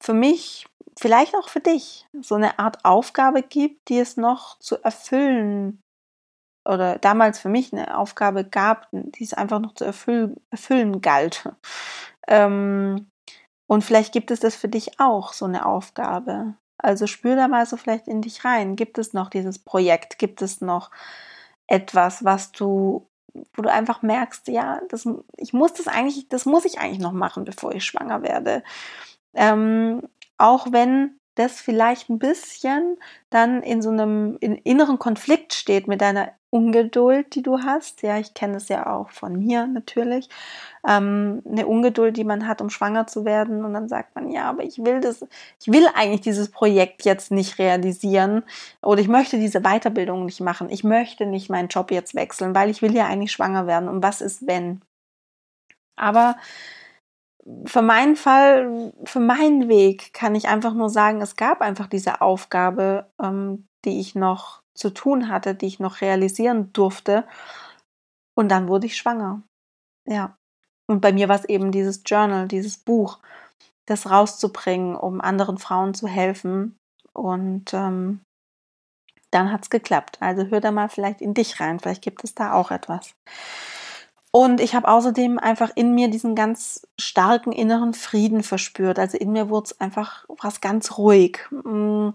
für 0.00 0.14
mich, 0.14 0.66
vielleicht 0.96 1.34
auch 1.34 1.48
für 1.48 1.60
dich, 1.60 2.06
so 2.20 2.36
eine 2.36 2.60
Art 2.60 2.84
Aufgabe 2.84 3.42
gibt, 3.42 3.88
die 3.88 3.98
es 3.98 4.16
noch 4.16 4.58
zu 4.60 4.82
erfüllen 4.84 5.81
oder 6.64 6.98
damals 6.98 7.38
für 7.38 7.48
mich 7.48 7.72
eine 7.72 7.96
Aufgabe 7.96 8.44
gab, 8.44 8.88
die 8.92 9.24
es 9.24 9.34
einfach 9.34 9.58
noch 9.58 9.74
zu 9.74 9.84
erfüllen, 9.84 10.36
erfüllen 10.50 11.00
galt. 11.00 11.48
Ähm, 12.28 13.10
und 13.66 13.82
vielleicht 13.82 14.12
gibt 14.12 14.30
es 14.30 14.40
das 14.40 14.54
für 14.54 14.68
dich 14.68 15.00
auch, 15.00 15.32
so 15.32 15.44
eine 15.44 15.66
Aufgabe. 15.66 16.54
Also 16.78 17.06
spür 17.06 17.36
da 17.36 17.48
mal 17.48 17.64
so 17.66 17.76
vielleicht 17.76 18.08
in 18.08 18.22
dich 18.22 18.44
rein. 18.44 18.76
Gibt 18.76 18.98
es 18.98 19.12
noch 19.12 19.30
dieses 19.30 19.58
Projekt? 19.58 20.18
Gibt 20.18 20.42
es 20.42 20.60
noch 20.60 20.90
etwas, 21.66 22.24
was 22.24 22.52
du, 22.52 23.08
wo 23.54 23.62
du 23.62 23.70
einfach 23.70 24.02
merkst, 24.02 24.48
ja, 24.48 24.80
das, 24.88 25.08
ich 25.36 25.52
muss 25.52 25.72
das 25.72 25.88
eigentlich, 25.88 26.28
das 26.28 26.44
muss 26.44 26.64
ich 26.64 26.80
eigentlich 26.80 26.98
noch 26.98 27.12
machen, 27.12 27.44
bevor 27.44 27.72
ich 27.72 27.84
schwanger 27.84 28.22
werde. 28.22 28.62
Ähm, 29.34 30.02
auch 30.38 30.72
wenn 30.72 31.18
das 31.34 31.60
vielleicht 31.60 32.10
ein 32.10 32.18
bisschen 32.18 32.98
dann 33.30 33.62
in 33.62 33.80
so 33.82 33.90
einem 33.90 34.36
in 34.40 34.56
inneren 34.56 34.98
Konflikt 34.98 35.54
steht 35.54 35.88
mit 35.88 36.00
deiner 36.00 36.32
Ungeduld, 36.50 37.34
die 37.34 37.42
du 37.42 37.60
hast. 37.60 38.02
Ja, 38.02 38.18
ich 38.18 38.34
kenne 38.34 38.58
es 38.58 38.68
ja 38.68 38.86
auch 38.86 39.08
von 39.08 39.38
mir 39.38 39.66
natürlich. 39.66 40.28
Ähm, 40.86 41.42
eine 41.50 41.66
Ungeduld, 41.66 42.18
die 42.18 42.24
man 42.24 42.46
hat, 42.46 42.60
um 42.60 42.68
schwanger 42.68 43.06
zu 43.06 43.24
werden. 43.24 43.64
Und 43.64 43.72
dann 43.72 43.88
sagt 43.88 44.14
man, 44.14 44.30
ja, 44.30 44.50
aber 44.50 44.62
ich 44.62 44.84
will 44.84 45.00
das, 45.00 45.24
ich 45.60 45.72
will 45.72 45.86
eigentlich 45.94 46.20
dieses 46.20 46.50
Projekt 46.50 47.06
jetzt 47.06 47.30
nicht 47.30 47.58
realisieren. 47.58 48.42
Oder 48.82 49.00
ich 49.00 49.08
möchte 49.08 49.38
diese 49.38 49.62
Weiterbildung 49.62 50.26
nicht 50.26 50.42
machen. 50.42 50.68
Ich 50.68 50.84
möchte 50.84 51.24
nicht 51.24 51.48
meinen 51.48 51.68
Job 51.68 51.90
jetzt 51.90 52.14
wechseln, 52.14 52.54
weil 52.54 52.68
ich 52.68 52.82
will 52.82 52.94
ja 52.94 53.06
eigentlich 53.06 53.32
schwanger 53.32 53.66
werden. 53.66 53.88
Und 53.88 54.02
was 54.02 54.20
ist, 54.20 54.46
wenn? 54.46 54.82
Aber 55.96 56.36
für 57.64 57.82
meinen 57.82 58.16
Fall, 58.16 58.92
für 59.04 59.20
meinen 59.20 59.68
Weg 59.68 60.14
kann 60.14 60.34
ich 60.34 60.48
einfach 60.48 60.74
nur 60.74 60.90
sagen, 60.90 61.20
es 61.20 61.36
gab 61.36 61.60
einfach 61.60 61.88
diese 61.88 62.20
Aufgabe, 62.20 63.10
ähm, 63.20 63.66
die 63.84 64.00
ich 64.00 64.14
noch 64.14 64.62
zu 64.74 64.90
tun 64.90 65.28
hatte, 65.28 65.54
die 65.54 65.66
ich 65.66 65.80
noch 65.80 66.00
realisieren 66.00 66.72
durfte. 66.72 67.26
Und 68.34 68.48
dann 68.48 68.68
wurde 68.68 68.86
ich 68.86 68.96
schwanger. 68.96 69.42
Ja. 70.06 70.36
Und 70.88 71.00
bei 71.00 71.12
mir 71.12 71.28
war 71.28 71.36
es 71.36 71.44
eben 71.44 71.72
dieses 71.72 72.02
Journal, 72.06 72.48
dieses 72.48 72.78
Buch, 72.78 73.18
das 73.86 74.10
rauszubringen, 74.10 74.96
um 74.96 75.20
anderen 75.20 75.58
Frauen 75.58 75.94
zu 75.94 76.06
helfen. 76.06 76.76
Und 77.12 77.74
ähm, 77.74 78.20
dann 79.30 79.50
hat 79.50 79.62
es 79.62 79.70
geklappt. 79.70 80.18
Also 80.20 80.46
hör 80.46 80.60
da 80.60 80.70
mal 80.70 80.88
vielleicht 80.88 81.20
in 81.20 81.34
dich 81.34 81.60
rein. 81.60 81.80
Vielleicht 81.80 82.02
gibt 82.02 82.22
es 82.24 82.34
da 82.34 82.52
auch 82.52 82.70
etwas. 82.70 83.14
Und 84.34 84.62
ich 84.62 84.74
habe 84.74 84.88
außerdem 84.88 85.38
einfach 85.38 85.70
in 85.74 85.94
mir 85.94 86.08
diesen 86.08 86.34
ganz 86.34 86.88
starken 86.98 87.52
inneren 87.52 87.92
Frieden 87.92 88.42
verspürt. 88.42 88.98
Also 88.98 89.18
in 89.18 89.32
mir 89.32 89.50
wurde 89.50 89.66
es 89.66 89.80
einfach 89.80 90.24
was 90.40 90.62
ganz 90.62 90.96
ruhig. 90.96 91.40
Mm. 91.50 92.10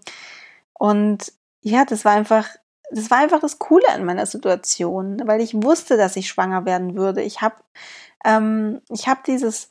Und 0.74 1.34
ja, 1.62 1.86
das 1.86 2.06
war 2.06 2.14
einfach, 2.14 2.48
das 2.90 3.12
war 3.12 3.20
einfach 3.20 3.40
das 3.40 3.60
Coole 3.60 3.88
an 3.90 4.04
meiner 4.04 4.26
Situation, 4.26 5.22
weil 5.26 5.42
ich 5.42 5.54
wusste, 5.54 5.96
dass 5.96 6.16
ich 6.16 6.28
schwanger 6.28 6.66
werden 6.66 6.96
würde. 6.96 7.22
Ich 7.22 7.42
habe, 7.42 7.56
ähm, 8.26 8.82
ich 8.90 9.08
habe 9.08 9.22
dieses, 9.28 9.70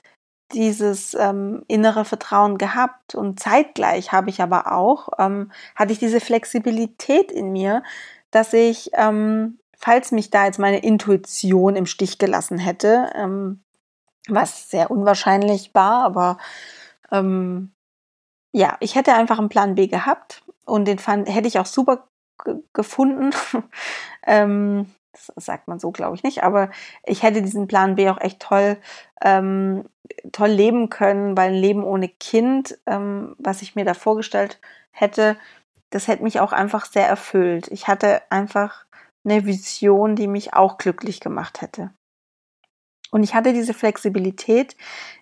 dieses 0.52 1.14
ähm, 1.14 1.64
innere 1.66 2.04
Vertrauen 2.04 2.58
gehabt 2.58 3.16
und 3.16 3.40
zeitgleich 3.40 4.12
habe 4.12 4.30
ich 4.30 4.40
aber 4.40 4.72
auch, 4.72 5.08
ähm, 5.18 5.50
hatte 5.74 5.92
ich 5.92 5.98
diese 5.98 6.20
Flexibilität 6.20 7.32
in 7.32 7.50
mir, 7.50 7.82
dass 8.30 8.52
ich 8.52 8.90
ähm, 8.94 9.58
falls 9.76 10.12
mich 10.12 10.30
da 10.30 10.46
jetzt 10.46 10.58
meine 10.58 10.78
Intuition 10.78 11.76
im 11.76 11.86
Stich 11.86 12.18
gelassen 12.18 12.58
hätte, 12.58 13.10
ähm, 13.14 13.62
was 14.28 14.70
sehr 14.70 14.90
unwahrscheinlich 14.90 15.74
war, 15.74 16.04
aber 16.04 16.38
ähm, 17.12 17.72
ja, 18.52 18.76
ich 18.80 18.94
hätte 18.94 19.14
einfach 19.14 19.38
einen 19.38 19.50
Plan 19.50 19.74
B 19.74 19.86
gehabt 19.86 20.42
und 20.64 20.86
den 20.86 20.98
fand, 20.98 21.28
hätte 21.28 21.46
ich 21.46 21.58
auch 21.58 21.66
super 21.66 22.08
gefunden. 22.72 23.30
ähm, 24.26 24.90
das 25.12 25.44
sagt 25.44 25.68
man 25.68 25.78
so, 25.78 25.92
glaube 25.92 26.16
ich 26.16 26.22
nicht, 26.22 26.42
aber 26.42 26.70
ich 27.04 27.22
hätte 27.22 27.42
diesen 27.42 27.68
Plan 27.68 27.94
B 27.94 28.08
auch 28.08 28.20
echt 28.20 28.40
toll, 28.40 28.78
ähm, 29.22 29.84
toll 30.32 30.48
leben 30.48 30.88
können, 30.88 31.36
weil 31.36 31.50
ein 31.50 31.54
Leben 31.54 31.84
ohne 31.84 32.08
Kind, 32.08 32.78
ähm, 32.86 33.34
was 33.38 33.62
ich 33.62 33.74
mir 33.74 33.84
da 33.84 33.94
vorgestellt 33.94 34.60
hätte, 34.90 35.36
das 35.90 36.08
hätte 36.08 36.22
mich 36.22 36.40
auch 36.40 36.52
einfach 36.52 36.86
sehr 36.86 37.06
erfüllt. 37.06 37.68
Ich 37.68 37.88
hatte 37.88 38.22
einfach 38.30 38.85
eine 39.26 39.44
Vision, 39.44 40.16
die 40.16 40.28
mich 40.28 40.54
auch 40.54 40.78
glücklich 40.78 41.20
gemacht 41.20 41.60
hätte. 41.60 41.90
Und 43.10 43.22
ich 43.22 43.34
hatte 43.34 43.52
diese 43.52 43.74
Flexibilität. 43.74 44.76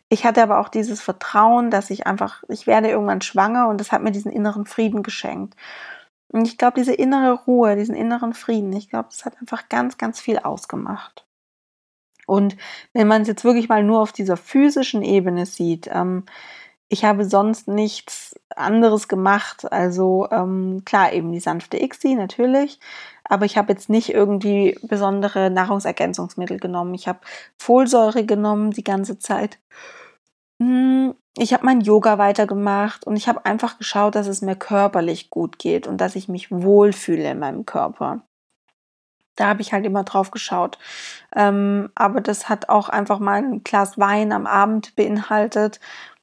Ich 0.09 0.24
hatte 0.24 0.42
aber 0.42 0.61
auch 0.61 0.68
dieses 0.68 1.00
Vertrauen, 1.00 1.70
dass 1.70 1.90
ich 1.90 2.07
einfach, 2.07 2.42
ich 2.48 2.66
werde 2.66 2.88
irgendwann 2.88 3.20
schwanger 3.20 3.68
und 3.68 3.80
das 3.80 3.92
hat 3.92 4.02
mir 4.02 4.12
diesen 4.12 4.32
inneren 4.32 4.66
Frieden 4.66 5.02
geschenkt. 5.02 5.55
Und 6.28 6.46
ich 6.46 6.59
glaube, 6.59 6.78
diese 6.78 6.94
innere 6.94 7.32
Ruhe, 7.32 7.76
diesen 7.76 7.94
inneren 7.94 8.34
Frieden, 8.34 8.72
ich 8.72 8.90
glaube, 8.90 9.09
das 9.11 9.24
hat 9.24 9.38
einfach 9.40 9.68
ganz, 9.68 9.98
ganz 9.98 10.20
viel 10.20 10.38
ausgemacht. 10.38 11.26
Und 12.26 12.57
wenn 12.92 13.07
man 13.07 13.22
es 13.22 13.28
jetzt 13.28 13.44
wirklich 13.44 13.68
mal 13.68 13.84
nur 13.84 14.00
auf 14.00 14.12
dieser 14.12 14.36
physischen 14.36 15.02
Ebene 15.02 15.46
sieht, 15.46 15.88
ähm, 15.92 16.24
ich 16.88 17.05
habe 17.05 17.24
sonst 17.24 17.68
nichts 17.68 18.34
anderes 18.55 19.09
gemacht. 19.09 19.70
Also 19.72 20.28
ähm, 20.30 20.82
klar, 20.84 21.12
eben 21.12 21.32
die 21.32 21.40
sanfte 21.40 21.82
ICSI 21.82 22.14
natürlich, 22.14 22.78
aber 23.24 23.44
ich 23.46 23.56
habe 23.56 23.72
jetzt 23.72 23.88
nicht 23.88 24.10
irgendwie 24.12 24.78
besondere 24.82 25.50
Nahrungsergänzungsmittel 25.50 26.58
genommen. 26.58 26.94
Ich 26.94 27.08
habe 27.08 27.20
Folsäure 27.58 28.24
genommen 28.24 28.70
die 28.70 28.84
ganze 28.84 29.18
Zeit. 29.18 29.58
Hm, 30.60 31.14
ich 31.36 31.52
habe 31.52 31.64
mein 31.64 31.80
Yoga 31.80 32.18
weitergemacht 32.18 33.06
und 33.06 33.16
ich 33.16 33.28
habe 33.28 33.44
einfach 33.44 33.78
geschaut, 33.78 34.14
dass 34.14 34.26
es 34.26 34.42
mir 34.42 34.56
körperlich 34.56 35.30
gut 35.30 35.58
geht 35.58 35.86
und 35.86 36.00
dass 36.00 36.16
ich 36.16 36.28
mich 36.28 36.50
wohlfühle 36.50 37.30
in 37.30 37.38
meinem 37.38 37.66
Körper. 37.66 38.22
Da 39.36 39.48
habe 39.48 39.62
ich 39.62 39.72
halt 39.72 39.84
immer 39.84 40.04
drauf 40.04 40.30
geschaut. 40.30 40.78
Ähm, 41.34 41.90
aber 41.96 42.20
das 42.20 42.48
hat 42.48 42.68
auch 42.68 42.88
einfach 42.88 43.18
mal 43.18 43.42
ein 43.42 43.64
Glas 43.64 43.98
Wein 43.98 44.30
am 44.30 44.46
Abend 44.46 44.94
beinhaltet 44.94 45.80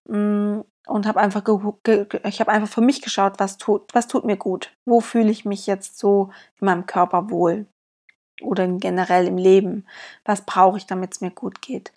hm, 0.08 0.64
und 0.88 1.06
habe 1.06 1.20
einfach 1.20 1.44
ich 1.44 2.40
habe 2.40 2.52
einfach 2.52 2.70
für 2.70 2.82
mich 2.82 3.02
geschaut, 3.02 3.34
was 3.38 3.58
tut 3.58 3.84
was 3.94 4.08
tut 4.08 4.26
mir 4.26 4.38
gut, 4.38 4.72
wo 4.86 5.00
fühle 5.00 5.32
ich 5.32 5.46
mich 5.46 5.68
jetzt 5.68 5.98
so 6.00 6.32
in 6.60 6.66
meinem 6.66 6.86
Körper 6.86 7.30
wohl 7.30 7.68
oder 8.42 8.68
generell 8.68 9.28
im 9.28 9.38
Leben, 9.38 9.86
was 10.26 10.42
brauche 10.42 10.78
ich, 10.78 10.88
damit 10.88 11.14
es 11.14 11.22
mir 11.22 11.32
gut 11.32 11.62
geht. 11.62 11.92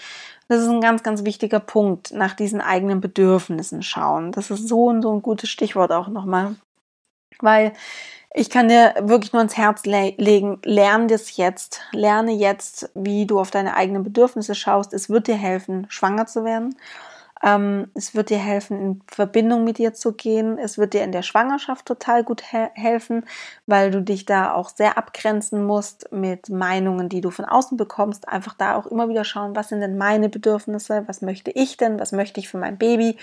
Das 0.49 0.61
ist 0.63 0.69
ein 0.69 0.83
ganz, 0.83 1.03
ganz 1.03 1.25
wichtiger 1.25 1.61
Punkt, 1.61 2.13
nach 2.13 2.35
diesen 2.35 2.61
eigenen 2.61 3.01
Bedürfnissen 3.01 3.83
schauen. 3.83 4.33
Das 4.33 4.51
ist 4.51 4.69
so 4.69 4.87
und 4.87 5.03
so 5.03 5.13
ein 5.13 5.23
gutes 5.23 5.49
Stichwort 5.49 5.91
auch 5.91 6.09
nochmal, 6.09 6.57
weil 7.41 7.73
ich 8.35 8.51
kann 8.51 8.69
dir 8.69 8.95
wirklich 9.01 9.33
nur 9.33 9.43
ins 9.43 9.57
Herz 9.57 9.87
le 9.87 10.13
legen, 10.19 10.59
lerne 10.65 11.07
das 11.07 11.37
jetzt, 11.37 11.81
lerne 11.93 12.33
jetzt, 12.33 12.91
wie 12.95 13.27
du 13.27 13.39
auf 13.39 13.51
deine 13.51 13.75
eigenen 13.75 14.03
Bedürfnisse 14.03 14.55
schaust. 14.55 14.93
Es 14.93 15.09
wird 15.09 15.29
dir 15.29 15.37
helfen, 15.37 15.87
schwanger 15.89 16.27
zu 16.27 16.45
werden 16.45 16.77
ähm, 17.45 17.91
es 17.95 18.15
wird 18.15 18.31
dir 18.31 18.39
helfen, 18.39 18.81
in 18.81 19.03
Verbindung 19.07 19.65
mit 19.65 19.77
dir 19.77 19.93
zu 19.93 20.15
gehen. 20.15 20.57
Es 20.59 20.79
wird 20.79 20.95
dir 20.95 21.05
in 21.05 21.13
der 21.13 21.23
Schwangerschaft 21.23 21.85
total 21.85 22.25
gut 22.25 22.41
he 22.41 22.69
helfen, 22.73 23.27
weil 23.67 23.91
du 23.91 24.01
dich 24.01 24.25
da 24.25 24.55
auch 24.55 24.71
sehr 24.71 24.97
abgrenzen 24.97 25.63
musst 25.65 26.11
mit 26.11 26.49
Meinungen, 26.49 27.11
die 27.11 27.21
du 27.21 27.31
von 27.31 27.45
außen 27.45 27.77
bekommst. 27.77 28.27
Einfach 28.29 28.55
da 28.55 28.77
auch 28.77 28.87
immer 28.87 29.11
wieder 29.11 29.25
schauen, 29.25 29.55
was 29.55 29.69
sind 29.69 29.81
denn 29.81 29.99
meine 29.99 30.31
Bedürfnisse, 30.31 31.05
was 31.07 31.21
möchte 31.21 31.51
ich 31.51 31.77
denn, 31.77 32.01
was 32.01 32.13
möchte 32.13 32.41
ich 32.41 32.49
für 32.49 32.59
mein 32.59 32.79
Baby. 32.79 33.19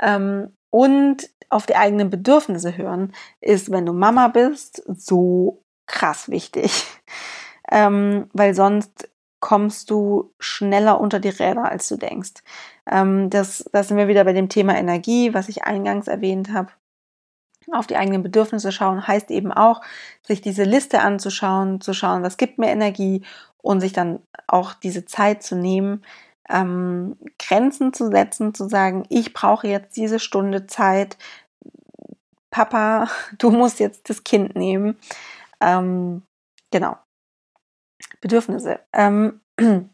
Ähm, 0.00 0.56
und 0.70 1.28
auf 1.50 1.66
die 1.66 1.76
eigenen 1.76 2.08
Bedürfnisse 2.08 2.78
hören, 2.78 3.12
ist, 3.42 3.70
wenn 3.70 3.84
du 3.84 3.92
Mama 3.92 4.28
bist, 4.28 4.82
so 4.86 5.64
krass 5.86 6.30
wichtig. 6.30 6.86
Ähm, 7.72 8.28
weil 8.32 8.52
sonst 8.52 9.08
kommst 9.40 9.90
du 9.90 10.34
schneller 10.38 11.00
unter 11.00 11.18
die 11.18 11.30
Räder, 11.30 11.70
als 11.70 11.88
du 11.88 11.96
denkst. 11.96 12.42
Ähm, 12.90 13.30
das, 13.30 13.64
das 13.72 13.88
sind 13.88 13.96
wir 13.96 14.08
wieder 14.08 14.24
bei 14.24 14.32
dem 14.32 14.48
Thema 14.48 14.76
Energie, 14.76 15.32
was 15.32 15.48
ich 15.48 15.64
eingangs 15.64 16.08
erwähnt 16.08 16.52
habe. 16.52 16.70
Auf 17.72 17.86
die 17.86 17.96
eigenen 17.96 18.22
Bedürfnisse 18.22 18.72
schauen 18.72 19.06
heißt 19.06 19.30
eben 19.30 19.52
auch, 19.52 19.80
sich 20.22 20.40
diese 20.40 20.64
Liste 20.64 21.00
anzuschauen, 21.00 21.80
zu 21.80 21.94
schauen, 21.94 22.22
was 22.22 22.36
gibt 22.36 22.58
mir 22.58 22.68
Energie 22.68 23.22
und 23.58 23.80
sich 23.80 23.92
dann 23.92 24.20
auch 24.48 24.74
diese 24.74 25.04
Zeit 25.04 25.42
zu 25.42 25.54
nehmen, 25.54 26.02
ähm, 26.48 27.16
Grenzen 27.38 27.92
zu 27.92 28.10
setzen, 28.10 28.54
zu 28.54 28.68
sagen, 28.68 29.04
ich 29.08 29.32
brauche 29.32 29.68
jetzt 29.68 29.96
diese 29.96 30.18
Stunde 30.18 30.66
Zeit. 30.66 31.16
Papa, 32.50 33.08
du 33.38 33.50
musst 33.50 33.78
jetzt 33.78 34.10
das 34.10 34.24
Kind 34.24 34.56
nehmen. 34.56 34.98
Ähm, 35.60 36.22
genau. 36.72 36.96
Bedürfnisse. 38.20 38.80
Ähm, 38.92 39.40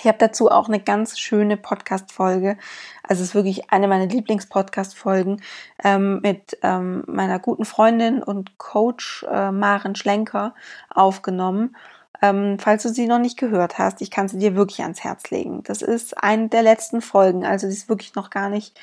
ich 0.00 0.06
habe 0.06 0.18
dazu 0.18 0.50
auch 0.50 0.68
eine 0.68 0.80
ganz 0.80 1.18
schöne 1.18 1.56
Podcast-Folge. 1.56 2.56
Also 3.02 3.22
es 3.22 3.30
ist 3.30 3.34
wirklich 3.34 3.70
eine 3.70 3.88
meiner 3.88 4.06
Lieblings-Podcast-Folgen 4.06 5.42
ähm, 5.82 6.20
mit 6.20 6.58
ähm, 6.62 7.04
meiner 7.06 7.38
guten 7.38 7.64
Freundin 7.64 8.22
und 8.22 8.58
Coach 8.58 9.24
äh, 9.30 9.50
Maren 9.50 9.94
Schlenker 9.94 10.54
aufgenommen. 10.90 11.76
Ähm, 12.20 12.58
falls 12.58 12.82
du 12.82 12.88
sie 12.88 13.06
noch 13.06 13.18
nicht 13.18 13.38
gehört 13.38 13.78
hast, 13.78 14.00
ich 14.02 14.10
kann 14.10 14.28
sie 14.28 14.38
dir 14.38 14.56
wirklich 14.56 14.82
ans 14.82 15.04
Herz 15.04 15.30
legen. 15.30 15.62
Das 15.64 15.82
ist 15.82 16.22
eine 16.22 16.48
der 16.48 16.62
letzten 16.62 17.00
Folgen, 17.00 17.44
also 17.44 17.66
die 17.66 17.72
ist 17.72 17.88
wirklich 17.88 18.14
noch 18.14 18.30
gar 18.30 18.48
nicht 18.48 18.78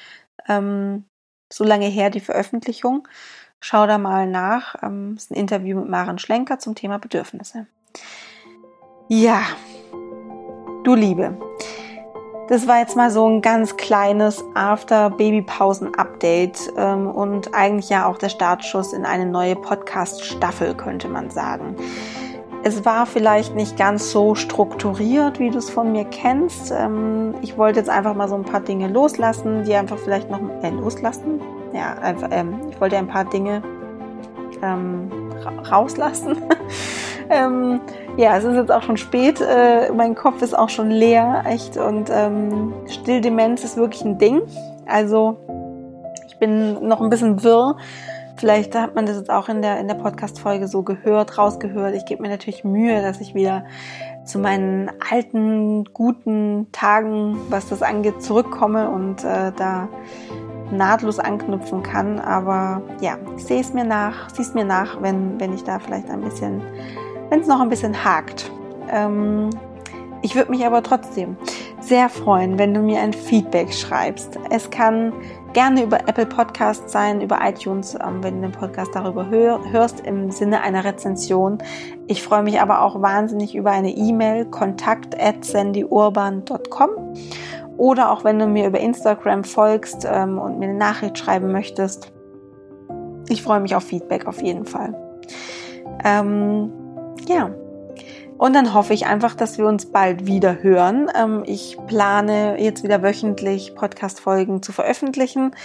ähm, 0.48 1.06
so 1.52 1.64
lange 1.64 1.88
her, 1.88 2.10
die 2.10 2.22
Veröffentlichung. 2.22 3.08
Schau 3.60 3.88
da 3.88 3.98
mal 3.98 4.28
nach. 4.28 4.76
Ähm, 4.84 5.16
ist 5.18 5.32
ein 5.32 5.36
Interview 5.36 5.80
mit 5.80 5.90
Maren 5.90 6.20
Schlenker 6.20 6.60
zum 6.60 6.76
Thema 6.76 7.00
Bedürfnisse. 7.00 7.68
Ja, 9.08 9.44
du 10.86 10.96
Liebe. 10.96 11.38
Das 12.48 12.68
war 12.68 12.80
jetzt 12.80 12.96
mal 12.96 13.10
so 13.10 13.28
ein 13.28 13.42
ganz 13.42 13.76
kleines 13.76 14.46
After-Babypausen-Update 14.54 16.74
ähm, 16.78 17.08
und 17.08 17.56
eigentlich 17.56 17.90
ja 17.90 18.08
auch 18.08 18.20
der 18.20 18.30
Startschuss 18.30 18.94
in 18.94 19.04
eine 19.04 19.26
neue 19.26 19.56
Podcast-Staffel, 19.56 20.76
könnte 20.76 21.10
man 21.10 21.32
sagen. 21.32 21.76
Es 22.64 22.86
war 22.86 23.08
vielleicht 23.08 23.56
nicht 23.56 23.78
ganz 23.78 24.12
so 24.12 24.36
strukturiert, 24.36 25.40
wie 25.40 25.50
du 25.50 25.58
es 25.58 25.72
von 25.72 25.92
mir 25.92 26.06
kennst. 26.06 26.72
Ähm, 26.72 27.34
ich 27.42 27.58
wollte 27.58 27.80
jetzt 27.80 27.90
einfach 27.90 28.14
mal 28.14 28.30
so 28.30 28.36
ein 28.36 28.44
paar 28.44 28.62
Dinge 28.62 28.90
loslassen, 28.90 29.64
die 29.64 29.74
einfach 29.74 29.98
vielleicht 29.98 30.30
noch 30.30 30.42
äh, 30.62 30.70
loslassen. 30.70 31.42
Ja, 31.74 31.96
einfach, 32.02 32.28
ähm, 32.30 32.60
ich 32.70 32.80
wollte 32.80 32.98
ein 32.98 33.08
paar 33.08 33.26
Dinge 33.26 33.64
ähm, 34.62 35.10
rauslassen. 35.70 36.38
ja, 38.18 38.38
es 38.38 38.44
ist 38.44 38.56
jetzt 38.56 38.72
auch 38.72 38.82
schon 38.82 38.98
spät. 38.98 39.42
Äh, 39.42 39.92
mein 39.92 40.16
Kopf 40.16 40.42
ist 40.42 40.58
auch 40.58 40.70
schon 40.70 40.90
leer, 40.90 41.44
echt. 41.48 41.78
Und 41.78 42.10
ähm, 42.10 42.74
Stilldemenz 42.88 43.64
ist 43.64 43.78
wirklich 43.78 44.04
ein 44.04 44.18
Ding. 44.18 44.42
Also 44.86 45.38
ich 46.28 46.38
bin 46.38 46.88
noch 46.88 47.02
ein 47.02 47.10
bisschen 47.10 47.44
wirr. 47.44 47.78
Vielleicht 48.38 48.76
hat 48.76 48.96
man 48.96 49.06
das 49.06 49.18
jetzt 49.18 49.30
auch 49.30 49.48
in 49.48 49.62
der, 49.62 49.80
in 49.80 49.88
der 49.88 49.96
Podcast-Folge 49.96 50.68
so 50.68 50.84
gehört, 50.84 51.38
rausgehört. 51.38 51.96
Ich 51.96 52.06
gebe 52.06 52.22
mir 52.22 52.30
natürlich 52.30 52.64
Mühe, 52.66 53.02
dass 53.02 53.22
ich 53.22 53.34
wieder 53.34 53.64
zu 54.26 54.40
meinen 54.40 54.92
alten, 55.10 55.86
guten 55.94 56.68
Tagen, 56.72 57.38
was 57.50 57.70
das 57.70 57.82
angeht, 57.82 58.22
zurückkomme 58.22 58.90
und 58.90 59.24
äh, 59.24 59.52
da 59.56 59.88
nahtlos 60.72 61.20
anknüpfen 61.20 61.84
kann. 61.84 62.20
Aber 62.20 62.82
ja, 63.00 63.18
ich 63.38 63.46
sehe 63.46 63.62
es 63.62 63.74
mir 63.74 63.86
nach, 63.86 64.30
sieh 64.32 64.42
es 64.42 64.54
mir 64.54 64.66
nach, 64.66 65.02
wenn, 65.02 65.40
wenn 65.40 65.54
ich 65.54 65.64
da 65.64 65.80
vielleicht 65.80 66.10
ein 66.10 66.22
bisschen 66.22 66.62
wenn 67.30 67.42
es 67.42 67.48
noch 67.48 67.60
ein 67.60 67.70
bisschen 67.70 68.04
hakt. 68.04 68.52
Ähm, 68.92 69.50
ich 70.22 70.36
würde 70.36 70.50
mich 70.50 70.66
aber 70.66 70.82
trotzdem 70.82 71.38
sehr 71.82 72.10
freuen, 72.10 72.58
wenn 72.58 72.74
du 72.74 72.80
mir 72.80 73.00
ein 73.00 73.14
Feedback 73.14 73.72
schreibst. 73.72 74.40
Es 74.50 74.72
kann 74.72 75.14
gerne 75.54 75.84
über 75.84 76.00
Apple 76.08 76.26
Podcasts 76.26 76.92
sein, 76.92 77.22
über 77.22 77.40
iTunes, 77.44 77.94
ähm, 77.96 78.24
wenn 78.24 78.42
du 78.42 78.50
den 78.50 78.52
Podcast 78.52 78.92
darüber 78.96 79.30
hör, 79.30 79.60
hörst, 79.72 80.00
im 80.00 80.32
Sinne 80.32 80.62
einer 80.62 80.84
Rezension. 80.84 81.60
Ich 82.08 82.24
freue 82.24 82.42
mich 82.42 82.60
aber 82.60 82.82
auch 82.82 83.02
wahnsinnig 83.02 83.56
über 83.56 83.72
eine 83.72 83.92
E-Mail, 83.92 84.46
kontakt 84.46 85.16
at 85.22 85.46
sandyurban.com 85.46 86.90
oder 87.78 88.12
auch 88.12 88.24
wenn 88.24 88.40
du 88.40 88.48
mir 88.48 88.68
über 88.68 88.80
Instagram 88.80 89.44
folgst 89.44 90.08
ähm, 90.10 90.40
und 90.40 90.60
mir 90.60 90.70
eine 90.70 90.78
Nachricht 90.78 91.18
schreiben 91.18 91.52
möchtest. 91.52 92.12
Ich 93.30 93.44
freue 93.44 93.60
mich 93.60 93.76
auf 93.76 93.84
Feedback 93.84 94.26
auf 94.28 94.42
jeden 94.42 94.66
Fall. 94.66 94.96
Ähm, 96.04 96.72
ja. 97.30 97.52
Und 98.38 98.54
dann 98.54 98.74
hoffe 98.74 98.94
ich 98.94 99.06
einfach, 99.06 99.34
dass 99.36 99.58
wir 99.58 99.66
uns 99.66 99.86
bald 99.86 100.26
wieder 100.26 100.62
hören. 100.62 101.10
Ähm, 101.18 101.44
ich 101.46 101.78
plane 101.88 102.62
jetzt 102.62 102.84
wieder 102.84 103.02
wöchentlich 103.02 103.76
Podcast-Folgen 103.76 104.62
zu 104.62 104.74
veröffentlichen. 104.74 105.56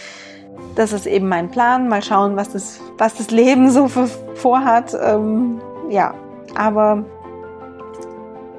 Das 0.77 0.93
ist 0.93 1.07
eben 1.07 1.29
mein 1.29 1.51
Plan. 1.51 1.89
Mal 1.89 2.03
schauen, 2.03 2.37
was 2.37 2.51
das, 2.51 2.81
was 2.97 3.15
das 3.15 3.31
Leben 3.31 3.71
so 3.71 3.89
für, 3.89 4.07
vorhat. 4.07 4.97
Ähm, 5.03 5.61
ja, 5.89 6.15
aber 6.55 7.05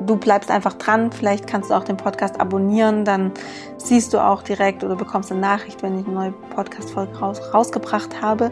du 0.05 0.17
bleibst 0.17 0.51
einfach 0.51 0.73
dran. 0.73 1.11
Vielleicht 1.11 1.47
kannst 1.47 1.69
du 1.69 1.73
auch 1.73 1.85
den 1.85 1.97
Podcast 1.97 2.39
abonnieren. 2.39 3.05
Dann 3.05 3.31
siehst 3.77 4.13
du 4.13 4.19
auch 4.19 4.41
direkt 4.43 4.83
oder 4.83 4.97
bekommst 4.97 5.31
eine 5.31 5.39
Nachricht, 5.39 5.83
wenn 5.83 5.97
ich 5.97 6.05
eine 6.05 6.15
neue 6.15 6.33
Podcast-Folge 6.53 7.17
raus, 7.17 7.41
rausgebracht 7.53 8.21
habe. 8.21 8.51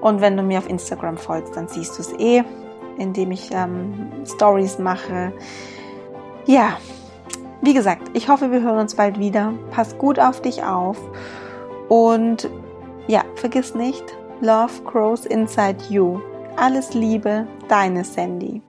Und 0.00 0.20
wenn 0.20 0.36
du 0.36 0.44
mir 0.44 0.58
auf 0.58 0.68
Instagram 0.68 1.16
folgst, 1.16 1.56
dann 1.56 1.66
siehst 1.66 1.98
du 1.98 2.02
es 2.02 2.12
eh, 2.20 2.44
indem 2.98 3.30
ich 3.30 3.50
ähm, 3.52 4.10
Stories 4.26 4.78
mache. 4.78 5.32
Ja, 6.46 6.78
wie 7.62 7.74
gesagt, 7.74 8.10
ich 8.12 8.28
hoffe, 8.28 8.52
wir 8.52 8.62
hören 8.62 8.78
uns 8.78 8.94
bald 8.94 9.18
wieder. 9.18 9.52
Pass 9.70 9.96
gut 9.98 10.18
auf 10.18 10.42
dich 10.42 10.62
auf. 10.64 10.98
Und 11.88 12.48
ja, 13.06 13.22
vergiss 13.36 13.74
nicht, 13.74 14.04
Love 14.40 14.82
grows 14.84 15.26
inside 15.26 15.78
you. 15.88 16.20
Alles 16.56 16.94
Liebe, 16.94 17.46
deine 17.68 18.04
Sandy. 18.04 18.62